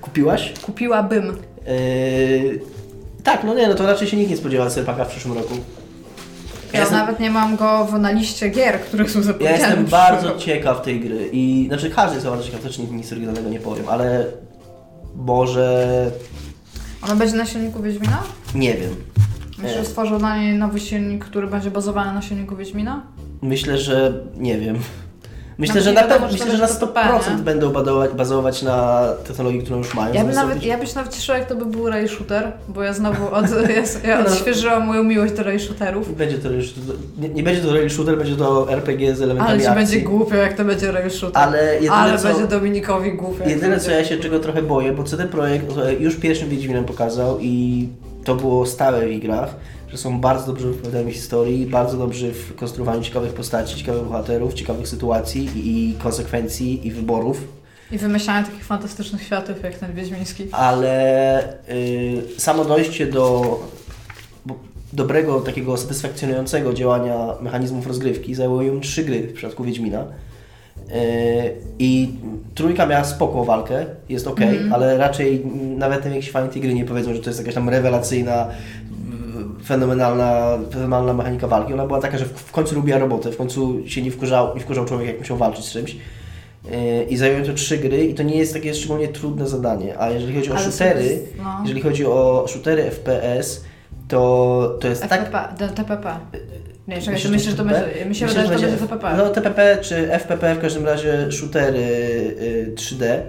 Kupiłaś? 0.00 0.52
kupiłabym. 0.62 1.26
Yy, 1.66 2.60
tak, 3.24 3.44
no 3.44 3.54
nie, 3.54 3.68
no 3.68 3.74
to 3.74 3.86
raczej 3.86 4.08
się 4.08 4.16
nikt 4.16 4.30
nie 4.30 4.36
spodziewał 4.36 4.70
cyberpunka 4.70 5.04
w 5.04 5.08
przyszłym 5.08 5.34
roku. 5.38 5.54
Ja, 6.72 6.80
jestem- 6.80 6.98
nawet 6.98 7.20
nie 7.20 7.30
mam 7.30 7.56
go 7.56 7.84
w, 7.84 7.98
na 7.98 8.10
liście 8.10 8.48
gier, 8.48 8.80
które 8.80 9.08
są 9.08 9.18
Ja 9.18 9.24
zapowiedziane. 9.24 9.58
jestem 9.58 9.86
w 9.86 9.90
bardzo 9.90 10.38
ciekaw 10.38 10.82
tej 10.82 11.00
gry 11.00 11.28
i 11.32 11.64
znaczy 11.68 11.90
każdy 11.90 12.14
jest 12.14 12.26
bardzo 12.28 12.44
ciekaw, 12.44 12.60
też 12.60 12.78
nic 12.78 13.12
oryginalnego 13.12 13.48
nie 13.50 13.60
powiem, 13.60 13.84
ale 13.88 14.24
roku. 15.16 16.10
Ona 17.02 17.16
będzie 17.16 17.36
na 17.36 17.46
silniku 17.46 17.82
Wiedźmina? 17.82 18.22
nie 18.54 18.74
wiem. 18.74 18.96
Myślę, 19.58 19.78
że 19.78 19.84
stworzył 19.84 20.18
na 20.18 20.38
niej 20.38 20.54
nowy 20.58 20.80
silnik, 20.80 21.24
który 21.24 21.46
będzie 21.46 21.70
bazowany 21.70 22.12
na 22.12 22.22
silniku 22.22 22.56
Wiedźmina? 22.56 23.02
Myślę, 23.42 23.78
że 23.78 24.12
nie 24.36 24.58
wiem. 24.58 24.78
Myślę, 25.60 25.80
że 25.82 25.92
na 25.92 26.02
wiadomo, 26.02 26.26
myślę, 26.32 26.46
że 26.46 26.58
na 26.58 26.66
będzie 26.66 26.86
100% 26.86 27.36
nie? 27.36 27.42
będą 27.42 27.72
bazować, 28.14 28.62
na 28.62 29.08
technologii, 29.28 29.62
którą 29.62 29.78
już 29.78 29.94
mają. 29.94 30.14
Ja, 30.14 30.24
bym 30.24 30.34
nawet, 30.34 30.62
ja 30.64 30.78
byś 30.78 30.94
nawet 30.94 31.14
cieszyła, 31.14 31.38
jak 31.38 31.48
to 31.48 31.54
by 31.56 31.66
był 31.66 31.88
ray 31.88 32.08
shooter, 32.08 32.52
bo 32.68 32.82
ja 32.82 32.92
znowu 32.92 33.34
od, 33.34 33.44
ja, 34.04 34.10
ja 34.10 34.20
No. 34.20 34.26
odświeżyłam 34.30 34.86
moją 34.86 35.02
miłość 35.02 35.32
do 35.32 35.42
ray 35.42 35.60
shooterów. 35.60 36.16
Będzie 36.16 36.38
to, 36.38 36.48
nie, 37.18 37.28
nie 37.28 37.42
będzie 37.42 37.62
to 37.62 37.72
rail 37.74 37.90
shooter, 37.90 38.18
będzie 38.18 38.36
to 38.36 38.72
RPG 38.72 39.14
z 39.14 39.22
elementami 39.22 39.50
Ale 39.52 39.60
ci 39.60 39.66
akcji. 39.66 39.96
będzie 39.96 40.08
głupio, 40.10 40.36
jak 40.36 40.52
to 40.56 40.64
będzie 40.64 40.92
ray 40.92 41.10
shooter. 41.10 41.42
Ale 41.42 41.74
jedyne, 41.74 41.92
Ale 41.92 42.18
co, 42.18 42.28
będzie 42.28 42.46
Dominikowi 42.46 43.12
głupio. 43.12 43.48
jedyne 43.48 43.80
co 43.80 43.90
ja 43.90 43.96
ray 43.96 44.04
się 44.04 44.16
czego 44.16 44.38
trochę 44.40 44.62
boję, 44.62 44.92
bo 44.92 45.04
CD 45.04 45.26
Projekt 45.26 45.66
już 46.00 46.16
pierwszym 46.16 46.48
Wiedźminem 46.48 46.84
pokazał 46.84 47.38
i 47.40 47.88
to 48.24 48.34
było 48.34 48.66
stałe 48.66 49.06
w 49.08 49.20
grach, 49.20 49.54
że 49.90 49.98
są 49.98 50.20
bardzo 50.20 50.46
dobrzy 50.46 50.68
w 50.68 50.74
opowiadaniu 50.74 51.10
historii, 51.10 51.66
bardzo 51.66 51.98
dobrzy 51.98 52.32
w 52.32 52.54
konstruowaniu 52.54 53.02
ciekawych 53.02 53.34
postaci, 53.34 53.76
ciekawych 53.76 54.04
bohaterów, 54.04 54.54
ciekawych 54.54 54.88
sytuacji 54.88 55.44
i, 55.44 55.90
i 55.90 55.94
konsekwencji 55.94 56.86
i 56.86 56.90
wyborów. 56.90 57.48
I 57.92 57.98
wymyślanie 57.98 58.46
takich 58.46 58.64
fantastycznych 58.64 59.22
światów, 59.22 59.62
jak 59.62 59.78
ten 59.78 59.94
wiedźmiński. 59.94 60.48
ale 60.52 61.42
y, 61.68 62.22
samo 62.38 62.64
dojście 62.64 63.06
do 63.06 63.56
dobrego, 64.92 65.40
takiego 65.40 65.76
satysfakcjonującego 65.76 66.74
działania 66.74 67.26
mechanizmów 67.40 67.86
rozgrywki 67.86 68.34
zajęło 68.34 68.62
im 68.62 68.80
trzy 68.80 69.04
gry 69.04 69.20
w 69.22 69.32
przypadku 69.32 69.64
Wiedźmina. 69.64 70.00
Y, 70.00 70.92
I 71.78 72.14
trójka 72.54 72.86
miała 72.86 73.04
spoko 73.04 73.44
walkę, 73.44 73.86
jest 74.08 74.26
ok, 74.26 74.40
ale 74.72 74.96
raczej 74.98 75.42
mm, 75.42 75.78
nawet 75.78 76.04
najwięksi 76.04 76.30
fani 76.30 76.48
tej 76.48 76.62
gry 76.62 76.74
nie 76.74 76.84
powiedzą, 76.84 77.14
że 77.14 77.20
to 77.20 77.30
jest 77.30 77.38
jakaś 77.38 77.54
tam 77.54 77.68
rewelacyjna, 77.68 78.46
fenomenalna, 79.64 80.58
fenomenalna 80.72 81.12
mechanika 81.14 81.46
walki. 81.46 81.72
Ona 81.72 81.86
była 81.86 82.00
taka, 82.00 82.18
że 82.18 82.24
w, 82.24 82.52
końcu 82.52 82.74
lubiła 82.74 82.98
robotę, 82.98 83.32
w 83.32 83.36
końcu 83.36 83.88
się 83.88 84.02
nie 84.02 84.10
wkurzał, 84.10 84.54
nie 84.54 84.60
wkurzał 84.60 84.84
człowiek, 84.84 85.08
jak 85.08 85.18
musiał 85.18 85.36
walczyć 85.36 85.64
z 85.64 85.72
czymś. 85.72 85.96
Y, 86.66 87.04
I 87.08 87.16
zajęły 87.16 87.46
to 87.46 87.52
trzy 87.52 87.78
gry 87.78 88.04
i 88.04 88.14
to 88.14 88.22
nie 88.22 88.36
jest 88.36 88.52
takie 88.52 88.74
szczególnie 88.74 89.08
trudne 89.08 89.48
zadanie. 89.48 89.98
A 89.98 90.10
jeżeli 90.10 90.34
chodzi 90.34 90.50
o 90.52 90.56
Ale 90.56 90.64
shootery, 90.64 91.02
sobie- 91.02 91.18
no. 91.38 91.58
jeżeli 91.62 91.80
chodzi 91.80 92.06
o 92.06 92.44
shootery 92.48 92.90
FPS, 92.90 93.64
to, 94.08 94.78
to 94.80 94.88
jest 94.88 95.02
tak... 95.08 95.20
FPP, 95.20 95.54
D- 95.58 95.68
TPP. 95.68 96.16
Nie, 96.88 96.96
czekaj, 96.98 97.14
Myślisz, 97.14 97.32
myślę, 97.32 97.50
że 97.50 97.56
to 97.56 97.64
będzie, 97.64 98.04
mi 98.06 98.14
się 98.14 98.26
Myślę, 98.26 98.26
wydaje, 98.42 98.48
że 98.48 98.54
to 98.54 98.70
będzie 98.70 98.86
TPP. 98.86 99.16
No 99.16 99.30
TPP 99.30 99.78
czy 99.82 100.10
FPP, 100.12 100.54
w 100.54 100.58
każdym 100.60 100.86
razie 100.86 101.32
shootery 101.32 101.78
y, 101.78 102.74
3D, 102.76 103.04
y, 103.04 103.20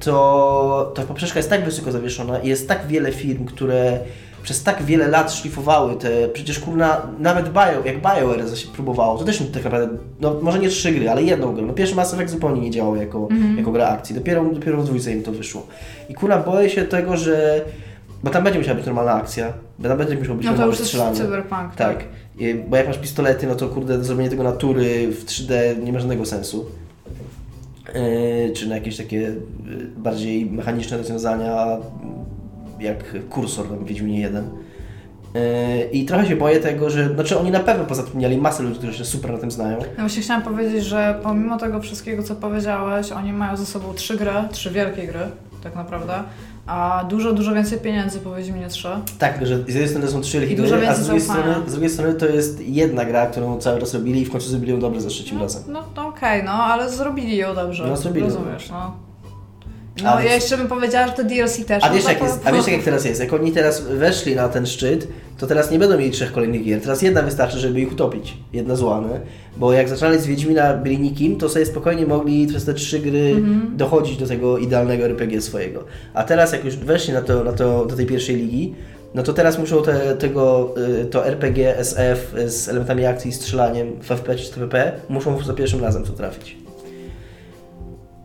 to, 0.00 0.92
to 0.94 1.02
poprzeczka 1.02 1.38
jest 1.38 1.50
tak 1.50 1.64
wysoko 1.64 1.92
zawieszona 1.92 2.38
i 2.38 2.48
jest 2.48 2.68
tak 2.68 2.86
wiele 2.86 3.12
firm, 3.12 3.44
które 3.44 3.98
przez 4.46 4.62
tak 4.62 4.82
wiele 4.82 5.08
lat 5.08 5.32
szlifowały 5.32 5.96
te, 5.96 6.28
przecież 6.28 6.58
kurna, 6.60 7.02
nawet 7.18 7.48
Bio, 7.52 7.84
jak 7.84 7.96
BioWare 8.02 8.56
się 8.58 8.68
próbowało, 8.68 9.18
to 9.18 9.24
też 9.24 9.42
tak 9.52 9.64
naprawdę, 9.64 9.98
no 10.20 10.34
może 10.42 10.58
nie 10.58 10.68
trzy 10.68 10.92
gry, 10.92 11.10
ale 11.10 11.22
jedną 11.22 11.54
grę. 11.54 11.64
No 11.66 11.72
pierwszy 11.72 11.94
Mass 11.94 12.14
Effect 12.14 12.32
zupełnie 12.32 12.60
nie 12.60 12.70
działał 12.70 12.96
jako, 12.96 13.28
jako 13.56 13.72
gra 13.72 13.88
akcji, 13.88 14.14
dopiero, 14.14 14.44
dopiero 14.44 14.82
w 14.82 14.84
dwójce 14.84 15.12
im 15.12 15.22
to 15.22 15.32
wyszło. 15.32 15.66
I 16.08 16.14
kurna, 16.14 16.38
boję 16.38 16.70
się 16.70 16.82
tego, 16.84 17.16
że, 17.16 17.64
bo 18.24 18.30
tam 18.30 18.44
będzie 18.44 18.58
musiała 18.58 18.76
być 18.76 18.86
normalna 18.86 19.14
akcja, 19.14 19.52
bo 19.78 19.88
tam 19.88 19.98
będzie 19.98 20.16
musiał 20.18 20.34
być 20.36 20.46
No 20.46 20.52
to 20.52 20.58
normalne 20.58 20.70
już 20.70 20.78
jest 20.78 20.90
strzelanie. 20.90 21.16
cyberpunk, 21.16 21.74
Tak. 21.76 21.96
tak. 21.98 22.04
Bo 22.68 22.76
jak 22.76 22.86
masz 22.86 22.98
pistolety, 22.98 23.46
no 23.46 23.54
to 23.54 23.68
kurde, 23.68 24.04
zrobienie 24.04 24.30
tego 24.30 24.42
natury 24.42 25.08
w 25.12 25.24
3D 25.24 25.52
nie 25.84 25.92
ma 25.92 25.98
żadnego 25.98 26.26
sensu. 26.26 26.66
Yy, 27.94 28.52
czy 28.52 28.68
na 28.68 28.74
jakieś 28.74 28.96
takie 28.96 29.16
yy, 29.16 29.36
bardziej 29.96 30.46
mechaniczne 30.46 30.98
rozwiązania, 30.98 31.66
jak 32.80 33.28
kursor 33.28 33.66
w 33.66 33.84
Wiedźminie 33.84 34.20
1. 34.20 34.50
Yy, 35.34 35.84
I 35.92 36.04
trochę 36.04 36.26
się 36.26 36.36
boję 36.36 36.60
tego, 36.60 36.90
że, 36.90 37.14
znaczy 37.14 37.38
oni 37.38 37.50
na 37.50 37.60
pewno 37.60 37.84
pozatrudniali 37.84 38.38
masę 38.38 38.62
ludzi, 38.62 38.78
którzy 38.78 38.98
się 38.98 39.04
super 39.04 39.32
na 39.32 39.38
tym 39.38 39.50
znają. 39.50 39.78
No 39.78 39.86
właśnie 39.98 40.22
chciałam 40.22 40.42
powiedzieć, 40.42 40.84
że 40.84 41.20
pomimo 41.22 41.58
tego 41.58 41.80
wszystkiego, 41.80 42.22
co 42.22 42.34
powiedziałeś, 42.34 43.12
oni 43.12 43.32
mają 43.32 43.56
ze 43.56 43.66
sobą 43.66 43.94
trzy 43.94 44.16
gry, 44.16 44.32
trzy 44.52 44.70
wielkie 44.70 45.06
gry, 45.06 45.20
tak 45.62 45.76
naprawdę, 45.76 46.12
a 46.66 47.04
dużo, 47.08 47.32
dużo 47.32 47.54
więcej 47.54 47.78
pieniędzy 47.78 48.20
po 48.20 48.34
Wiedźminie 48.34 48.68
3. 48.68 48.88
Tak, 49.18 49.46
że 49.46 49.56
z 49.56 49.68
jednej 49.68 49.88
strony 49.88 50.06
to 50.06 50.12
są 50.12 50.20
trzy 50.20 50.40
wielkie 50.40 50.56
gry, 50.56 50.88
a 50.88 50.94
z 50.94 51.04
drugiej, 51.04 51.20
strony, 51.20 51.54
z 51.66 51.72
drugiej 51.72 51.90
strony 51.90 52.14
to 52.14 52.26
jest 52.26 52.60
jedna 52.60 53.04
gra, 53.04 53.26
którą 53.26 53.58
cały 53.58 53.80
czas 53.80 53.94
robili 53.94 54.20
i 54.20 54.24
w 54.24 54.30
końcu 54.30 54.48
zrobili 54.48 54.72
ją 54.72 54.80
dobrze 54.80 55.00
za 55.00 55.08
trzecim 55.08 55.40
razem. 55.40 55.62
No, 55.68 55.82
no 55.96 56.08
okej, 56.08 56.44
no, 56.44 56.52
ale 56.52 56.90
zrobili 56.90 57.36
ją 57.36 57.54
dobrze. 57.54 57.86
No, 57.86 57.96
zrobili 57.96 58.26
Rozumiesz, 58.26 58.70
no. 58.70 59.05
No, 60.02 60.10
Ale- 60.10 60.24
ja 60.24 60.34
jeszcze 60.34 60.56
bym 60.56 60.68
powiedziała, 60.68 61.06
że 61.06 61.12
to 61.12 61.24
DLC 61.24 61.64
też. 61.66 61.84
A 61.84 61.88
no 61.88 61.94
wiesz, 61.94 62.04
jak 62.04 62.22
jest, 62.22 62.40
a 62.44 62.52
wiesz 62.52 62.66
jak 62.68 62.82
teraz 62.82 63.04
jest? 63.04 63.20
Jak 63.20 63.32
oni 63.32 63.52
teraz 63.52 63.80
weszli 63.80 64.34
na 64.36 64.48
ten 64.48 64.66
szczyt, 64.66 65.08
to 65.38 65.46
teraz 65.46 65.70
nie 65.70 65.78
będą 65.78 65.98
mieli 65.98 66.10
trzech 66.10 66.32
kolejnych 66.32 66.64
gier. 66.64 66.80
Teraz 66.80 67.02
jedna 67.02 67.22
wystarczy, 67.22 67.58
żeby 67.58 67.80
ich 67.80 67.92
utopić. 67.92 68.36
Jedna 68.52 68.76
zła, 68.76 69.00
nie? 69.00 69.20
Bo 69.56 69.72
jak 69.72 69.88
zaczynali 69.88 70.18
z 70.18 70.26
Wiedźmina 70.26 70.74
byli 70.74 70.98
nikim, 70.98 71.36
to 71.36 71.48
sobie 71.48 71.66
spokojnie 71.66 72.06
mogli 72.06 72.46
przez 72.46 72.64
te 72.64 72.74
trzy 72.74 72.98
gry 72.98 73.30
Mhm. 73.36 73.76
dochodzić 73.76 74.16
do 74.16 74.26
tego 74.26 74.58
idealnego 74.58 75.04
RPG 75.04 75.40
swojego. 75.40 75.84
A 76.14 76.24
teraz 76.24 76.52
jak 76.52 76.64
już 76.64 76.76
weszli 76.76 77.14
na 77.14 77.22
to, 77.22 77.44
na 77.44 77.52
to, 77.52 77.86
do 77.86 77.96
tej 77.96 78.06
pierwszej 78.06 78.36
ligi, 78.36 78.74
no 79.14 79.22
to 79.22 79.32
teraz 79.32 79.58
muszą 79.58 79.82
te, 79.82 80.16
tego, 80.16 80.74
y, 81.02 81.04
to 81.04 81.26
RPG, 81.26 81.76
SF 81.78 82.34
z 82.46 82.68
elementami 82.68 83.06
akcji 83.06 83.30
i 83.30 83.32
strzelaniem 83.34 83.92
w 84.02 84.06
FPS 84.06 84.40
czy 84.40 84.50
TPP, 84.54 84.92
muszą 85.08 85.42
za 85.44 85.54
pierwszym 85.54 85.80
razem 85.84 86.04
to 86.04 86.12
trafić. 86.12 86.56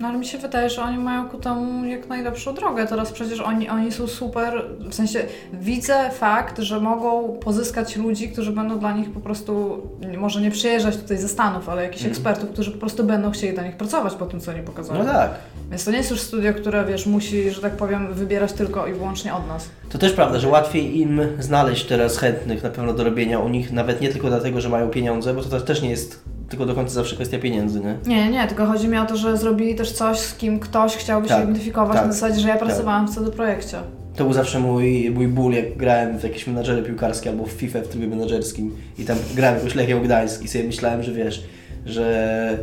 No 0.02 0.08
ale 0.08 0.18
mi 0.18 0.26
się 0.26 0.38
wydaje, 0.38 0.70
że 0.70 0.82
oni 0.82 0.98
mają 0.98 1.30
ku 1.30 1.38
temu 1.38 1.86
jak 1.86 2.10
najlepszą 2.10 2.54
drogę. 2.54 2.88
Teraz 2.88 3.12
przecież 3.12 3.40
oni, 3.40 3.70
oni 3.70 3.92
są 3.92 4.08
super, 4.08 4.66
w 4.80 4.94
sensie 4.94 5.24
widzę 5.54 6.10
fakt, 6.10 6.60
że 6.60 6.80
mogą 6.80 7.38
pozyskać 7.38 7.96
ludzi, 7.96 8.30
którzy 8.30 8.52
będą 8.52 8.80
dla 8.80 8.92
nich 8.92 9.12
po 9.12 9.20
prostu, 9.20 9.82
może 10.18 10.42
nie 10.42 10.52
przyjeżdżać 10.52 10.98
tutaj 10.98 11.18
ze 11.18 11.28
Stanów, 11.28 11.70
ale 11.70 11.84
jakichś 11.84 12.06
ekspertów, 12.06 12.50
którzy 12.50 12.72
po 12.72 12.78
prostu 12.78 13.04
będą 13.04 13.32
chcieli 13.32 13.54
dla 13.54 13.64
nich 13.64 13.78
pracować 13.78 14.16
po 14.16 14.26
tym, 14.26 14.40
co 14.40 14.52
oni 14.52 14.62
pokazują. 14.62 15.00
No 15.00 15.06
tak. 15.06 15.32
Więc 15.70 15.86
to 15.86 15.92
nie 15.92 15.98
jest 15.98 16.12
już 16.12 16.22
studio, 16.22 16.54
które 16.54 16.86
wiesz, 16.86 17.06
musi, 17.06 17.52
że 17.52 17.62
tak 17.62 17.74
powiem, 17.74 18.14
wybierać 18.14 18.54
tylko 18.54 18.88
i 18.88 18.94
wyłącznie 18.94 19.34
od 19.34 19.48
nas. 19.48 19.70
To 19.92 19.98
też 19.98 20.14
prawda, 20.14 20.40
że 20.40 20.48
łatwiej 20.48 21.00
im 21.00 21.22
znaleźć 21.40 21.86
teraz 21.86 22.18
chętnych 22.18 22.64
na 22.64 22.70
pewno 22.70 22.94
do 22.94 23.04
robienia 23.04 23.40
u 23.40 23.50
nich, 23.50 23.72
nawet 23.72 24.02
nie 24.02 24.10
tylko 24.10 24.28
dlatego, 24.28 24.62
że 24.62 24.70
mają 24.70 24.90
pieniądze, 24.90 25.34
bo 25.34 25.42
to 25.44 25.50
też- 25.50 25.64
też 25.64 25.82
nie 25.82 25.90
jest 25.90 26.24
tylko 26.50 26.66
do 26.66 26.76
końca 26.76 26.94
zawsze 26.94 27.16
kwestia 27.16 27.40
pieniędzy, 27.40 27.80
nie? 27.80 27.96
Nie, 28.06 28.30
nie, 28.30 28.48
tylko 28.48 28.66
chodzi 28.66 28.88
mi 28.88 28.98
o 28.98 29.06
to, 29.06 29.18
że 29.18 29.38
zrobili 29.38 29.76
też 29.76 29.92
coś, 29.92 30.20
z 30.20 30.36
kim 30.36 30.60
ktoś 30.60 30.96
chciałby 30.98 31.28
Tak, 31.28 31.38
się 31.38 31.44
identyfikować 31.44 31.98
tak, 31.98 32.06
na 32.08 32.14
zasadzie, 32.14 32.40
że 32.42 32.48
ja 32.48 32.58
pracowałam 32.58 33.08
w 33.08 33.16
CD 33.16 33.32
Projekcie. 33.32 33.78
To 34.16 34.24
był 34.24 34.34
zawsze 34.34 34.60
mój, 34.60 35.12
mój 35.12 35.28
ból, 35.28 35.54
jak 35.54 35.78
grałem 35.78 36.20
w 36.20 36.24
jakieś 36.24 36.48
menadżery 36.48 36.84
piłkarskie 36.84 37.30
albo 37.30 37.46
w 37.46 37.52
FIFA 37.52 37.80
w 37.82 37.88
trybie 37.88 38.08
menadżerskim 38.08 38.76
i 38.98 39.06
tam 39.06 39.18
grałem 39.36 39.56
jakąś 39.58 39.76
Lechią 39.76 40.04
Gdańsk 40.04 40.44
i 40.44 40.48
sobie 40.48 40.64
myślałem, 40.64 41.04
że 41.04 41.12
wiesz, 41.14 41.44
że 41.86 42.58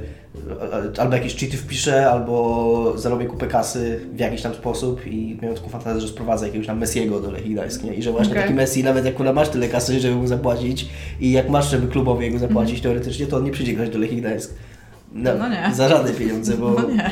albo 0.98 1.14
jakieś 1.14 1.36
cheaty 1.36 1.56
wpiszę, 1.56 2.10
albo 2.10 2.92
zarobię 2.96 3.26
kupę 3.26 3.46
kasy 3.46 4.00
w 4.12 4.18
jakiś 4.18 4.42
tam 4.42 4.54
sposób 4.54 5.06
i 5.06 5.38
miałem 5.42 5.56
taką 5.56 5.68
fantazję, 5.68 6.00
że 6.00 6.08
sprowadzę 6.08 6.46
jakiegoś 6.46 6.66
tam 6.66 6.78
Messiego 6.78 7.20
do 7.20 7.30
Lechii 7.30 7.54
Gdańsk, 7.54 7.84
nie? 7.84 7.94
I 7.94 8.02
że 8.02 8.12
właśnie 8.12 8.32
Okej. 8.32 8.42
taki 8.42 8.54
Messi, 8.54 8.84
nawet 8.84 9.04
jak 9.04 9.14
kurwa 9.14 9.32
masz 9.32 9.48
tyle 9.48 9.68
kasy, 9.68 10.00
żeby 10.00 10.16
mu 10.16 10.26
zapłacić 10.26 10.88
i 11.20 11.32
jak 11.32 11.48
masz, 11.48 11.70
żeby 11.70 11.88
klubowi 11.88 12.24
jego 12.24 12.38
zapłacić 12.38 12.80
teoretycznie, 12.80 13.26
to 13.26 13.36
on 13.36 13.44
nie 13.44 13.50
przyjdzie 13.50 13.72
grać 13.72 13.90
do 13.90 13.98
Lechii 13.98 14.16
Gdańsk. 14.16 14.54
No 15.12 15.48
nie. 15.48 15.70
Za 15.74 15.88
żadne 15.88 16.12
pieniądze, 16.12 16.56
bo... 16.56 16.70
No 16.82 16.88
nie, 16.88 17.10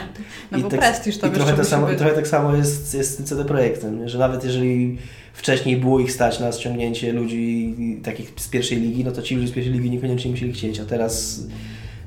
no 0.53 0.59
I 0.59 0.63
bo 0.63 0.69
tak- 0.69 0.81
prestiż 0.81 1.19
to 1.19 1.27
I 1.27 1.31
trochę, 1.31 1.53
to 1.53 1.65
samo, 1.65 1.87
być. 1.87 1.99
Trochę 1.99 2.15
tak 2.15 2.29
samo 2.29 2.57
jest, 2.57 2.95
jest 2.95 3.13
z 3.13 3.17
tym 3.17 3.27
CD 3.27 3.45
Projektem, 3.45 4.01
nie? 4.01 4.09
że 4.09 4.19
nawet 4.19 4.45
jeżeli 4.45 4.99
wcześniej 5.33 5.77
było 5.77 6.01
ich 6.01 6.13
stać 6.13 6.41
na 6.41 6.53
ściągnięcie 6.53 7.13
ludzi 7.13 7.75
takich 8.03 8.33
z 8.37 8.49
pierwszej 8.49 8.81
ligi, 8.81 9.05
no 9.05 9.13
to 9.13 9.23
ci 9.23 9.35
ludzie 9.35 9.49
z 9.49 9.53
pierwszej 9.53 9.75
ligi 9.75 9.91
niekoniecznie 9.91 10.31
musieli 10.31 10.53
chcieć, 10.53 10.81
a 10.81 10.85
teraz 10.85 11.43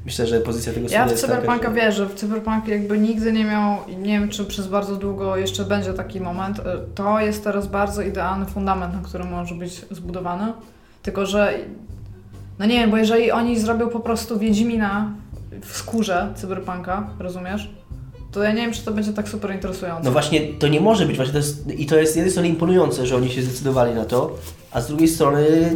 myślę, 0.05 0.27
że 0.27 0.39
pozycja 0.39 0.73
tego 0.73 0.87
Ja 0.89 1.05
w 1.05 1.09
taka, 1.09 1.21
Cyberpunka 1.21 1.67
że- 1.69 1.73
wierzę. 1.75 2.05
W 2.05 2.15
Cyberpunk 2.15 2.67
jakby 2.67 2.97
nigdy 2.97 3.33
nie 3.33 3.45
miał, 3.45 3.77
nie 3.97 4.19
wiem 4.19 4.29
czy 4.29 4.45
przez 4.45 4.67
bardzo 4.67 4.95
długo 4.95 5.37
jeszcze 5.37 5.65
będzie 5.65 5.93
taki 5.93 6.21
moment, 6.21 6.59
y, 6.59 6.63
to 6.95 7.19
jest 7.19 7.43
teraz 7.43 7.67
bardzo 7.67 8.01
idealny 8.01 8.45
fundament, 8.45 8.93
na 8.93 9.01
którym 9.01 9.27
może 9.31 9.55
być 9.55 9.85
zbudowany. 9.91 10.53
Tylko, 11.03 11.25
że 11.25 11.53
no 12.59 12.65
nie 12.65 12.73
wiem, 12.79 12.91
bo 12.91 12.97
jeżeli 12.97 13.31
oni 13.31 13.59
zrobią 13.59 13.89
po 13.89 13.99
prostu 13.99 14.39
Wiedźmina 14.39 15.11
w 15.61 15.77
skórze 15.77 16.33
Cyberpunka, 16.35 17.07
rozumiesz? 17.19 17.69
To 18.31 18.43
ja 18.43 18.51
nie 18.51 18.61
wiem, 18.61 18.71
czy 18.73 18.85
to 18.85 18.91
będzie 18.91 19.13
tak 19.13 19.29
super 19.29 19.51
interesujące. 19.53 20.03
No 20.03 20.11
właśnie, 20.11 20.41
to 20.41 20.67
nie 20.67 20.81
może 20.81 21.05
być, 21.05 21.15
właśnie 21.15 21.31
to 21.33 21.37
jest, 21.37 21.71
i 21.71 21.85
to 21.85 21.95
jest 21.95 22.13
z 22.13 22.15
jednej 22.15 22.31
strony 22.31 22.49
imponujące, 22.49 23.05
że 23.07 23.15
oni 23.15 23.29
się 23.31 23.41
zdecydowali 23.41 23.95
na 23.95 24.05
to, 24.05 24.35
a 24.71 24.81
z 24.81 24.87
drugiej 24.87 25.07
strony 25.07 25.71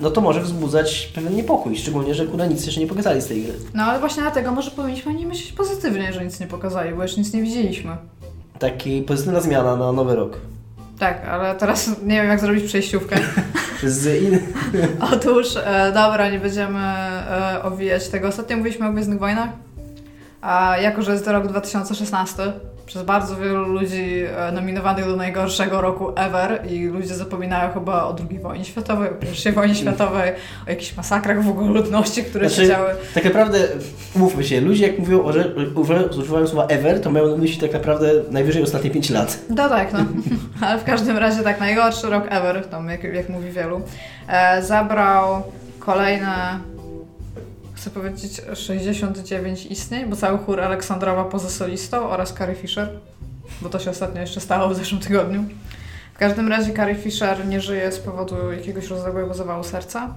no 0.00 0.10
to 0.10 0.20
może 0.20 0.40
wzbudzać 0.40 1.12
pewien 1.14 1.36
niepokój, 1.36 1.76
szczególnie, 1.76 2.14
że 2.14 2.26
kurwa 2.26 2.46
nic 2.46 2.66
jeszcze 2.66 2.80
nie 2.80 2.86
pokazali 2.86 3.22
z 3.22 3.26
tej 3.26 3.42
gry. 3.42 3.52
No 3.74 3.82
ale 3.82 4.00
właśnie 4.00 4.22
dlatego 4.22 4.52
może 4.52 4.70
powinniśmy 4.70 5.14
nie 5.14 5.26
myśleć 5.26 5.52
pozytywnie, 5.52 6.12
że 6.12 6.24
nic 6.24 6.40
nie 6.40 6.46
pokazali, 6.46 6.94
bo 6.94 7.02
jeszcze 7.02 7.20
nic 7.20 7.32
nie 7.32 7.42
widzieliśmy. 7.42 7.96
Taki 8.58 9.02
pozytywna 9.02 9.40
zmiana 9.40 9.76
na 9.76 9.92
nowy 9.92 10.16
rok. 10.16 10.38
Tak, 10.98 11.24
ale 11.28 11.54
teraz 11.54 11.90
nie 12.02 12.16
wiem 12.16 12.28
jak 12.28 12.40
zrobić 12.40 12.64
przejściówkę. 12.64 13.16
Z 13.82 14.22
in... 14.22 14.38
Otóż, 15.12 15.56
e, 15.56 15.92
dobra, 15.94 16.30
nie 16.30 16.38
będziemy 16.38 16.78
e, 16.78 17.62
owijać 17.62 18.08
tego. 18.08 18.28
Ostatnio 18.28 18.56
mówiliśmy 18.56 18.88
o 18.88 18.92
Gwiezdnych 18.92 19.18
Wojnach. 19.18 19.50
A 20.40 20.76
jako, 20.78 21.02
że 21.02 21.12
jest 21.12 21.24
to 21.24 21.32
rok 21.32 21.46
2016, 21.46 22.52
przez 22.88 23.02
bardzo 23.02 23.36
wielu 23.36 23.64
ludzi 23.64 24.22
e, 24.36 24.52
nominowanych 24.52 25.06
do 25.06 25.16
najgorszego 25.16 25.80
roku 25.80 26.12
ever 26.16 26.60
i 26.70 26.86
ludzie 26.86 27.14
zapominają 27.14 27.72
chyba 27.72 28.04
o 28.04 28.16
II 28.30 28.38
wojnie 28.38 28.64
światowej, 28.64 29.10
o 29.10 29.48
I 29.48 29.52
wojnie 29.52 29.74
światowej, 29.74 30.32
o 30.66 30.70
jakichś 30.70 30.96
masakrach 30.96 31.42
w 31.42 31.48
ogóle 31.48 31.70
ludności, 31.70 32.24
które 32.24 32.48
Znaczy, 32.48 32.62
się 32.62 32.68
działy. 32.68 32.90
Tak 33.14 33.24
naprawdę, 33.24 33.58
mówmy 34.16 34.44
się, 34.44 34.60
ludzie 34.60 34.86
jak 34.86 34.98
mówią, 34.98 35.24
o, 35.24 35.32
że 35.32 35.54
używają 36.16 36.46
słowa 36.46 36.66
ever, 36.66 37.00
to 37.00 37.10
mają 37.10 37.28
na 37.28 37.36
myśli 37.36 37.60
tak 37.60 37.72
naprawdę 37.72 38.10
najwyżej 38.30 38.62
ostatnie 38.62 38.90
5 38.90 39.10
lat. 39.10 39.38
No 39.50 39.68
tak, 39.68 39.92
no. 39.92 39.98
Ale 40.66 40.78
w 40.78 40.84
każdym 40.84 41.16
razie 41.16 41.42
tak, 41.42 41.60
najgorszy 41.60 42.06
rok 42.06 42.24
ever, 42.30 42.66
tam 42.66 42.88
jak, 42.88 43.04
jak 43.04 43.28
mówi 43.28 43.50
wielu, 43.50 43.80
e, 44.28 44.62
zabrał 44.62 45.42
kolejne, 45.78 46.58
chcę 47.78 47.90
powiedzieć, 47.90 48.40
69 48.54 49.66
istnień, 49.66 50.06
bo 50.06 50.16
cały 50.16 50.38
chór 50.38 50.60
Aleksandrowa 50.60 51.24
poza 51.24 51.50
solistą 51.50 52.10
oraz 52.10 52.34
Carrie 52.34 52.54
Fisher, 52.54 52.90
bo 53.60 53.68
to 53.68 53.78
się 53.78 53.90
ostatnio 53.90 54.20
jeszcze 54.20 54.40
stało 54.40 54.68
w 54.68 54.74
zeszłym 54.76 55.00
tygodniu. 55.00 55.44
W 56.14 56.18
każdym 56.18 56.48
razie 56.48 56.72
Carrie 56.74 56.94
Fisher 56.94 57.46
nie 57.46 57.60
żyje 57.60 57.92
z 57.92 57.98
powodu 57.98 58.52
jakiegoś 58.52 58.86
rozległego 58.86 59.34
zawału 59.34 59.64
serca. 59.64 60.14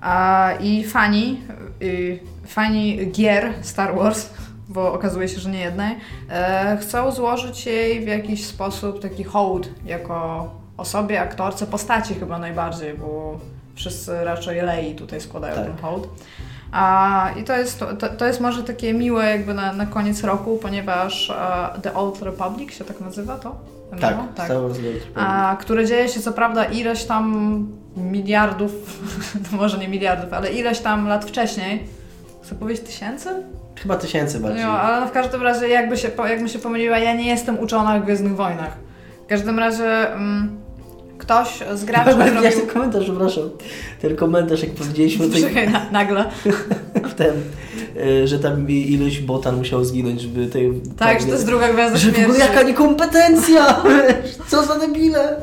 A, 0.00 0.52
I 0.60 0.84
fani, 0.84 1.40
i 1.80 2.20
fani 2.46 3.10
gier 3.12 3.52
Star 3.62 3.96
Wars, 3.96 4.28
bo 4.68 4.92
okazuje 4.92 5.28
się, 5.28 5.40
że 5.40 5.50
nie 5.50 5.60
jednej, 5.60 5.96
e, 6.30 6.78
chcą 6.80 7.12
złożyć 7.12 7.66
jej 7.66 8.04
w 8.04 8.08
jakiś 8.08 8.46
sposób 8.46 9.02
taki 9.02 9.24
hołd 9.24 9.68
jako 9.86 10.50
osobie, 10.76 11.20
aktorce, 11.20 11.66
postaci 11.66 12.14
chyba 12.14 12.38
najbardziej, 12.38 12.94
bo 12.94 13.40
wszyscy 13.74 14.24
raczej 14.24 14.62
Lei 14.62 14.94
tutaj 14.94 15.20
składają 15.20 15.54
Tak. 15.54 15.64
ten 15.64 15.76
hołd. 15.76 16.08
A, 16.76 17.30
I 17.40 17.44
to 17.44 17.56
jest, 17.56 17.78
to, 17.78 18.08
to 18.08 18.26
jest 18.26 18.40
może 18.40 18.62
takie 18.62 18.94
miłe 18.94 19.30
jakby 19.30 19.54
na, 19.54 19.72
na 19.72 19.86
koniec 19.86 20.24
roku, 20.24 20.58
ponieważ 20.62 21.30
e, 21.30 21.80
The 21.82 21.94
Old 21.94 22.22
Republic 22.22 22.72
się 22.72 22.84
tak 22.84 23.00
nazywa 23.00 23.36
to? 23.36 23.56
Tak, 24.00 24.16
Wars 24.16 24.48
The 24.48 24.58
Old 24.58 24.76
Republic. 24.76 25.02
a, 25.14 25.56
które 25.60 25.86
dzieje 25.86 26.08
się 26.08 26.20
co 26.20 26.32
prawda 26.32 26.64
ileś 26.64 27.04
tam 27.04 27.66
miliardów, 27.96 28.72
no 29.52 29.58
może 29.58 29.78
nie 29.78 29.88
miliardów, 29.88 30.32
ale 30.32 30.52
ileś 30.52 30.78
tam 30.78 31.08
lat 31.08 31.24
wcześniej. 31.24 31.86
Chcę 32.42 32.54
powiedzieć 32.54 32.86
tysięcy? 32.86 33.28
Chyba 33.82 33.96
tysięcy 33.96 34.40
bardziej. 34.40 34.64
No, 34.64 34.70
ale 34.70 35.06
w 35.06 35.12
każdym 35.12 35.42
razie 35.42 35.68
jakby 35.68 35.96
się, 35.96 36.10
jakbym 36.28 36.48
się 36.48 36.58
pomyliła, 36.58 36.98
ja 36.98 37.14
nie 37.14 37.26
jestem 37.26 37.58
uczona 37.58 38.00
w 38.00 38.04
Gwiezdnych 38.04 38.36
Wojnach. 38.36 38.76
W 39.24 39.28
każdym 39.28 39.58
razie 39.58 40.12
mm, 40.12 40.65
ktoś 41.18 41.58
z 41.74 41.84
graczy 41.90 42.10
Ja 42.18 42.26
zrobił... 42.26 42.50
ten 42.50 42.66
komentarz, 42.66 43.04
przepraszam. 43.04 43.50
Ten 44.02 44.16
komentarz, 44.16 44.62
jak 44.62 44.70
powiedzieliśmy 44.70 45.30
Czekaj, 45.40 45.70
na, 45.70 45.86
nagle. 45.92 46.24
w 46.94 47.14
tym, 47.14 47.34
y, 48.22 48.28
że 48.28 48.38
tam 48.38 48.70
iluś 48.70 49.18
botan 49.18 49.56
musiał 49.56 49.84
zginąć, 49.84 50.20
żeby 50.20 50.46
tej... 50.46 50.72
Tak, 50.98 51.20
że 51.20 51.26
to 51.26 51.32
jest 51.32 51.46
druga 51.46 51.72
gwiazda 51.72 51.98
Że 51.98 52.12
śmierci. 52.12 52.40
jaka 52.40 52.62
niekompetencja! 52.62 53.82
Co 54.50 54.66
za 54.66 54.78
debile! 54.78 55.36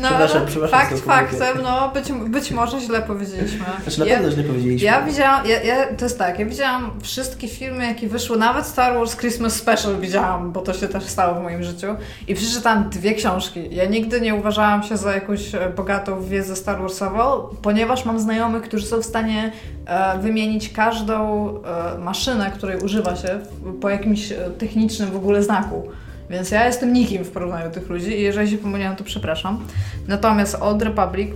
No, 0.00 0.08
Przepraszam, 0.08 0.40
no, 0.42 0.46
przepraszam, 0.46 0.78
fakt 0.80 1.00
faktem, 1.00 1.62
no 1.62 1.90
być, 1.94 2.12
być 2.12 2.50
może 2.50 2.80
źle 2.80 3.02
powiedzieliśmy. 3.02 3.64
Znaczy 3.82 4.00
na 4.00 4.06
Ja- 4.06 4.14
pewno 4.16 4.30
źle 4.30 4.44
powiedzieliśmy. 4.44 4.86
Ja 4.86 5.02
widziałam, 5.02 5.46
ja, 5.46 5.62
ja, 5.62 5.86
to 5.96 6.04
jest 6.04 6.18
tak, 6.18 6.38
ja 6.38 6.46
widziałam 6.46 6.90
wszystkie 7.02 7.48
filmy, 7.48 7.86
jakie 7.86 8.08
wyszły, 8.08 8.36
nawet 8.38 8.66
Star 8.66 8.94
Wars 8.94 9.16
Christmas 9.16 9.52
Special 9.56 9.96
widziałam, 10.00 10.52
bo 10.52 10.60
to 10.60 10.72
się 10.72 10.88
też 10.88 11.04
stało 11.04 11.40
w 11.40 11.42
moim 11.42 11.62
życiu 11.62 11.86
i 12.28 12.34
przeczytałam 12.34 12.90
dwie 12.90 13.14
książki. 13.14 13.68
Ja 13.70 13.84
nigdy 13.84 14.20
nie 14.20 14.34
uważałam 14.34 14.82
się 14.82 14.96
za 14.96 15.12
jakąś 15.12 15.54
e, 15.54 15.72
bogatą 15.76 16.22
wiedzę 16.22 16.56
Star 16.56 16.80
Warsową, 16.80 17.48
ponieważ 17.62 18.04
mam 18.04 18.20
znajomych, 18.20 18.62
którzy 18.62 18.86
są 18.86 18.98
w 19.02 19.04
stanie 19.04 19.52
e, 19.86 20.18
wymienić 20.18 20.72
każdą 20.72 21.48
e, 21.94 21.98
maszynę, 21.98 22.50
której 22.54 22.78
używa 22.78 23.16
się 23.16 23.40
po 23.80 23.88
jakimś 23.90 24.32
e, 24.32 24.36
technicznym 24.58 25.10
w 25.10 25.16
ogóle 25.16 25.42
znaku. 25.42 25.88
Więc 26.30 26.50
ja 26.50 26.66
jestem 26.66 26.92
nikim 26.92 27.24
w 27.24 27.30
porównaniu 27.30 27.64
do 27.68 27.74
tych 27.74 27.88
ludzi 27.88 28.18
i 28.18 28.22
jeżeli 28.22 28.50
się 28.50 28.58
pomyliłam, 28.58 28.96
to 28.96 29.04
przepraszam. 29.04 29.66
Natomiast 30.08 30.54
Old 30.60 30.82
Republic 30.82 31.30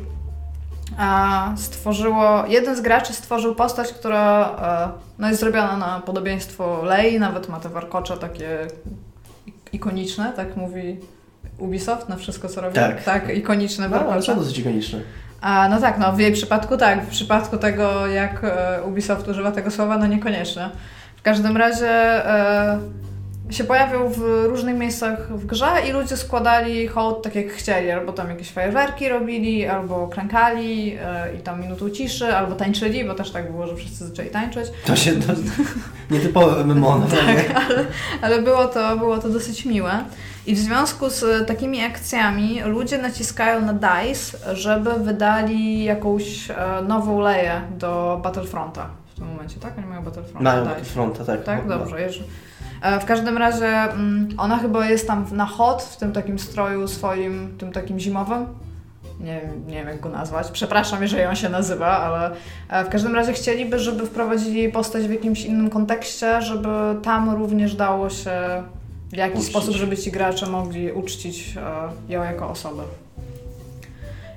a, 0.99 1.53
stworzyło, 1.57 2.45
jeden 2.49 2.77
z 2.77 2.81
graczy 2.81 3.13
stworzył 3.13 3.55
postać, 3.55 3.93
która 3.93 4.51
e, 4.99 5.01
no, 5.19 5.29
jest 5.29 5.41
zrobiona 5.41 5.77
na 5.77 6.01
podobieństwo 6.01 6.83
Lei, 6.85 7.19
nawet 7.19 7.49
ma 7.49 7.61
te 7.61 7.69
warkocze 7.69 8.17
takie 8.17 8.67
ikoniczne, 9.73 10.33
tak 10.37 10.57
mówi 10.57 11.01
Ubisoft 11.59 12.09
na 12.09 12.17
wszystko 12.17 12.49
co 12.49 12.61
robi. 12.61 12.75
Tak. 12.75 13.03
tak 13.05 13.37
ikoniczne 13.37 13.89
No, 13.89 13.97
ale 13.97 14.05
warkocze. 14.05 14.33
są 14.33 14.39
dosyć 14.39 14.59
ikoniczne. 14.59 15.01
A 15.41 15.69
no 15.69 15.81
tak, 15.81 15.99
no 15.99 16.13
w 16.13 16.19
jej 16.19 16.33
przypadku 16.33 16.77
tak, 16.77 17.05
w 17.05 17.09
przypadku 17.09 17.57
tego 17.59 18.07
jak 18.07 18.45
e, 18.45 18.83
Ubisoft 18.85 19.29
używa 19.29 19.53
tego 19.53 19.71
słowa, 19.71 19.99
no 19.99 20.07
niekoniecznie. 20.07 20.71
W 21.17 21.23
każdym 21.23 21.57
razie 21.57 21.91
e, 21.91 22.79
się 23.53 23.65
pojawiał 23.65 24.09
w 24.09 24.45
różnych 24.47 24.77
miejscach 24.77 25.39
w 25.39 25.47
grze 25.47 25.69
i 25.89 25.93
ludzie 25.93 26.17
składali 26.17 26.87
hołd 26.89 27.23
tak 27.23 27.35
jak 27.35 27.49
chcieli, 27.49 27.91
albo 27.91 28.13
tam 28.13 28.31
jakieś 28.31 28.51
fajerwerki 28.51 29.09
robili, 29.09 29.67
albo 29.67 30.09
klękali 30.09 30.97
e, 31.03 31.35
i 31.35 31.39
tam 31.39 31.61
minutą 31.61 31.91
ciszy, 31.91 32.37
albo 32.37 32.55
tańczyli, 32.55 33.05
bo 33.05 33.15
też 33.15 33.31
tak 33.31 33.53
było, 33.53 33.67
że 33.67 33.77
wszyscy 33.77 34.07
zaczęli 34.09 34.31
tańczyć. 34.31 34.65
To 34.87 34.97
się 34.97 35.13
to, 35.13 35.33
nietypowe 36.11 36.65
MMO, 36.65 36.99
naprawdę. 36.99 37.45
Ale 38.23 38.43
było 38.43 38.65
to, 38.67 38.97
było 38.97 39.19
to 39.19 39.29
dosyć 39.29 39.65
miłe. 39.65 40.05
I 40.47 40.55
w 40.55 40.59
związku 40.59 41.11
z 41.11 41.23
e, 41.23 41.45
takimi 41.45 41.85
akcjami 41.85 42.61
ludzie 42.65 42.99
naciskają 42.99 43.61
na 43.61 43.73
DICE, 43.73 44.55
żeby 44.55 44.91
wydali 44.95 45.85
jakąś 45.85 46.51
e, 46.51 46.55
nową 46.89 47.21
leję 47.21 47.61
do 47.79 48.21
Battlefronta 48.23 48.87
w 49.13 49.15
tym 49.15 49.27
momencie, 49.27 49.61
tak? 49.61 49.79
Oni 49.79 49.87
mają 49.87 50.03
Battlefronta. 50.03 50.41
Mają 50.43 50.63
DICE. 50.63 50.75
Battlefronta, 50.75 51.25
tak. 51.25 51.45
Tak, 51.45 51.67
No, 51.67 51.79
dobrze. 51.79 52.01
Jeż... 52.01 52.21
E, 52.83 53.01
W 53.01 53.05
każdym 53.05 53.39
razie 53.39 53.67
mm, 53.69 54.29
ona 54.39 54.59
chyba 54.59 54.89
jest 54.89 55.07
tam 55.07 55.27
na 55.33 55.47
hot, 55.47 55.83
w 55.83 55.97
tym 55.97 56.13
takim 56.13 56.39
stroju 56.39 56.89
swoim, 56.89 57.55
tym 57.59 57.73
takim 57.73 57.99
zimowym. 58.01 58.47
Nie, 59.21 59.41
wiem- 59.41 59.67
nie 59.67 59.75
wiem 59.75 59.89
jak 59.89 60.01
go 60.01 60.09
nazwać. 60.09 60.51
Przepraszam, 60.51 61.03
jeżeli 61.03 61.25
on 61.25 61.37
się 61.37 61.49
nazywa, 61.49 61.87
ale 61.99 62.31
e, 62.69 62.85
w 62.85 62.89
każdym 62.89 63.15
razie 63.15 63.33
chcieliby, 63.33 63.79
żeby 63.79 64.07
wprowadzili 64.07 64.59
jej 64.59 64.73
postać 64.73 65.07
w 65.07 65.11
jakimś 65.11 65.45
innym 65.45 65.71
kontekście, 65.71 66.43
żeby 66.43 66.69
tam 67.03 67.31
również 67.31 67.75
dało 67.75 68.11
się 68.11 68.63
w 69.13 69.17
jakiś 69.17 69.37
Uczcić. 69.39 69.51
sposób, 69.51 69.75
żeby 69.75 69.97
ci 69.97 70.13
gracze 70.13 70.47
mogli 70.47 70.93
uczcić 70.93 71.57
e, 72.09 72.13
ją 72.13 72.23
jako 72.23 72.49
osobę. 72.51 72.83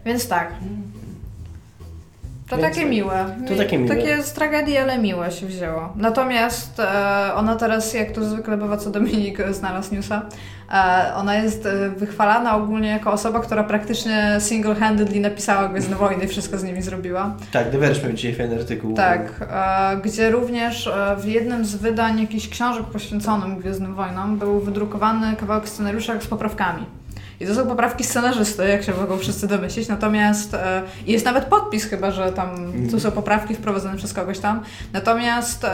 Więc 0.06 0.28
tak. 0.28 0.52
To 2.50 2.58
Więc 2.58 2.70
takie 2.70 2.82
tak. 2.82 2.90
miłe. 2.90 3.26
To 3.48 3.56
takie 3.56 3.78
miłe. 3.78 3.96
Takie 3.96 4.24
z 4.24 4.34
tragedii, 4.34 4.78
ale 4.78 4.98
miłe 4.98 5.32
się 5.32 5.46
wzięło. 5.46 5.94
Natomiast 5.96 6.80
e, 6.80 7.34
ona 7.36 7.56
teraz, 7.56 7.94
jak 7.94 8.12
to 8.12 8.26
zwykle 8.26 8.58
bywa, 8.58 8.78
co 8.78 8.90
Dominik 8.90 9.38
znalazł 9.60 9.96
newsa, 9.96 10.22
e, 10.74 11.16
ona 11.16 11.36
jest 11.36 11.66
e, 11.66 11.90
wychwalana 11.90 12.56
ogólnie 12.56 12.90
jako 12.90 13.12
osoba, 13.12 13.40
która 13.40 13.64
praktycznie 13.64 14.38
single-handedly 14.40 15.20
napisała 15.20 15.68
Gwiezdne 15.68 15.96
Wojny 15.96 16.24
i 16.24 16.28
wszystko 16.28 16.58
z 16.58 16.64
nimi 16.64 16.82
zrobiła. 16.82 17.36
Tak, 17.52 17.70
The 17.70 17.78
Verge 17.78 18.04
miał 18.04 18.14
dzisiaj 18.14 18.34
fajny 18.36 18.56
artykuł. 18.56 18.94
Tak, 18.94 19.48
e, 19.52 19.98
gdzie 19.98 20.32
również 20.32 20.88
e, 20.88 21.16
w 21.20 21.26
jednym 21.26 21.66
z 21.66 21.76
wydań 21.76 22.22
jakichś 22.22 22.50
książek 22.50 22.86
poświęconym 22.86 23.58
Gwiezdnym 23.58 23.96
Wojnom 23.96 24.38
był 24.38 24.60
wydrukowany 24.60 25.36
kawałek 25.36 25.70
scenariusza 25.70 26.22
z 26.22 26.28
poprawkami. 26.28 26.86
I 27.40 27.48
to 27.48 27.56
są 27.56 27.68
poprawki 27.68 28.04
scenarzysty, 28.04 28.68
jak 28.68 28.84
się 28.84 28.94
mogą 28.94 29.18
wszyscy 29.18 29.48
domyślić, 29.48 29.88
natomiast 29.88 30.54
e, 30.54 30.82
i 31.06 31.12
jest 31.12 31.26
nawet 31.26 31.46
podpis 31.46 31.86
chyba, 31.86 32.12
że 32.12 32.32
tam 32.32 32.74
tu 32.92 33.00
są 33.00 33.12
poprawki 33.12 33.56
wprowadzone 33.56 33.98
przez 33.98 34.14
kogoś 34.14 34.40
tam. 34.40 34.64
Natomiast 34.94 35.64
e, 35.64 35.70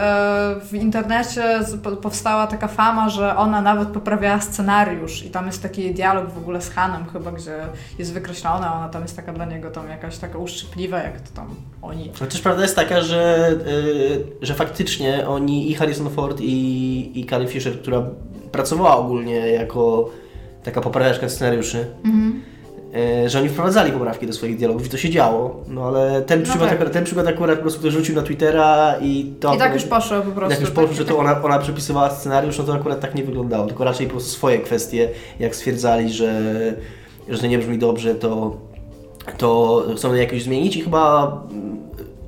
w 0.65 0.73
internecie 0.73 1.59
powstała 2.01 2.47
taka 2.47 2.67
fama, 2.67 3.09
że 3.09 3.37
ona 3.37 3.61
nawet 3.61 3.87
poprawiała 3.89 4.41
scenariusz 4.41 5.25
i 5.25 5.29
tam 5.29 5.45
jest 5.45 5.61
taki 5.61 5.93
dialog 5.93 6.29
w 6.29 6.37
ogóle 6.37 6.61
z 6.61 6.69
Hanem 6.69 7.05
chyba, 7.13 7.31
gdzie 7.31 7.59
jest 7.99 8.13
wykreślona, 8.13 8.75
ona 8.75 8.89
tam 8.89 9.01
jest 9.01 9.15
taka 9.15 9.33
dla 9.33 9.45
niego 9.45 9.71
tam 9.71 9.89
jakaś 9.89 10.17
taka 10.17 10.37
uszczypliwa, 10.37 10.99
jak 10.99 11.21
to 11.21 11.35
tam 11.35 11.55
oni. 11.81 12.11
Chociaż 12.19 12.41
prawda 12.41 12.61
jest 12.61 12.75
taka, 12.75 13.01
że, 13.01 13.51
y, 13.67 14.45
że 14.45 14.53
faktycznie 14.53 15.27
oni 15.27 15.71
i 15.71 15.73
Harrison 15.73 16.09
Ford 16.09 16.41
i, 16.41 17.19
i 17.19 17.25
Carrie 17.25 17.47
Fisher, 17.47 17.81
która 17.81 18.05
pracowała 18.51 18.97
ogólnie 18.97 19.35
jako 19.35 20.09
taka 20.63 20.81
poprawiaczka 20.81 21.29
scenariuszy, 21.29 21.85
Mhm. 22.05 22.41
y, 23.25 23.29
że 23.29 23.39
oni 23.39 23.49
wprowadzali 23.49 23.91
poprawki 23.91 24.27
do 24.27 24.33
swoich 24.33 24.57
dialogów 24.57 24.85
i 24.85 24.89
to 24.89 24.97
się 24.97 25.09
działo. 25.09 25.63
No 25.67 25.83
ale 25.87 26.21
ten, 26.21 26.39
No 26.39 26.45
przykład, 26.45 26.69
tak. 26.69 26.77
akurat, 26.77 26.93
ten 26.93 27.03
przykład 27.03 27.27
akurat 27.27 27.55
po 27.55 27.61
prostu 27.61 27.91
rzucił 27.91 28.15
na 28.15 28.21
Twittera 28.21 28.95
i 29.01 29.33
to... 29.39 29.55
I 29.55 29.57
tak 29.57 29.73
już 29.73 29.83
poszło 29.83 30.21
po 30.21 30.31
prostu. 30.31 30.51
Jak 30.51 30.59
już 30.61 30.69
tak- 30.69 30.75
poszło, 30.75 30.93
że 30.95 31.05
to 31.05 31.11
tak- 31.11 31.19
ona, 31.19 31.43
ona 31.43 31.59
przepisywała 31.59 32.09
scenariusz, 32.09 32.57
no 32.57 32.63
to 32.63 32.73
akurat 32.73 32.99
tak 32.99 33.15
nie 33.15 33.23
wyglądało. 33.23 33.67
Tylko 33.67 33.83
raczej 33.83 34.07
po 34.07 34.11
prostu 34.11 34.29
swoje 34.29 34.59
kwestie, 34.59 35.09
jak 35.39 35.55
stwierdzali, 35.55 36.09
że, 36.13 36.41
że 37.29 37.37
to 37.39 37.47
nie 37.47 37.57
brzmi 37.59 37.77
dobrze, 37.77 38.15
to, 38.15 38.57
to 39.37 39.83
chcą 39.97 40.13
jakoś 40.13 40.43
zmienić 40.43 40.75
i 40.75 40.81
chyba 40.81 41.37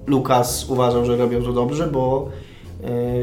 Lucas 0.07 0.69
uważał, 0.69 1.05
że 1.05 1.17
robią 1.17 1.43
to 1.43 1.53
dobrze, 1.53 1.87
bo 1.87 2.29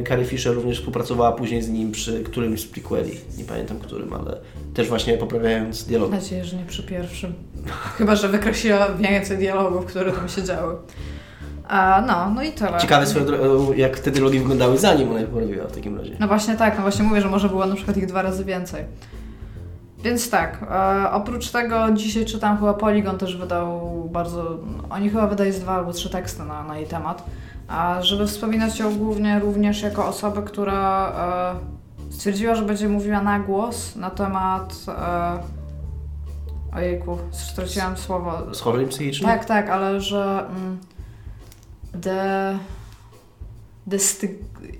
e, 0.00 0.02
Carrie 0.08 0.24
Fisher 0.24 0.54
również 0.54 0.78
współpracowała 0.78 1.32
później 1.32 1.62
z 1.62 1.68
nim 1.68 1.92
przy 1.92 2.20
którymś 2.24 2.60
z 2.60 2.66
prequeli. 2.66 3.12
Nie 3.38 3.44
pamiętam 3.44 3.78
którym, 3.78 4.12
ale 4.12 4.36
też 4.74 4.88
właśnie 4.88 5.18
poprawiając 5.18 5.84
dialog. 5.84 6.10
Mam 6.10 6.20
nadzieję, 6.20 6.44
że 6.44 6.56
nie 6.56 6.64
przy 6.64 6.82
pierwszym. 6.82 7.34
Chyba, 7.98 8.16
że 8.16 8.28
wykreśliła 8.28 8.88
więcej 8.88 9.38
dialogów, 9.38 9.86
które 9.86 10.12
tam 10.12 10.28
się 10.28 10.42
działy. 10.42 10.76
A, 11.68 12.02
no, 12.06 12.30
no 12.34 12.42
i 12.42 12.52
tyle. 12.52 12.78
Ciekawe 12.80 13.06
swoją 13.06 13.26
drogą, 13.26 13.72
jak 13.72 13.98
te 13.98 14.10
dialogi 14.10 14.38
wyglądały 14.38 14.78
zanim 14.78 15.10
ona 15.10 15.20
je 15.20 15.26
poprawiła 15.26 15.66
w 15.66 15.72
takim 15.72 15.98
razie. 15.98 16.16
No 16.20 16.28
właśnie 16.28 16.56
tak, 16.56 16.76
no 16.76 16.82
właśnie 16.82 17.04
mówię, 17.04 17.20
że 17.20 17.28
może 17.28 17.48
było 17.48 17.66
na 17.66 17.74
przykład 17.74 17.96
ich 17.96 18.06
dwa 18.06 18.22
razy 18.22 18.44
więcej. 18.44 18.84
Więc 20.04 20.30
tak, 20.30 20.66
e, 20.70 21.10
oprócz 21.10 21.50
tego 21.50 21.90
dzisiaj 21.92 22.24
czytam 22.24 22.58
chyba 22.58 22.74
Polygon 22.74 23.18
też 23.18 23.36
wydał 23.36 23.90
bardzo, 24.12 24.58
oni 24.90 25.10
chyba 25.10 25.26
wydali 25.26 25.52
z 25.52 25.60
dwa 25.60 25.72
albo 25.72 25.92
trzy 25.92 26.10
teksty 26.10 26.42
na, 26.42 26.64
na 26.64 26.78
jej 26.78 26.86
temat, 26.86 27.24
a 27.68 28.02
żeby 28.02 28.26
wspominać 28.26 28.78
ją 28.78 28.98
głównie 28.98 29.38
również 29.38 29.82
jako 29.82 30.06
osobę, 30.06 30.42
która 30.42 31.12
e, 31.56 31.79
stwierdziła, 32.10 32.54
że 32.54 32.62
będzie 32.62 32.88
mówiła 32.88 33.22
na 33.22 33.40
głos 33.40 33.96
na 33.96 34.10
temat 34.10 34.74
e, 34.88 35.38
ojejku, 36.76 37.18
straciłam 37.30 37.96
słowo, 37.96 38.54
Schorzeń 38.54 38.88
psychicznych? 38.88 39.30
tak, 39.30 39.44
tak, 39.44 39.70
ale 39.70 40.00
że 40.00 40.46
mm, 40.50 40.78
de, 41.94 42.58
destyg, 43.86 44.30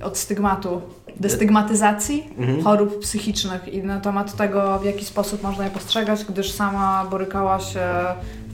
od 0.02 0.18
stygmatu, 0.18 0.80
destygmatyzacji 1.20 2.34
Mhm. 2.38 2.62
chorób 2.64 2.98
psychicznych 3.00 3.68
i 3.68 3.82
na 3.82 4.00
temat 4.00 4.36
tego, 4.36 4.78
w 4.78 4.84
jaki 4.84 5.04
sposób 5.04 5.42
można 5.42 5.64
je 5.64 5.70
postrzegać, 5.70 6.24
gdyż 6.24 6.52
sama 6.52 7.04
borykała 7.10 7.60
się 7.60 7.88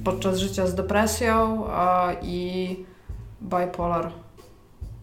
podczas 0.05 0.39
życia 0.39 0.67
z 0.67 0.75
depresją 0.75 1.65
a, 1.71 2.09
i 2.23 2.77
bipolar. 3.43 4.11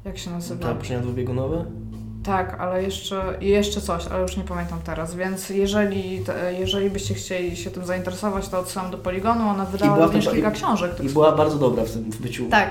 Jak 0.06 0.18
się 0.18 0.32
nazywa? 0.32 0.68
Tak, 0.68 0.78
poczynania 0.78 1.04
dwubiegunowe? 1.04 1.66
Tak, 2.24 2.56
ale 2.60 2.84
jeszcze, 2.84 3.24
jeszcze 3.42 3.82
coś, 3.82 4.08
ale 4.08 4.22
już 4.22 4.38
nie 4.38 4.44
pamiętam 4.44 4.80
teraz, 4.86 5.16
więc 5.16 5.50
jeżeli, 5.50 6.24
jeżeli 6.60 6.90
byście 6.90 7.14
chcieli 7.14 7.58
się 7.58 7.72
tym 7.72 7.86
zainteresować, 7.86 8.50
to 8.50 8.60
odsyłam 8.60 8.92
do 8.92 8.98
Poligonu, 8.98 9.50
ona 9.50 9.66
wydała 9.66 10.06
również 10.06 10.30
kilka 10.30 10.52
książek. 10.52 10.92
I 11.04 11.10
była 11.10 11.32
bardzo 11.32 11.58
dobra 11.58 11.84
w 11.84 11.92
tym 11.92 12.04
w 12.12 12.22
byciu. 12.22 12.46
Tak. 12.50 12.70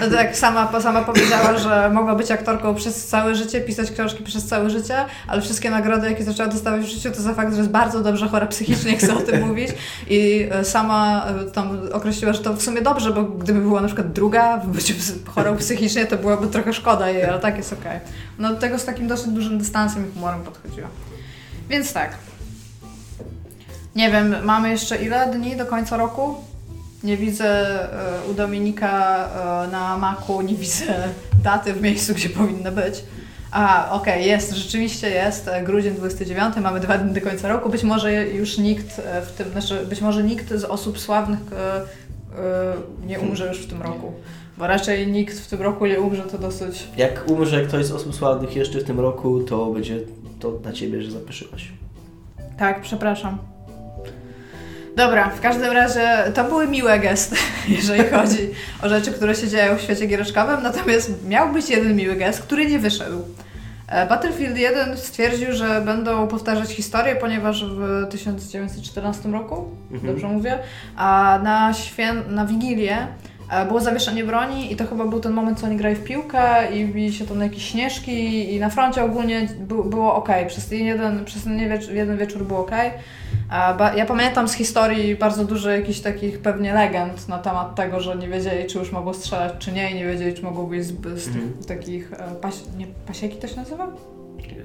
No 0.00 0.16
tak, 0.16 0.36
sama, 0.36 0.80
sama 0.80 1.02
powiedziała, 1.02 1.58
że 1.58 1.90
mogła 1.90 2.14
być 2.14 2.30
aktorką 2.30 2.74
przez 2.74 3.06
całe 3.06 3.34
życie, 3.34 3.60
pisać 3.60 3.90
książki 3.90 4.24
przez 4.24 4.46
całe 4.46 4.70
życie, 4.70 4.96
ale 5.26 5.42
wszystkie 5.42 5.70
nagrody, 5.70 6.10
jakie 6.10 6.24
zaczęła 6.24 6.48
dostawać 6.48 6.82
w 6.82 6.88
życiu, 6.88 7.10
to 7.10 7.22
za 7.22 7.34
fakt, 7.34 7.52
że 7.52 7.58
jest 7.58 7.70
bardzo 7.70 8.02
dobrze 8.02 8.28
chora 8.28 8.46
psychicznie, 8.46 8.96
chce 8.96 9.16
o 9.16 9.20
tym 9.20 9.48
mówić. 9.48 9.68
I 10.10 10.48
e, 10.50 10.64
sama 10.64 11.26
e, 11.26 11.50
tam 11.50 11.80
określiła, 11.92 12.32
że 12.32 12.38
to 12.38 12.54
w 12.54 12.62
sumie 12.62 12.82
dobrze, 12.82 13.12
bo 13.12 13.22
gdyby 13.22 13.60
była 13.60 13.80
na 13.80 13.86
przykład 13.86 14.12
druga 14.12 14.58
w 14.58 14.66
byciu 14.66 14.94
chorą 15.26 15.56
psychicznie, 15.56 16.06
to 16.06 16.16
byłaby 16.16 16.46
trochę 16.46 16.72
szkoda 16.72 17.10
jej, 17.10 17.24
ale 17.24 17.38
tak 17.38 17.56
jest 17.56 17.72
okej. 17.72 18.00
No 18.38 18.54
do 18.54 18.60
tego 18.60 18.78
z 18.78 18.84
takim 18.84 19.08
dosyć 19.08 19.32
dużym 19.32 19.58
dystansem 19.58 20.08
i 20.08 20.12
humorem 20.14 20.42
podchodziła. 20.42 20.88
Więc 21.68 21.92
tak. 21.92 22.18
Nie 23.96 24.10
wiem, 24.10 24.44
mamy 24.44 24.70
jeszcze 24.70 24.96
ile 24.96 25.32
dni 25.32 25.56
do 25.56 25.66
końca 25.66 25.96
roku? 25.96 26.34
Nie 27.04 27.16
widzę 27.16 27.44
e, 27.46 28.30
u 28.30 28.34
Dominika 28.34 29.26
e, 29.64 29.70
na 29.70 29.98
Macu, 29.98 30.40
nie 30.40 30.54
widzę 30.64 31.08
daty 31.42 31.72
w 31.72 31.82
miejscu, 31.82 32.14
gdzie 32.14 32.28
powinna 32.28 32.70
być. 32.70 33.04
A, 33.50 33.90
okej, 33.90 34.26
jest, 34.26 34.52
rzeczywiście 34.52 35.10
jest. 35.10 35.48
E, 35.48 35.62
Grudzień 35.62 35.94
29, 35.94 36.56
mamy 36.56 36.80
dwa 36.80 36.98
dni 36.98 37.14
do 37.14 37.20
końca 37.20 37.48
roku. 37.48 37.70
Być 37.70 37.82
może 37.82 38.24
już 38.24 38.58
nikt 38.58 39.00
w 39.26 39.32
tym, 39.32 39.50
znaczy 39.50 39.86
być 39.86 40.00
może 40.00 40.24
nikt 40.24 40.54
z 40.54 40.64
osób 40.64 40.98
sławnych 40.98 41.40
e, 41.52 43.06
nie 43.06 43.20
umrze 43.20 43.48
już 43.48 43.58
w 43.58 43.68
tym 43.68 43.82
roku. 43.82 44.12
Bo 44.58 44.66
raczej 44.66 45.06
nikt 45.06 45.40
w 45.40 45.46
tym 45.46 45.62
roku 45.62 45.86
nie 45.86 46.00
umrze, 46.00 46.22
to 46.22 46.38
dosyć. 46.38 46.88
Jak 46.96 47.30
umrze 47.30 47.62
ktoś 47.64 47.84
z 47.86 47.92
osób 47.92 48.14
sławnych 48.14 48.56
jeszcze 48.56 48.78
w 48.78 48.84
tym 48.84 49.00
roku, 49.00 49.40
to 49.40 49.66
będzie 49.66 49.98
to 50.40 50.50
dla 50.50 50.72
Ciebie, 50.72 51.02
że 51.02 51.10
zapeszyłaś. 51.10 51.68
Tak, 52.58 52.80
przepraszam. 52.80 53.38
Dobra, 54.96 55.30
w 55.30 55.40
każdym 55.40 55.72
razie 55.72 56.08
to 56.34 56.44
były 56.44 56.68
miłe 56.68 56.98
gesty, 56.98 57.36
jeżeli 57.68 58.04
chodzi 58.04 58.50
o 58.82 58.88
rzeczy, 58.88 59.12
które 59.12 59.34
się 59.34 59.48
dzieją 59.48 59.76
w 59.76 59.80
świecie 59.80 60.06
giereczkowym, 60.06 60.62
natomiast 60.62 61.26
miał 61.28 61.52
być 61.52 61.70
jeden 61.70 61.96
miły 61.96 62.14
gest, 62.16 62.42
który 62.42 62.66
nie 62.66 62.78
wyszedł. 62.78 63.18
E, 63.88 64.06
Battlefield 64.06 64.56
1 64.58 64.96
stwierdził, 64.96 65.52
że 65.52 65.80
będą 65.80 66.28
powtarzać 66.28 66.68
historię, 66.70 67.16
ponieważ 67.16 67.64
w 67.64 68.06
1914 68.10 69.28
roku, 69.32 69.64
Mhm. 69.92 70.12
dobrze 70.12 70.28
mówię, 70.28 70.58
a 70.96 71.40
na, 71.42 71.72
świę- 71.72 72.28
na 72.28 72.46
Wigilię 72.46 73.06
było 73.68 73.80
zawieszenie 73.80 74.24
broni 74.24 74.72
i 74.72 74.76
to 74.76 74.86
chyba 74.86 75.04
był 75.04 75.20
ten 75.20 75.32
moment, 75.32 75.60
co 75.60 75.66
oni 75.66 75.76
grali 75.76 75.96
w 75.96 76.04
piłkę 76.04 76.72
i 76.74 76.84
bili 76.84 77.12
się 77.12 77.26
tam 77.26 77.38
na 77.38 77.44
jakieś 77.44 77.64
śnieżki 77.70 78.54
i 78.54 78.60
na 78.60 78.70
froncie 78.70 79.04
ogólnie 79.04 79.48
było 79.84 80.14
ok. 80.14 80.28
Przez 80.48 80.66
ten 80.68 80.78
jeden, 80.78 81.24
przez 81.24 81.44
ten 81.44 81.58
jeden 81.92 82.16
wieczór 82.18 82.44
było 82.44 82.60
ok. 82.60 82.70
Ba- 83.78 83.94
Ja 83.94 84.06
pamiętam 84.06 84.48
z 84.48 84.52
historii 84.52 85.16
bardzo 85.16 85.44
dużo 85.44 85.70
jakichś 85.70 86.00
takich 86.00 86.38
pewnie 86.38 86.72
legend 86.74 87.28
na 87.28 87.38
temat 87.38 87.74
tego, 87.74 88.00
że 88.00 88.16
nie 88.16 88.28
wiedzieli, 88.28 88.66
czy 88.66 88.78
już 88.78 88.92
mogą 88.92 89.14
strzelać, 89.14 89.52
czy 89.58 89.72
nie, 89.72 89.90
i 89.90 89.94
nie 89.94 90.06
wiedzieli, 90.06 90.34
czy 90.34 90.42
mogą 90.42 90.66
być 90.66 90.84
z, 90.84 90.92
z 91.22 91.26
Mhm. 91.28 91.52
takich 91.68 92.12
e, 92.12 92.16
paś, 92.40 92.54
nie, 92.78 92.86
pasieki 93.06 93.36
to 93.36 93.48
się 93.48 93.56
nazywa? 93.56 93.86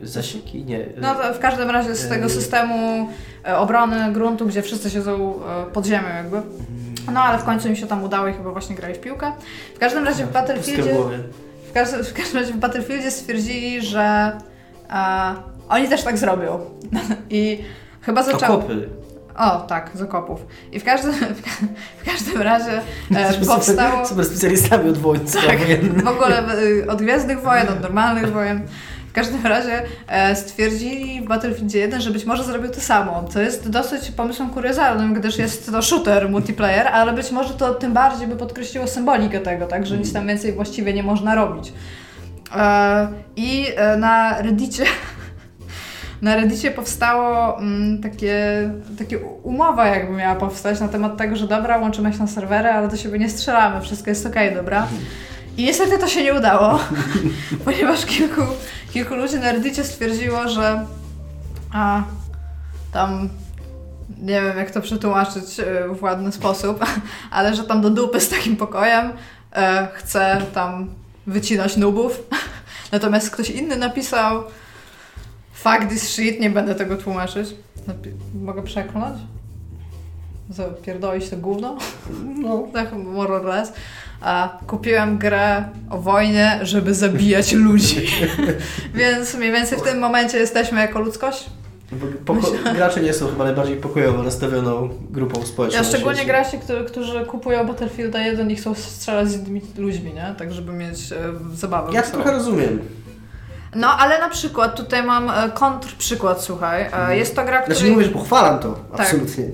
Zasieki? 0.03 0.65
Nie. 0.65 0.79
No 1.01 1.15
w 1.33 1.39
każdym 1.39 1.69
razie 1.69 1.95
z 1.95 2.09
tego 2.09 2.29
systemu 2.29 3.07
e, 3.47 3.57
obrony 3.57 4.11
gruntu, 4.13 4.45
gdzie 4.45 4.61
wszyscy 4.61 4.89
siedzą 4.89 5.33
e, 5.67 5.71
pod 5.71 5.85
ziemią 5.85 6.07
jakby. 6.15 6.41
No 7.11 7.21
ale 7.21 7.39
w 7.39 7.43
końcu 7.43 7.67
im 7.67 7.75
się 7.75 7.87
tam 7.87 8.03
udało 8.03 8.27
i 8.27 8.33
chyba 8.33 8.51
właśnie 8.51 8.75
grali 8.75 8.93
w 8.93 8.99
piłkę. 8.99 9.31
W 9.75 9.79
każdym 9.79 10.05
razie 10.05 10.25
w 10.25 10.29
w 10.29 10.31
Battlefieldzie, 10.31 10.95
w 11.69 11.73
każdym, 11.73 12.03
w 12.03 12.13
każdym 12.13 12.41
razie 12.41 12.53
w 12.53 12.57
Battlefieldzie 12.57 13.11
stwierdzili, 13.11 13.81
że 13.81 14.31
e, 14.89 15.35
oni 15.69 15.87
też 15.87 16.03
tak 16.03 16.17
zrobią. 16.17 16.59
I 17.29 17.63
chyba 18.01 18.23
zaczęło... 18.23 18.57
Okopy. 18.57 18.89
O, 19.37 19.59
tak, 19.59 19.91
z 19.93 20.01
okopów. 20.01 20.45
I 20.71 20.79
w 20.79 20.83
każdym, 20.83 21.13
w 22.01 22.05
każdym 22.05 22.41
razie 22.41 22.81
e, 23.15 23.33
powstało... 23.47 24.05
Super, 24.05 24.25
specjalistami 24.25 24.89
od 24.89 24.97
wojsk 24.97 25.37
Tak, 25.47 25.57
w 26.03 26.07
ogóle 26.07 26.55
y, 26.59 26.85
od 26.89 27.01
Gwiezdnych 27.01 27.41
Wojen, 27.41 27.69
od 27.69 27.81
normalnych 27.81 28.33
wojen. 28.33 28.61
W 29.09 29.11
każdym 29.11 29.45
razie 29.45 29.81
e, 30.07 30.35
stwierdzili 30.35 31.21
w 31.21 31.27
Battlefieldzie 31.27 31.79
1, 31.79 32.01
że 32.01 32.11
być 32.11 32.25
może 32.25 32.43
zrobił 32.43 32.71
to 32.71 32.81
samo, 32.81 33.23
co 33.29 33.41
jest 33.41 33.69
dosyć 33.69 34.11
pomysłem 34.11 34.49
kuriozalnym, 34.49 35.13
gdyż 35.13 35.37
jest 35.37 35.71
to 35.71 35.81
shooter 35.81 36.29
multiplayer, 36.29 36.87
ale 36.87 37.13
być 37.13 37.31
może 37.31 37.53
to 37.53 37.73
tym 37.73 37.93
bardziej 37.93 38.27
by 38.27 38.35
podkreśliło 38.35 38.87
symbolikę 38.87 39.39
tego, 39.39 39.65
tak, 39.65 39.85
że 39.85 39.97
nic 39.97 40.13
tam 40.13 40.27
więcej 40.27 40.53
właściwie 40.53 40.93
nie 40.93 41.03
można 41.03 41.35
robić. 41.35 41.73
E, 42.55 43.07
I 43.35 43.65
e, 43.75 43.97
na 43.97 44.41
Reddicie 44.41 44.85
na 46.21 46.35
Reddicie 46.35 46.71
powstało 46.71 47.59
mm, 47.59 48.01
takie, 48.01 48.69
takie 48.97 49.19
umowa 49.43 49.87
jakby 49.87 50.17
miała 50.17 50.35
powstać 50.35 50.79
na 50.79 50.87
temat 50.87 51.17
tego, 51.17 51.35
że 51.35 51.47
dobra, 51.47 51.77
łączymy 51.77 52.13
się 52.13 52.19
na 52.19 52.27
serwery, 52.27 52.69
ale 52.69 52.87
do 52.87 52.97
siebie 52.97 53.19
nie 53.19 53.29
strzelamy, 53.29 53.81
wszystko 53.81 54.09
jest 54.09 54.25
okej, 54.25 54.55
dobra. 54.55 54.87
I 55.57 55.63
niestety 55.63 55.97
to 55.97 56.07
się 56.07 56.23
nie 56.23 56.33
udało, 56.33 56.79
ponieważ 57.65 58.05
kilku, 58.05 58.41
kilku 58.93 59.15
ludzi 59.15 59.39
na 59.39 59.51
Reddicie 59.51 59.83
stwierdziło, 59.83 60.49
że 60.49 60.85
a, 61.73 62.03
tam 62.91 63.29
nie 64.21 64.41
wiem 64.41 64.57
jak 64.57 64.71
to 64.71 64.81
przetłumaczyć 64.81 65.59
e, 65.59 65.87
w 65.95 66.03
ładny 66.03 66.31
sposób, 66.31 66.85
ale 67.31 67.55
że 67.55 67.63
tam 67.63 67.81
do 67.81 67.89
dupy 67.89 68.21
z 68.21 68.29
takim 68.29 68.57
pokojem 68.57 69.11
e, 69.55 69.87
chce 69.93 70.41
tam 70.53 70.89
wycinać 71.27 71.77
nubów. 71.77 72.19
Natomiast 72.91 73.31
ktoś 73.31 73.49
inny 73.49 73.75
napisał 73.75 74.43
fuck 75.53 75.85
this 75.89 76.09
shit, 76.09 76.39
nie 76.39 76.49
będę 76.49 76.75
tego 76.75 76.97
tłumaczyć. 76.97 77.49
Napi- 77.87 78.41
mogę 78.43 78.63
przekląć? 78.63 79.19
Zapierdolić 80.49 81.29
to 81.29 81.37
gówno? 81.37 81.77
No. 82.35 82.67
Tak, 82.73 82.93
more 82.93 83.33
or 83.33 83.45
less. 83.45 83.73
A 84.21 84.57
kupiłem 84.67 85.17
grę 85.17 85.63
o 85.89 85.97
wojnie, 85.97 86.59
żeby 86.61 86.93
zabijać 86.93 87.53
ludzi. 87.53 88.07
Więc 88.93 89.35
mniej 89.35 89.51
więcej 89.51 89.79
w 89.79 89.81
tym 89.81 89.99
momencie 89.99 90.37
jesteśmy 90.37 90.81
jako 90.81 90.99
ludzkość. 90.99 91.49
Poko- 92.25 92.73
gracze 92.75 93.01
nie 93.01 93.13
są 93.13 93.27
chyba 93.27 93.43
najbardziej 93.43 93.77
pokojowo 93.77 94.23
nastawioną 94.23 94.89
grupą 95.11 95.45
społeczną. 95.45 95.77
Ja 95.77 95.83
szczególnie 95.83 96.25
gracie, 96.25 96.57
którzy, 96.57 96.85
którzy 96.85 97.25
kupują 97.25 97.67
Battlefielda 97.67 98.19
1 98.19 98.51
i 98.51 98.55
chcą 98.55 98.75
strzelać 98.75 99.29
z 99.29 99.35
innymi 99.35 99.61
ludźmi, 99.77 100.13
nie? 100.13 100.35
Tak, 100.37 100.53
żeby 100.53 100.71
mieć 100.71 101.11
e, 101.11 101.15
zabawę. 101.53 101.93
Ja 101.93 102.03
to 102.03 102.11
trochę 102.11 102.31
rozumiem. 102.31 102.79
No, 103.75 103.87
ale 103.87 104.19
na 104.19 104.29
przykład 104.29 104.75
tutaj 104.75 105.03
mam 105.03 105.29
e, 105.29 105.51
kontrprzykład, 105.53 106.41
słuchaj. 106.41 106.89
E, 106.93 107.17
jest 107.17 107.35
to 107.35 107.43
gra, 107.43 107.57
Znaczy 107.57 107.71
której... 107.73 107.89
nie 107.91 107.95
mówię, 107.95 108.05
że 108.07 108.11
pochwalam 108.13 108.59
to. 108.59 108.79
Tak. 108.91 109.01
Absolutnie. 109.01 109.45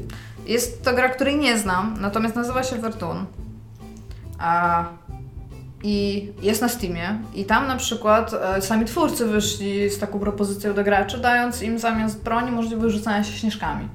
Jest 0.45 0.83
to 0.83 0.93
gra, 0.93 1.09
której 1.09 1.37
nie 1.37 1.57
znam, 1.57 1.97
natomiast 1.99 2.35
nazywa 2.35 2.63
się 2.63 2.75
Vertun. 2.75 3.25
A, 4.39 4.85
I 5.83 6.27
jest 6.41 6.61
na 6.61 6.69
Steamie. 6.69 7.19
I 7.33 7.45
tam 7.45 7.67
na 7.67 7.75
przykład 7.75 8.33
e, 8.33 8.61
sami 8.61 8.85
twórcy 8.85 9.25
wyszli 9.25 9.89
z 9.89 9.99
taką 9.99 10.19
propozycją 10.19 10.73
do 10.73 10.83
graczy, 10.83 11.17
dając 11.17 11.61
im 11.61 11.79
zamiast 11.79 12.23
broni 12.23 12.51
możliwość 12.51 12.95
rzucania 12.95 13.23
się 13.23 13.31
śnieżkami. 13.31 13.87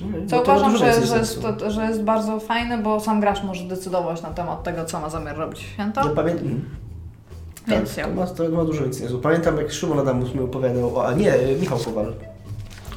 No 0.00 0.26
Co 0.26 0.42
uważam, 0.42 0.76
że, 0.76 1.06
że, 1.06 1.18
jest, 1.18 1.42
to, 1.42 1.70
że 1.70 1.84
jest 1.84 2.02
bardzo 2.02 2.40
fajne, 2.40 2.78
bo 2.78 3.00
sam 3.00 3.20
gracz 3.20 3.42
może 3.42 3.64
decydować 3.64 4.22
na 4.22 4.30
temat 4.30 4.62
tego, 4.62 4.84
co 4.84 5.00
ma 5.00 5.10
zamiar 5.10 5.36
robić 5.36 5.58
w 5.58 5.62
święto. 5.62 6.08
Ja 6.08 6.14
pamiętam. 6.14 6.60
Więc 7.68 7.88
tak, 7.88 7.98
ja. 7.98 8.04
to 8.04 8.14
ma, 8.14 8.26
to 8.26 8.48
ma 8.48 8.64
dużo 8.64 8.92
sensu. 8.92 9.18
Pamiętam 9.18 9.56
jak 9.56 9.72
Szymon 9.72 9.98
Adamus 9.98 10.34
mi 10.34 10.40
opowiadał, 10.40 10.96
o, 10.96 11.06
a 11.06 11.12
nie, 11.12 11.34
Michał 11.60 11.78
Kowal 11.78 12.12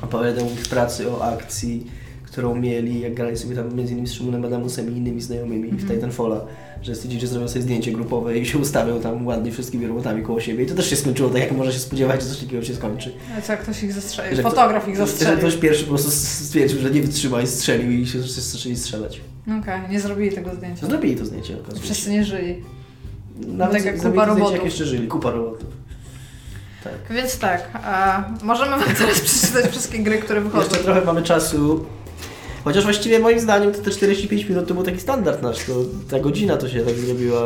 opowiadał 0.02 0.46
mi 0.46 0.56
w 0.56 0.70
pracy 0.70 1.12
o 1.12 1.26
akcji, 1.26 1.92
którą 2.40 2.56
mieli, 2.56 3.00
jak 3.00 3.14
grali 3.14 3.38
sobie 3.38 3.56
tam 3.56 3.76
między 3.76 3.94
innymi 3.94 4.08
z 4.08 4.14
Szymonem 4.14 4.46
Adamusem 4.46 4.94
i 4.94 4.98
innymi 4.98 5.22
znajomymi 5.22 5.70
Mhm. 5.70 5.88
w 5.88 5.92
Titanfalla, 5.92 6.42
że 6.82 6.96
stwierdzili, 6.96 7.22
że 7.22 7.28
zrobią 7.28 7.48
sobie 7.48 7.62
zdjęcie 7.62 7.92
grupowe 7.92 8.38
i 8.38 8.46
się 8.46 8.58
ustawią 8.58 9.00
tam 9.02 9.28
ładnie 9.28 9.52
wszystkimi 9.52 9.88
robotami 9.88 10.24
koło 10.24 10.40
siebie 10.40 10.64
i 10.64 10.68
to 10.68 10.76
też 10.76 10.90
się 10.90 10.96
skończyło 10.96 11.30
tak, 11.30 11.42
jak 11.42 11.52
można 11.52 11.72
się 11.74 11.80
spodziewać, 11.80 12.22
że 12.24 12.28
coś 12.30 12.38
takiego 12.40 12.64
się 12.64 12.76
skończy. 12.76 13.14
Co 13.44 13.52
jak 13.52 13.62
ktoś 13.62 13.84
ich 13.84 13.94
zastrzelił? 13.94 14.36
Że 14.36 14.44
Fotograf 14.44 14.88
ich 14.88 14.96
Że 14.98 15.08
zastrzelił. 15.08 15.38
ktoś 15.38 15.56
pierwszy 15.56 15.84
po 15.84 15.90
prostu 15.90 16.12
stwierdził, 16.12 16.80
że 16.80 16.92
nie 16.92 17.02
wytrzyma 17.02 17.42
i 17.42 17.48
strzelił 17.48 17.92
i 17.92 18.08
się 18.08 18.22
zaczęli 18.22 18.76
strzelać. 18.78 19.22
Okej, 19.62 19.82
nie 19.90 20.00
zrobili 20.00 20.32
tego 20.36 20.56
zdjęcia. 20.56 20.88
Zrobili 20.88 21.16
to 21.16 21.26
zdjęcie, 21.26 21.58
okazuje. 21.60 21.82
Wszyscy 21.84 22.12
nie 22.12 22.24
żyli. 22.26 22.56
Nawet 23.48 23.74
tak 23.76 23.86
jak 23.86 23.96
kupa 23.96 24.10
zdjęcie, 24.10 24.30
robotów. 24.30 24.54
jak 24.54 24.66
jeszcze 24.66 24.86
żyli, 24.86 25.08
kupa 25.08 25.32
robotów. 25.32 25.68
Tak. 26.84 26.94
Więc 27.18 27.38
tak, 27.40 27.70
a 27.74 28.24
możemy 28.44 28.72
wam 28.72 28.96
teraz 28.98 29.20
przeczytać 29.20 29.72
wszystkie 29.72 30.00
gry, 30.00 30.18
które 30.18 30.42
wychodzą. 30.42 30.64
Jeszcze 30.64 30.84
trochę 30.84 31.02
mamy 31.06 31.22
czasu. 31.24 31.86
Chociaż 32.70 32.84
właściwie 32.84 33.20
moim 33.20 33.40
zdaniem 33.40 33.72
to 33.74 33.80
te 33.82 33.92
45 33.92 34.46
minut 34.46 34.68
to 34.68 34.74
był 34.74 34.84
taki 34.84 35.00
standard 35.00 35.42
nasz, 35.42 35.58
to 35.58 35.74
ta 36.10 36.20
godzina 36.20 36.58
to 36.58 36.70
się 36.70 36.82
tak 36.82 36.96
zrobiła. 36.96 37.42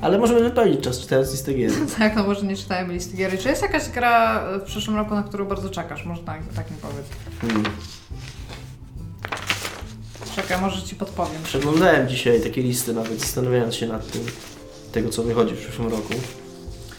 Ale 0.00 0.18
możemy 0.18 0.42
wypełnić 0.42 0.80
czas 0.80 1.00
czytając 1.00 1.32
listę 1.32 1.54
gier. 1.54 1.70
Tak, 1.98 2.16
no 2.16 2.24
może 2.24 2.46
nie 2.46 2.56
czytajmy 2.56 2.94
listy 2.94 3.16
gier. 3.16 3.38
Czy 3.38 3.48
jest 3.48 3.62
jakaś 3.62 3.88
gra 3.88 4.44
w 4.58 4.62
przyszłym 4.62 4.96
roku, 4.96 5.14
na 5.14 5.22
którą 5.22 5.44
bardzo 5.44 5.70
czekasz? 5.70 6.04
Może 6.04 6.22
tak, 6.22 6.40
tak 6.56 6.70
mi 6.70 6.76
powiedz. 6.76 7.06
Hmm. 7.40 7.62
Czekaj, 10.36 10.60
może 10.60 10.82
ci 10.82 10.94
podpowiem. 10.96 11.42
Przeglądałem 11.44 12.08
dzisiaj 12.08 12.40
takie 12.40 12.62
listy 12.62 12.92
nawet, 12.94 13.20
zastanawiając 13.20 13.74
się 13.74 13.86
nad 13.86 14.10
tym, 14.12 14.22
tego 14.92 15.08
co 15.10 15.22
wychodzi 15.22 15.54
w 15.54 15.58
przyszłym 15.58 15.88
roku. 15.88 16.14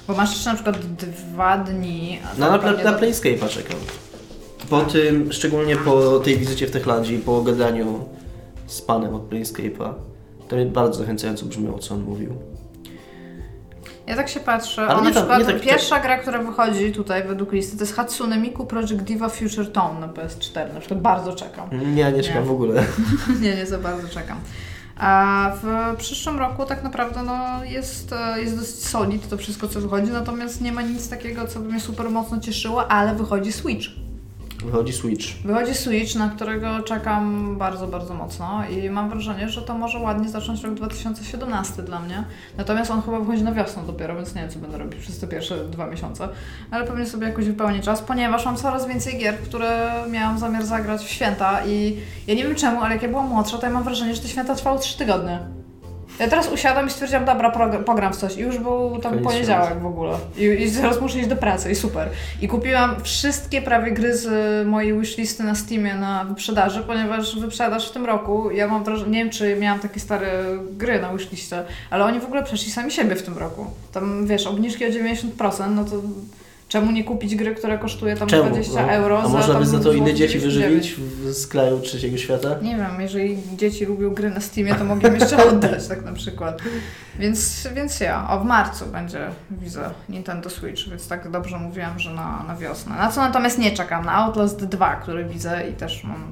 Bo 0.07 0.13
masz 0.13 0.29
jeszcze 0.31 0.49
na 0.49 0.55
przykład 0.55 0.77
dwa 0.95 1.57
dni. 1.57 2.19
a 2.25 2.39
No, 2.39 2.49
na, 2.51 2.57
na 2.57 2.73
do- 2.73 2.99
Planescape'a 2.99 3.49
czekam. 3.49 3.77
Po 4.71 4.81
tym, 4.81 5.33
szczególnie 5.33 5.75
po 5.75 6.19
tej 6.19 6.37
wizycie 6.37 6.67
w 6.67 6.71
Techlandii, 6.71 7.17
po 7.19 7.41
gadaniu 7.41 8.05
z 8.67 8.81
panem 8.81 9.15
od 9.15 9.29
Planescape'a, 9.29 9.93
to 10.47 10.55
mnie 10.55 10.65
bardzo 10.65 10.99
zachęcająco 10.99 11.45
brzmiało, 11.45 11.79
co 11.79 11.95
on 11.95 12.01
mówił. 12.01 12.35
Ja 14.07 14.15
tak 14.15 14.29
się 14.29 14.39
patrzę. 14.39 14.81
Ale 14.81 14.99
o, 14.99 15.03
na 15.03 15.11
tak- 15.11 15.13
przykład 15.13 15.45
tak- 15.45 15.61
pierwsza 15.61 15.99
gra, 15.99 16.17
która 16.17 16.43
wychodzi 16.43 16.91
tutaj 16.91 17.27
według 17.27 17.51
listy, 17.51 17.77
to 17.77 17.83
jest 17.83 17.95
Hatsune 17.95 18.37
Miku 18.37 18.65
Project 18.65 18.93
Diva 18.93 19.29
Future 19.29 19.71
Tone 19.71 19.99
na 19.99 20.07
PS4. 20.07 20.73
Na 20.73 20.79
przykład 20.79 21.01
bardzo 21.01 21.35
czekam. 21.35 21.69
Nie, 21.95 22.11
nie 22.11 22.23
czekam 22.23 22.43
Nie. 22.43 22.49
w 22.49 22.51
ogóle. 22.51 22.83
nie, 23.41 23.55
nie 23.55 23.65
za 23.65 23.77
bardzo 23.77 24.07
czekam. 24.07 24.37
A 24.97 25.51
w 25.63 25.95
przyszłym 25.97 26.39
roku 26.39 26.65
tak 26.65 26.83
naprawdę 26.83 27.23
no, 27.23 27.63
jest, 27.65 28.15
jest 28.37 28.57
dosyć 28.59 28.87
solid 28.87 29.29
to 29.29 29.37
wszystko, 29.37 29.67
co 29.67 29.81
wychodzi, 29.81 30.11
natomiast 30.11 30.61
nie 30.61 30.71
ma 30.71 30.81
nic 30.81 31.09
takiego, 31.09 31.47
co 31.47 31.59
by 31.59 31.69
mnie 31.69 31.79
super 31.79 32.09
mocno 32.09 32.39
cieszyło, 32.39 32.91
ale 32.91 33.15
wychodzi 33.15 33.51
Switch. 33.51 33.87
Wychodzi 34.65 34.93
Switch. 34.93 35.25
Wychodzi 35.45 35.73
Switch, 35.73 36.15
na 36.15 36.29
którego 36.29 36.83
czekam 36.83 37.55
bardzo, 37.57 37.87
bardzo 37.87 38.13
mocno 38.13 38.61
i 38.69 38.89
mam 38.89 39.09
wrażenie, 39.09 39.49
że 39.49 39.61
to 39.61 39.73
może 39.73 39.99
ładnie 39.99 40.29
zacząć 40.29 40.63
rok 40.63 40.73
2017 40.73 41.83
dla 41.83 41.99
mnie. 41.99 42.23
Natomiast 42.57 42.91
on 42.91 43.01
chyba 43.01 43.19
wychodzi 43.19 43.43
na 43.43 43.53
wiosnę 43.53 43.83
dopiero, 43.87 44.15
więc 44.15 44.35
nie 44.35 44.41
wiem, 44.41 44.49
co 44.49 44.59
będę 44.59 44.77
robić 44.77 44.99
przez 44.99 45.19
te 45.19 45.27
pierwsze 45.27 45.65
dwa 45.65 45.87
miesiące. 45.87 46.29
Ale 46.71 46.87
pewnie 46.87 47.05
sobie 47.05 47.27
jakoś 47.27 47.45
wypełnię 47.45 47.79
czas, 47.79 48.01
ponieważ 48.01 48.45
mam 48.45 48.55
coraz 48.55 48.87
więcej 48.87 49.17
gier, 49.17 49.37
które 49.37 49.91
miałam 50.09 50.39
zamiar 50.39 50.65
zagrać 50.65 51.01
w 51.01 51.09
święta 51.09 51.65
i 51.65 51.97
ja 52.27 52.35
nie 52.35 52.43
wiem 52.43 52.55
czemu, 52.55 52.81
ale 52.81 52.93
jak 52.93 53.03
ja 53.03 53.09
byłam 53.09 53.27
młodsza, 53.27 53.57
to 53.57 53.65
ja 53.65 53.73
mam 53.73 53.83
wrażenie, 53.83 54.15
że 54.15 54.21
te 54.21 54.27
święta 54.27 54.55
trwały 54.55 54.79
3 54.79 54.97
tygodnie. 54.97 55.60
Ja 56.19 56.27
teraz 56.27 56.51
usiadłam 56.51 56.87
i 56.87 56.89
stwierdziłam, 56.89 57.25
dobra, 57.25 57.51
progr- 57.51 57.83
pogram 57.83 58.13
w 58.13 58.17
coś. 58.17 58.37
I 58.37 58.39
już 58.39 58.57
był 58.57 58.99
tam 58.99 59.11
Koniec 59.11 59.25
poniedziałek 59.25 59.79
w 59.79 59.85
ogóle. 59.85 60.17
I, 60.37 60.43
I 60.43 60.69
zaraz 60.69 61.01
muszę 61.01 61.19
iść 61.19 61.27
do 61.27 61.35
pracy 61.35 61.71
i 61.71 61.75
super. 61.75 62.09
I 62.41 62.47
kupiłam 62.47 62.95
wszystkie 63.03 63.61
prawie 63.61 63.91
gry 63.91 64.17
z 64.17 64.27
mojej 64.67 64.99
wishlisty 64.99 65.43
na 65.43 65.55
Steamie 65.55 65.95
na 65.95 66.25
wyprzedaży, 66.25 66.83
ponieważ 66.87 67.39
wyprzedaż 67.39 67.89
w 67.89 67.91
tym 67.93 68.05
roku, 68.05 68.51
ja 68.51 68.67
mam 68.67 68.83
wrażenie, 68.83 69.11
nie 69.11 69.17
wiem 69.23 69.29
czy 69.29 69.55
miałam 69.55 69.79
takie 69.79 69.99
stare 69.99 70.27
gry 70.71 71.01
na 71.01 71.13
wishliście, 71.13 71.63
ale 71.89 72.05
oni 72.05 72.19
w 72.19 72.25
ogóle 72.25 72.43
przeszli 72.43 72.71
sami 72.71 72.91
siebie 72.91 73.15
w 73.15 73.23
tym 73.23 73.37
roku. 73.37 73.65
Tam 73.91 74.27
wiesz, 74.27 74.47
obniżki 74.47 74.85
o 74.85 74.89
90%, 74.89 75.69
no 75.75 75.85
to 75.85 75.91
czemu 76.71 76.91
nie 76.91 77.03
kupić 77.03 77.35
gry, 77.35 77.55
która 77.55 77.77
kosztuje 77.77 78.15
tam 78.15 78.27
Czemu? 78.27 78.49
20 78.49 78.81
No. 78.85 78.91
euro 78.91 79.21
A 79.23 79.27
można 79.27 79.53
by 79.59 79.65
za 79.65 79.79
to 79.79 79.93
inne 79.93 80.13
dzieci 80.13 80.39
99? 80.39 80.43
wyżywić 80.85 80.93
w- 80.95 81.33
z 81.33 81.47
kraju 81.47 81.79
trzeciego 81.79 82.17
świata? 82.17 82.55
Nie 82.61 82.75
wiem, 82.75 82.91
jeżeli 83.01 83.37
dzieci 83.57 83.85
lubią 83.85 84.09
gry 84.13 84.29
na 84.29 84.39
Steamie, 84.41 84.75
to 84.75 84.83
mogę 84.83 85.09
jeszcze 85.13 85.45
oddać, 85.49 85.87
tak 85.87 86.05
na 86.05 86.13
przykład. 86.13 86.61
Więc, 87.19 87.67
więc 87.75 87.99
ja. 87.99 88.29
O, 88.29 88.39
w 88.39 88.45
marcu 88.45 88.85
będzie, 88.85 89.19
widzę, 89.51 89.89
Nintendo 90.09 90.49
Switch, 90.49 90.89
więc 90.89 91.07
tak 91.07 91.31
dobrze 91.31 91.57
mówiłam, 91.57 91.99
że 91.99 92.13
na, 92.13 92.43
na 92.47 92.55
wiosnę. 92.55 92.95
Na 92.95 93.11
co 93.11 93.21
natomiast 93.21 93.57
nie 93.59 93.71
czekam? 93.71 94.05
Na 94.05 94.13
Outlast 94.15 94.65
2, 94.65 94.95
który 94.95 95.25
widzę 95.25 95.69
i 95.69 95.73
też 95.73 96.03
mam... 96.03 96.23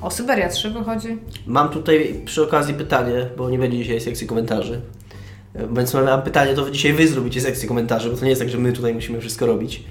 O, 0.00 0.10
Syberia 0.10 0.48
3 0.48 0.70
wychodzi. 0.70 1.18
Mam 1.46 1.68
tutaj 1.68 2.22
przy 2.24 2.42
okazji 2.42 2.74
pytanie, 2.74 3.26
bo 3.36 3.50
nie 3.50 3.58
będzie 3.58 3.78
dzisiaj 3.78 4.00
sekcji 4.00 4.26
komentarzy. 4.26 4.80
Więc 5.76 5.94
mam 5.94 6.22
pytanie, 6.22 6.54
to 6.54 6.70
dzisiaj 6.70 6.92
wy 6.92 7.08
zrobicie 7.08 7.40
sekcję 7.40 7.68
komentarzy, 7.68 8.10
bo 8.10 8.16
to 8.16 8.22
nie 8.24 8.28
jest 8.30 8.40
tak, 8.40 8.50
że 8.50 8.58
my 8.58 8.72
tutaj 8.72 8.94
musimy 8.94 9.20
wszystko 9.20 9.46
robić. 9.46 9.84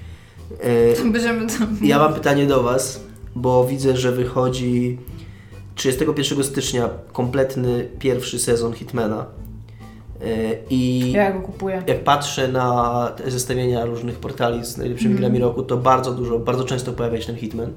E, 0.60 1.10
Będziemy 1.12 1.46
tam... 1.46 1.76
Ja 1.82 1.98
mam 1.98 2.14
pytanie 2.14 2.46
do 2.46 2.62
Was, 2.62 3.00
bo 3.34 3.64
widzę, 3.66 3.96
że 3.96 4.12
wychodzi 4.12 4.98
31 5.74 6.44
stycznia 6.44 6.88
kompletny 7.12 7.88
pierwszy 7.98 8.38
sezon 8.38 8.72
Hitmana. 8.72 9.26
E, 10.22 10.26
I 10.70 11.12
Ja 11.12 11.32
go 11.32 11.40
kupuję. 11.40 11.82
jak 11.86 12.04
patrzę 12.04 12.48
na 12.48 13.12
zestawienia 13.26 13.84
różnych 13.84 14.16
portali 14.18 14.64
z 14.64 14.76
najlepszymi 14.76 15.10
Mhm. 15.14 15.30
grami 15.32 15.42
roku, 15.44 15.62
to 15.62 15.76
bardzo 15.76 16.12
dużo, 16.12 16.38
bardzo 16.38 16.64
często 16.64 16.92
pojawia 16.92 17.20
się 17.20 17.26
ten 17.26 17.36
Hitman, 17.36 17.72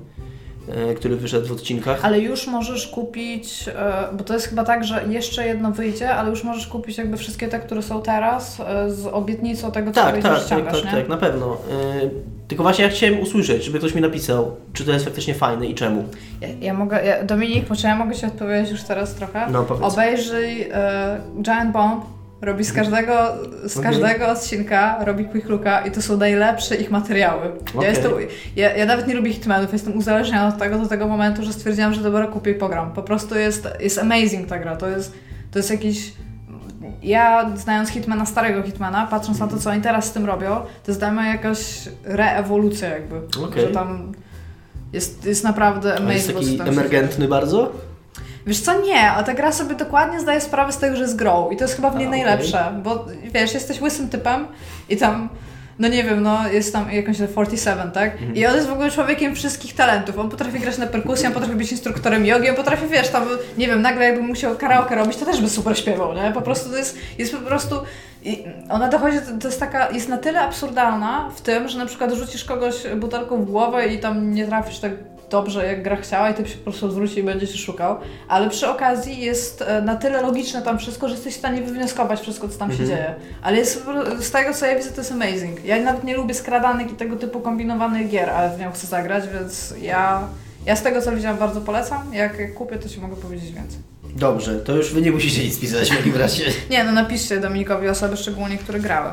który 0.97 1.15
wyszedł 1.15 1.47
w 1.47 1.51
odcinkach. 1.51 2.05
Ale 2.05 2.19
już 2.19 2.47
możesz 2.47 2.87
kupić, 2.87 3.65
e, 3.67 3.73
bo 4.13 4.23
to 4.23 4.33
jest 4.33 4.47
chyba 4.47 4.63
tak, 4.63 4.83
że 4.83 5.03
jeszcze 5.09 5.47
jedno 5.47 5.71
wyjdzie, 5.71 6.15
ale 6.15 6.29
już 6.29 6.43
możesz 6.43 6.67
kupić 6.67 6.97
jakby 6.97 7.17
wszystkie 7.17 7.47
te, 7.47 7.59
które 7.59 7.81
są 7.81 8.01
teraz 8.01 8.59
e, 8.59 8.91
z 8.91 9.07
obietnicą 9.07 9.71
tego, 9.71 9.91
co 9.91 10.01
Tak, 10.01 10.13
tak, 10.13 10.23
tak, 10.23 10.41
ściągasz, 10.45 10.81
tak, 10.81 10.93
nie? 10.93 10.99
tak, 10.99 11.09
na 11.09 11.17
pewno. 11.17 11.57
E, 11.71 12.09
Tylko 12.47 12.63
właśnie 12.63 12.85
ja 12.85 12.91
chciałem 12.91 13.19
usłyszeć, 13.19 13.63
żeby 13.63 13.77
ktoś 13.79 13.95
mi 13.95 14.01
napisał, 14.01 14.55
czy 14.73 14.85
to 14.85 14.91
jest 14.91 15.05
faktycznie 15.05 15.33
fajne 15.33 15.65
i 15.67 15.75
czemu. 15.75 16.03
Ja, 16.41 16.47
ja 16.61 16.73
mogę, 16.73 17.05
ja, 17.05 17.23
Dominik, 17.23 17.65
czy 17.77 17.87
ja 17.87 17.95
mogę 17.95 18.15
Ci 18.15 18.25
odpowiedzieć 18.25 18.71
już 18.71 18.83
teraz 18.83 19.15
trochę? 19.15 19.47
No 19.51 19.63
powiedz. 19.63 19.93
Obejrzyj 19.93 20.61
e, 20.61 21.21
Giant 21.41 21.71
Bomb, 21.71 22.05
robi 22.43 22.63
z 22.63 22.73
każdego, 22.73 23.13
z 23.65 23.77
Mhm. 23.77 23.93
każdego 23.93 24.27
odcinka, 24.31 25.03
robi 25.05 25.25
Quick 25.25 25.49
Looka 25.49 25.81
i 25.85 25.91
to 25.91 26.01
są 26.01 26.17
najlepsze 26.17 26.75
ich 26.75 26.91
materiały. 26.91 27.41
Okej. 27.45 27.81
Ja, 27.81 27.89
jestem, 27.89 28.11
ja, 28.55 28.75
ja 28.77 28.85
nawet 28.85 29.07
nie 29.07 29.13
lubię 29.13 29.33
Hitmanów, 29.33 29.73
jestem 29.73 29.97
uzależniona 29.97 30.47
od 30.47 30.57
tego 30.57 30.77
do 30.79 30.87
tego 30.87 31.07
momentu, 31.07 31.43
że 31.43 31.53
stwierdziłam, 31.53 31.93
że 31.93 32.01
dobra, 32.01 32.27
kupię 32.27 32.51
i 32.51 32.55
pogram. 32.55 32.91
Po 32.93 33.03
prostu 33.03 33.35
jest, 33.35 33.67
jest 33.79 33.97
amazing 33.99 34.47
ta 34.47 34.59
gra, 34.59 34.75
to 34.75 34.87
jest, 34.87 35.13
to 35.51 35.59
jest 35.59 35.71
jakiś... 35.71 36.13
Ja, 37.03 37.51
znając 37.55 37.89
Hitmana, 37.89 38.25
starego 38.25 38.63
Hitmana, 38.63 39.07
patrząc 39.07 39.39
na 39.39 39.47
to, 39.47 39.57
co 39.57 39.69
oni 39.69 39.81
teraz 39.81 40.05
z 40.05 40.11
tym 40.11 40.25
robią, 40.25 40.49
to 40.55 40.91
jest 40.91 40.99
dla 40.99 41.11
mnie 41.11 41.27
jakaś 41.29 41.59
reewolucja 42.03 42.89
jakby. 42.89 43.17
Okej. 43.45 43.61
Że 43.61 43.67
tam 43.67 44.11
jest, 44.93 45.25
jest 45.25 45.43
naprawdę 45.43 45.93
A 45.93 45.97
amazing. 45.97 46.39
jest 46.39 46.51
co 46.51 46.57
taki 46.57 46.69
emergentny 46.69 47.27
bardzo? 47.27 47.71
Wiesz 48.47 48.59
co, 48.59 48.81
nie, 48.81 49.11
a 49.11 49.23
ta 49.23 49.33
gra 49.33 49.51
sobie 49.51 49.75
dokładnie 49.75 50.19
zdaje 50.19 50.41
sprawę 50.41 50.71
z 50.71 50.77
tego, 50.77 50.95
że 50.95 51.01
jest 51.01 51.15
grą 51.15 51.49
i 51.49 51.57
to 51.57 51.63
jest 51.63 51.75
chyba 51.75 51.89
w 51.89 51.95
niej 51.95 52.07
A, 52.07 52.09
najlepsze, 52.09 52.79
bo 52.83 53.05
wiesz, 53.33 53.53
jesteś 53.53 53.81
łysym 53.81 54.09
typem 54.09 54.47
i 54.89 54.97
tam, 54.97 55.29
no 55.79 55.87
nie 55.87 56.03
wiem, 56.03 56.23
no 56.23 56.47
jest 56.47 56.73
tam 56.73 56.91
jakąś 56.91 57.17
47, 57.17 57.91
tak? 57.91 58.13
Mhm. 58.13 58.35
I 58.35 58.45
on 58.45 58.55
jest 58.55 58.67
w 58.67 58.73
ogóle 58.73 58.91
człowiekiem 58.91 59.35
wszystkich 59.35 59.75
talentów, 59.75 60.19
on 60.19 60.29
potrafi 60.29 60.59
grać 60.59 60.77
na 60.77 60.87
perkusji, 60.87 61.27
on 61.27 61.33
potrafi 61.33 61.55
być 61.55 61.71
instruktorem 61.71 62.25
jogi, 62.25 62.49
on 62.49 62.55
potrafi, 62.55 62.87
wiesz, 62.87 63.09
tam, 63.09 63.23
nie 63.57 63.67
wiem, 63.67 63.81
nagle 63.81 64.05
jakby 64.05 64.21
musiał 64.21 64.55
karaoke 64.55 64.95
robić, 64.95 65.17
to 65.17 65.25
też 65.25 65.41
by 65.41 65.49
super 65.49 65.77
śpiewał, 65.77 66.13
nie? 66.13 66.31
Po 66.33 66.41
prostu 66.41 66.69
to 66.69 66.77
jest, 66.77 66.97
jest 67.17 67.33
po 67.35 67.41
prostu... 67.41 67.75
I 68.25 68.43
ona 68.69 68.87
dochodzi, 68.87 69.17
to 69.41 69.47
jest 69.47 69.59
taka, 69.59 69.91
jest 69.91 70.09
na 70.09 70.17
tyle 70.17 70.41
absurdalna 70.41 71.29
w 71.35 71.41
tym, 71.41 71.67
że 71.67 71.77
na 71.77 71.85
przykład 71.85 72.13
rzucisz 72.13 72.45
kogoś 72.45 72.75
butelką 72.95 73.45
w 73.45 73.45
głowę 73.45 73.87
i 73.87 73.99
tam 73.99 74.33
nie 74.33 74.47
trafisz 74.47 74.79
tak 74.79 74.91
dobrze, 75.33 75.65
jak 75.67 75.83
gra 75.83 75.95
chciała 75.95 76.29
i 76.29 76.33
ty 76.33 76.47
się 76.49 76.57
po 76.57 76.63
prostu 76.63 76.85
odwróci 76.85 77.19
i 77.19 77.23
będzie 77.23 77.47
się 77.47 77.57
szukał, 77.57 77.97
ale 78.27 78.49
przy 78.49 78.67
okazji 78.69 79.21
jest 79.21 79.61
e, 79.61 79.81
na 79.81 79.95
tyle 79.95 80.21
logiczne 80.21 80.61
tam 80.61 80.77
wszystko, 80.79 81.07
że 81.07 81.13
jesteś 81.15 81.33
w 81.33 81.37
stanie 81.37 81.61
wywnioskować 81.61 82.19
wszystko, 82.21 82.49
co 82.49 82.57
tam 82.59 82.69
się 82.71 82.79
Mhm. 82.83 82.89
dzieje. 82.89 83.15
Ale 83.41 83.57
jest, 83.57 83.83
z 84.19 84.31
tego, 84.31 84.53
co 84.53 84.65
ja 84.65 84.75
widzę, 84.75 84.91
to 84.91 85.01
jest 85.01 85.11
amazing. 85.11 85.65
Ja 85.65 85.81
nawet 85.81 86.03
nie 86.03 86.15
lubię 86.17 86.33
skradanek 86.33 86.91
i 86.91 86.95
tego 86.95 87.15
typu 87.15 87.39
kombinowanych 87.39 88.09
gier, 88.09 88.29
ale 88.29 88.55
w 88.57 88.59
nią 88.59 88.71
chcę 88.71 88.87
zagrać, 88.87 89.23
więc 89.33 89.73
ja, 89.81 90.27
ja 90.65 90.75
z 90.75 90.83
tego, 90.83 91.01
co 91.01 91.11
widziałam, 91.11 91.37
bardzo 91.37 91.61
polecam. 91.61 92.13
Jak, 92.13 92.53
kupię, 92.53 92.77
to 92.77 92.89
ci 92.89 92.99
mogę 92.99 93.15
powiedzieć 93.15 93.51
więcej. 93.51 93.79
Dobrze, 94.15 94.55
to 94.59 94.75
już 94.75 94.93
wy 94.93 95.01
nie 95.01 95.11
musicie 95.11 95.43
nic 95.43 95.59
pisać 95.59 95.91
w 95.91 95.97
takim 95.97 96.15
razie. 96.15 96.43
Nie, 96.69 96.83
no 96.83 96.91
napiszcie 96.91 97.39
Dominikowi 97.39 97.87
osoby, 97.89 98.17
szczególnie, 98.17 98.57
które 98.57 98.79
grały. 98.79 99.09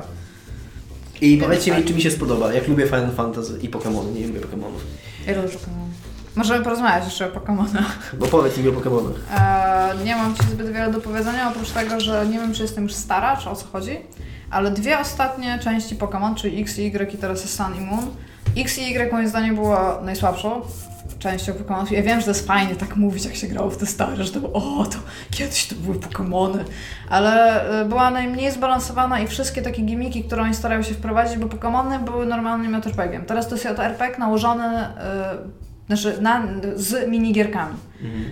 I 1.21 1.37
powiedzcie 1.37 1.77
mi, 1.77 1.85
czy 1.85 1.95
mi 1.95 2.03
się 2.03 2.11
spodoba. 2.11 2.53
Jak 2.53 2.69
lubię 2.69 2.85
Final 2.87 3.11
Fantasy 3.17 3.59
i 3.63 3.71
Pokémony, 3.71 4.15
nie 4.21 4.27
lubię 4.27 4.41
Pokémonów. 4.41 4.81
Ja 5.27 5.37
lubię 5.37 5.49
Pokémon. 5.49 5.87
Możemy 6.37 6.65
porozmawiać 6.65 7.05
jeszcze 7.05 7.27
o 7.27 7.31
Pokémonach. 7.41 8.17
Bo 8.19 8.27
powiedz 8.27 8.59
mi 8.59 8.69
o 8.69 8.73
Pokémonach. 8.73 9.15
Eee, 9.39 10.05
nie 10.05 10.17
mam 10.17 10.35
Ci 10.35 10.43
zbyt 10.43 10.73
wiele 10.73 10.93
do 10.93 11.01
powiedzenia, 11.01 11.51
oprócz 11.51 11.71
tego, 11.71 12.01
że 12.01 12.27
nie 12.27 12.39
wiem, 12.39 12.55
czy 12.55 12.63
jestem 12.63 12.85
już 12.85 12.95
stara, 12.95 13.37
czy 13.37 13.51
o 13.51 13.57
co 13.57 13.67
chodzi, 13.67 13.99
ale 14.51 14.71
dwie 14.71 14.99
ostatnie 14.99 15.59
części 15.59 15.97
Pokémon, 15.97 16.35
czyli 16.35 16.63
X 16.63 16.79
i 16.79 16.87
Y 16.87 17.15
i 17.15 17.19
teraz 17.19 17.43
jest 17.43 17.57
Sun 17.57 17.77
i 17.77 17.81
Moon. 17.81 18.07
X 18.57 18.79
i 18.79 18.83
Y 18.83 19.13
moim 19.13 19.29
zdaniem 19.29 19.55
była 19.55 20.01
najsłabszą 20.03 20.63
częścią 21.19 21.53
Pokémonów. 21.53 21.93
Ja 21.93 22.03
wiem, 22.03 22.21
że 22.21 22.25
to 22.25 22.31
jest 22.31 22.47
fajnie 22.47 22.77
tak 22.77 22.97
mówić, 22.97 23.25
jak 23.25 23.35
się 23.35 23.47
grało 23.47 23.71
w 23.71 23.77
te 23.77 23.87
stare, 23.87 24.25
że 24.25 24.33
to 24.33 24.41
było, 24.41 24.53
o, 24.53 24.87
to 24.87 24.99
kiedyś 25.31 25.67
to 25.67 25.75
były 25.75 25.97
Pokémony, 25.97 26.59
ale 27.09 27.65
e, 27.81 27.85
była 27.85 28.11
najmniej 28.11 28.53
zbalansowana 28.53 29.21
i 29.21 29.27
wszystkie 29.27 29.63
takie 29.63 29.83
gimmiki, 29.83 30.25
które 30.25 30.43
oni 30.43 30.55
starają 30.55 30.83
się 30.83 30.95
wprowadzić, 30.95 31.39
bo 31.39 31.47
Pokémony 31.47 32.05
były 32.05 32.27
normalnym 32.27 32.73
JRPG-iem. 32.73 33.25
Teraz 33.25 33.49
to 33.49 33.55
jest 33.55 33.65
JRPG 33.65 34.19
nałożony 34.19 34.65
e, 34.65 35.39
znaczy 35.97 36.23
na, 36.23 36.43
z 36.77 37.09
minigierkami 37.09 37.77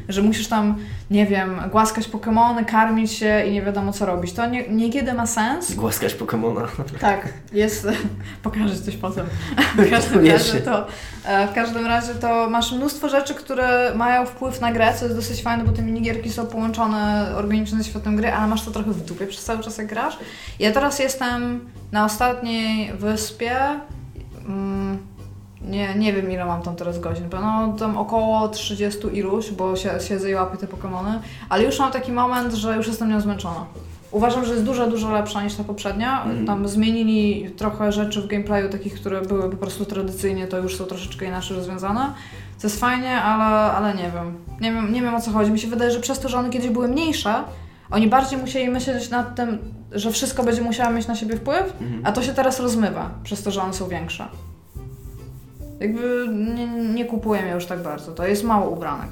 że 0.08 0.22
musisz 0.22 0.48
tam, 0.48 0.76
nie 1.10 1.26
wiem, 1.26 1.60
głaskać 1.70 2.08
Pokemony, 2.08 2.64
karmić 2.64 3.12
się 3.12 3.44
i 3.46 3.52
nie 3.52 3.62
wiadomo 3.62 3.92
co 3.92 4.06
robić. 4.06 4.32
To 4.32 4.46
nie, 4.46 4.68
niekiedy 4.68 5.12
ma 5.12 5.26
sens. 5.26 5.74
Głaskać 5.74 6.14
Pokémona. 6.14 6.66
Tak, 7.00 7.28
jest. 7.52 7.88
Pokażę 8.42 8.76
coś 8.76 8.96
potem. 8.96 9.26
W 9.76 9.90
każdym 9.90 10.26
razie 10.26 10.60
to, 10.60 10.86
e, 11.24 11.48
w 11.48 11.52
każdym 11.52 11.86
razie 11.86 12.14
to 12.14 12.50
masz 12.50 12.72
mnóstwo 12.72 13.08
rzeczy, 13.08 13.34
które 13.34 13.92
mają 13.94 14.26
wpływ 14.26 14.60
na 14.60 14.72
grę, 14.72 14.94
co 14.98 15.04
jest 15.04 15.16
dosyć 15.16 15.42
fajne, 15.42 15.64
bo 15.64 15.72
te 15.72 15.82
minigierki 15.82 16.30
są 16.30 16.46
połączone 16.46 17.32
organicznie 17.36 17.78
ze 17.78 17.84
światem 17.84 18.16
gry, 18.16 18.32
ale 18.32 18.46
masz 18.46 18.64
to 18.64 18.70
trochę 18.70 18.92
w 18.92 19.04
dupie 19.04 19.26
przez 19.26 19.44
cały 19.44 19.62
czas 19.62 19.78
jak 19.78 19.86
grasz. 19.86 20.18
Ja 20.58 20.72
teraz 20.72 20.98
jestem 20.98 21.70
na 21.92 22.04
ostatniej 22.04 22.92
wyspie. 22.92 23.56
Mm, 24.46 24.98
nie, 25.62 25.94
nie 25.94 26.12
wiem 26.12 26.30
ile 26.30 26.44
mam 26.44 26.62
tam 26.62 26.76
teraz 26.76 27.00
godzin, 27.00 27.28
bo 27.28 27.40
no 27.40 27.72
tam 27.78 27.96
około 27.98 28.48
30 28.48 29.00
iluś, 29.12 29.50
bo 29.50 29.76
się, 29.76 29.90
siedzę 30.08 30.30
i 30.30 30.34
łapię 30.34 30.56
te 30.56 30.66
Pokemony, 30.66 31.20
ale 31.48 31.64
już 31.64 31.78
mam 31.78 31.92
taki 31.92 32.12
moment, 32.12 32.54
że 32.54 32.76
już 32.76 32.86
jestem 32.86 33.08
nią 33.10 33.20
zmęczona. 33.20 33.66
Uważam, 34.10 34.44
że 34.44 34.52
jest 34.52 34.64
dużo, 34.64 34.86
dużo 34.86 35.10
lepsza 35.10 35.42
niż 35.42 35.54
ta 35.54 35.64
poprzednia. 35.64 36.22
Mhm. 36.24 36.46
Tam 36.46 36.68
zmienili 36.68 37.50
trochę 37.50 37.92
rzeczy 37.92 38.22
w 38.22 38.26
gameplayu, 38.26 38.68
takich, 38.68 38.94
które 38.94 39.22
były 39.22 39.50
po 39.50 39.56
prostu 39.56 39.84
tradycyjnie, 39.84 40.46
to 40.46 40.58
już 40.58 40.76
są 40.76 40.84
troszeczkę 40.84 41.26
inaczej 41.26 41.56
rozwiązane. 41.56 42.12
Co 42.58 42.66
jest 42.66 42.80
fajnie, 42.80 43.22
ale, 43.22 43.72
ale 43.72 43.94
nie 43.94 44.10
wiem. 44.14 44.38
nie 44.60 44.72
wiem. 44.72 44.92
Nie 44.92 45.02
wiem 45.02 45.14
o 45.14 45.20
co 45.20 45.30
chodzi. 45.30 45.50
Mi 45.50 45.58
się 45.58 45.68
wydaje, 45.68 45.90
że 45.90 46.00
przez 46.00 46.18
to, 46.18 46.28
że 46.28 46.38
one 46.38 46.50
kiedyś 46.50 46.70
były 46.70 46.88
mniejsze, 46.88 47.34
oni 47.90 48.06
bardziej 48.06 48.38
musieli 48.38 48.68
myśleć 48.68 49.10
nad 49.10 49.34
tym, 49.34 49.58
że 49.92 50.10
wszystko 50.12 50.42
będzie 50.42 50.62
musiało 50.62 50.92
mieć 50.92 51.06
na 51.06 51.14
siebie 51.14 51.36
wpływ, 51.36 51.72
Mhm. 51.80 52.02
a 52.04 52.12
to 52.12 52.22
się 52.22 52.32
teraz 52.34 52.60
rozmywa, 52.60 53.10
przez 53.22 53.42
to, 53.42 53.50
że 53.50 53.62
one 53.62 53.74
są 53.74 53.88
większe. 53.88 54.28
Jakby 55.80 56.26
nie, 56.54 56.66
nie 56.66 57.04
kupuję 57.04 57.42
mnie 57.42 57.52
już 57.52 57.66
tak 57.66 57.82
bardzo. 57.82 58.12
To 58.12 58.26
jest 58.26 58.44
mało 58.44 58.70
ubranek. 58.70 59.10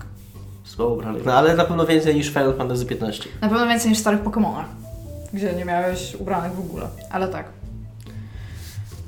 Słabo 0.64 0.94
ubranych. 0.94 1.24
No 1.24 1.34
ale 1.34 1.56
na 1.56 1.64
pewno 1.64 1.86
więcej 1.86 2.14
niż 2.14 2.28
Final 2.28 2.56
Fantasy 2.56 2.86
15. 2.86 3.24
Na 3.40 3.48
pewno 3.48 3.66
więcej 3.66 3.90
niż 3.90 3.98
w 3.98 4.00
starych 4.00 4.22
Pokémonach, 4.22 4.64
gdzie 5.32 5.52
nie 5.52 5.64
miałeś 5.64 6.14
ubranek 6.14 6.52
w 6.52 6.60
ogóle. 6.60 6.86
Ale 7.10 7.28
tak. 7.28 7.44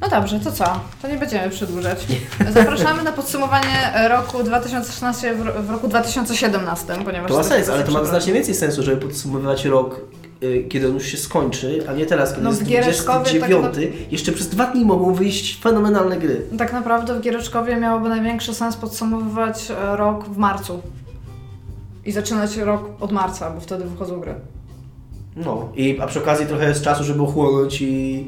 No 0.01 0.09
dobrze, 0.09 0.41
to 0.41 0.53
co? 0.53 0.81
To 1.03 1.09
nie 1.09 1.17
będziemy 1.17 1.51
przedłużać. 1.51 2.07
Zapraszamy 2.55 3.03
na 3.03 3.13
podsumowanie 3.13 3.93
roku 4.09 4.43
2016 4.43 5.35
w, 5.35 5.71
roku 5.71 5.89
2017, 5.89 6.95
ponieważ... 7.05 7.31
To 7.31 7.37
ma 7.37 7.45
sens, 7.45 7.69
ale 7.69 7.85
to 7.85 7.93
ma 7.93 8.05
znacznie 8.05 8.33
więcej 8.33 8.55
sensu, 8.55 8.83
żeby 8.83 8.97
podsumowywać 8.97 9.65
rok, 9.65 10.01
kiedy 10.69 10.89
on 10.89 10.95
już 10.95 11.07
się 11.07 11.17
skończy, 11.17 11.85
a 11.89 11.93
nie 11.93 12.07
teraz, 12.07 12.31
kiedy 12.31 12.43
No, 12.43 12.51
jest 12.51 12.63
w 12.63 12.67
Giereczkowie 12.67 13.41
tak 13.41 13.51
29. 13.51 13.97
Jeszcze 14.11 14.33
przez 14.33 14.49
dwa 14.49 14.67
dni 14.67 14.85
mogą 14.85 15.15
wyjść 15.15 15.61
fenomenalne 15.61 16.17
gry. 16.17 16.43
Tak 16.59 16.73
naprawdę 16.73 17.15
w 17.15 17.21
Giereczkowie 17.21 17.77
miałoby 17.77 18.09
największy 18.09 18.55
sens 18.55 18.77
podsumowywać 18.77 19.71
e, 19.71 19.97
rok 19.97 20.25
w 20.25 20.37
marcu. 20.37 20.83
I 22.05 22.13
zaczynać 22.13 22.57
rok 22.57 22.91
od 23.01 23.13
marca, 23.13 23.51
bo 23.51 23.61
wtedy 23.61 23.85
wychodzą 23.85 24.21
gry. 24.21 24.35
No, 25.37 25.69
i, 25.77 25.99
a 26.01 26.07
przy 26.07 26.19
okazji 26.19 26.47
trochę 26.47 26.69
jest 26.69 26.83
czasu, 26.83 27.05
żeby 27.05 27.23
ochłonąć 27.23 27.83
i 27.83 28.27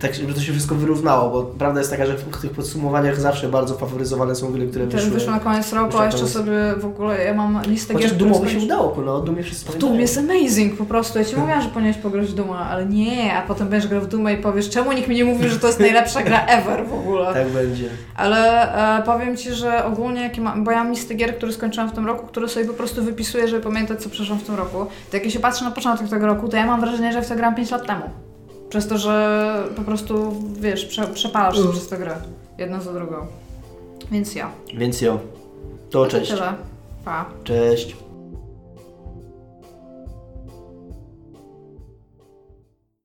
tak, 0.00 0.14
żeby 0.14 0.34
to 0.34 0.40
się 0.40 0.52
wszystko 0.52 0.74
wyrównało, 0.74 1.30
bo 1.30 1.42
prawda 1.42 1.80
jest 1.80 1.90
taka, 1.90 2.06
że 2.06 2.16
w 2.16 2.40
tych 2.40 2.50
podsumowaniach 2.50 3.20
zawsze 3.20 3.48
bardzo 3.48 3.74
faworyzowane 3.74 4.34
są 4.34 4.52
gry, 4.52 4.68
które 4.68 4.86
Też 4.86 5.04
wyszły. 5.04 5.18
wyszło 5.18 5.32
na 5.32 5.40
koniec 5.40 5.72
roku, 5.72 5.98
a 5.98 6.06
jeszcze 6.06 6.26
sobie 6.26 6.52
w 6.76 6.84
ogóle, 6.84 7.24
ja 7.24 7.34
mam 7.34 7.62
listę 7.66 7.94
Chociaż 7.94 8.10
gier, 8.10 8.18
Dumowi 8.18 8.50
się 8.50 8.58
udało, 8.58 8.96
no 9.04 9.20
Dumie 9.20 9.42
wszyscy 9.42 9.78
Doom 9.78 10.00
jest 10.00 10.18
amazing 10.18 10.76
po 10.76 10.84
prostu. 10.84 11.18
Ja 11.18 11.24
ci 11.24 11.36
mówiłam, 11.36 11.62
że 11.62 11.68
powinieneś 11.68 11.96
pograć 11.96 12.26
w 12.26 12.34
Duma, 12.34 12.58
ale 12.70 12.86
nie, 12.86 13.34
a 13.34 13.42
potem 13.42 13.68
będziesz 13.68 13.90
grał 13.90 14.02
w 14.02 14.06
Duma 14.06 14.32
i 14.32 14.36
powiesz, 14.36 14.70
czemu 14.70 14.92
nikt 14.92 15.08
mi 15.08 15.16
nie 15.16 15.24
mówi, 15.24 15.48
że 15.48 15.58
to 15.58 15.66
jest 15.66 15.80
najlepsza 15.80 16.22
gra 16.22 16.46
ever 16.58 16.86
w 16.86 16.94
ogóle. 16.94 17.34
Tak 17.34 17.48
będzie. 17.48 17.88
Ale 18.16 18.98
e, 18.98 19.02
powiem 19.02 19.36
Ci, 19.36 19.54
że 19.54 19.84
ogólnie, 19.84 20.22
jakie 20.22 20.40
mam, 20.40 20.64
bo 20.64 20.70
ja 20.70 20.84
mam 20.84 20.92
listę 20.92 21.14
gier, 21.14 21.36
które 21.36 21.52
skończyłam 21.52 21.90
w 21.90 21.92
tym 21.92 22.06
roku, 22.06 22.26
które 22.26 22.48
sobie 22.48 22.66
po 22.66 22.74
prostu 22.74 23.04
wypisuję, 23.04 23.48
żeby 23.48 23.62
pamiętać, 23.62 24.02
co 24.02 24.10
przeszłam 24.10 24.38
w 24.38 24.42
tym 24.42 24.54
roku. 24.54 24.86
To 25.10 25.16
jak 25.16 25.24
ja 25.24 25.30
się 25.30 25.40
patrzę 25.40 25.64
na 25.64 25.70
początek 25.70 26.08
tego 26.08 26.26
roku, 26.26 26.48
to 26.48 26.56
ja 26.56 26.66
mam 26.66 26.80
wrażenie, 26.80 27.12
że 27.12 27.22
w 27.22 27.28
to 27.28 27.36
grałam 27.36 27.54
5 27.54 27.70
lat 27.70 27.86
temu. 27.86 28.29
Przez 28.70 28.88
to, 28.88 28.98
że 28.98 29.62
po 29.76 29.82
prostu, 29.82 30.34
wiesz, 30.60 30.84
prze, 30.86 31.06
przepalasz 31.06 31.54
się 31.54 31.60
Mm. 31.60 31.72
przez 31.72 31.88
tę 31.88 31.98
grę. 31.98 32.16
Jedną 32.58 32.80
za 32.80 32.92
drugą. 32.92 33.26
Więc 34.10 34.34
ja. 34.34 34.50
Więc 34.74 35.00
jo. 35.00 35.18
To 35.90 36.06
cześć. 36.06 36.30
Tyle. 36.30 36.54
Pa. 37.04 37.24
Cześć. 37.44 37.96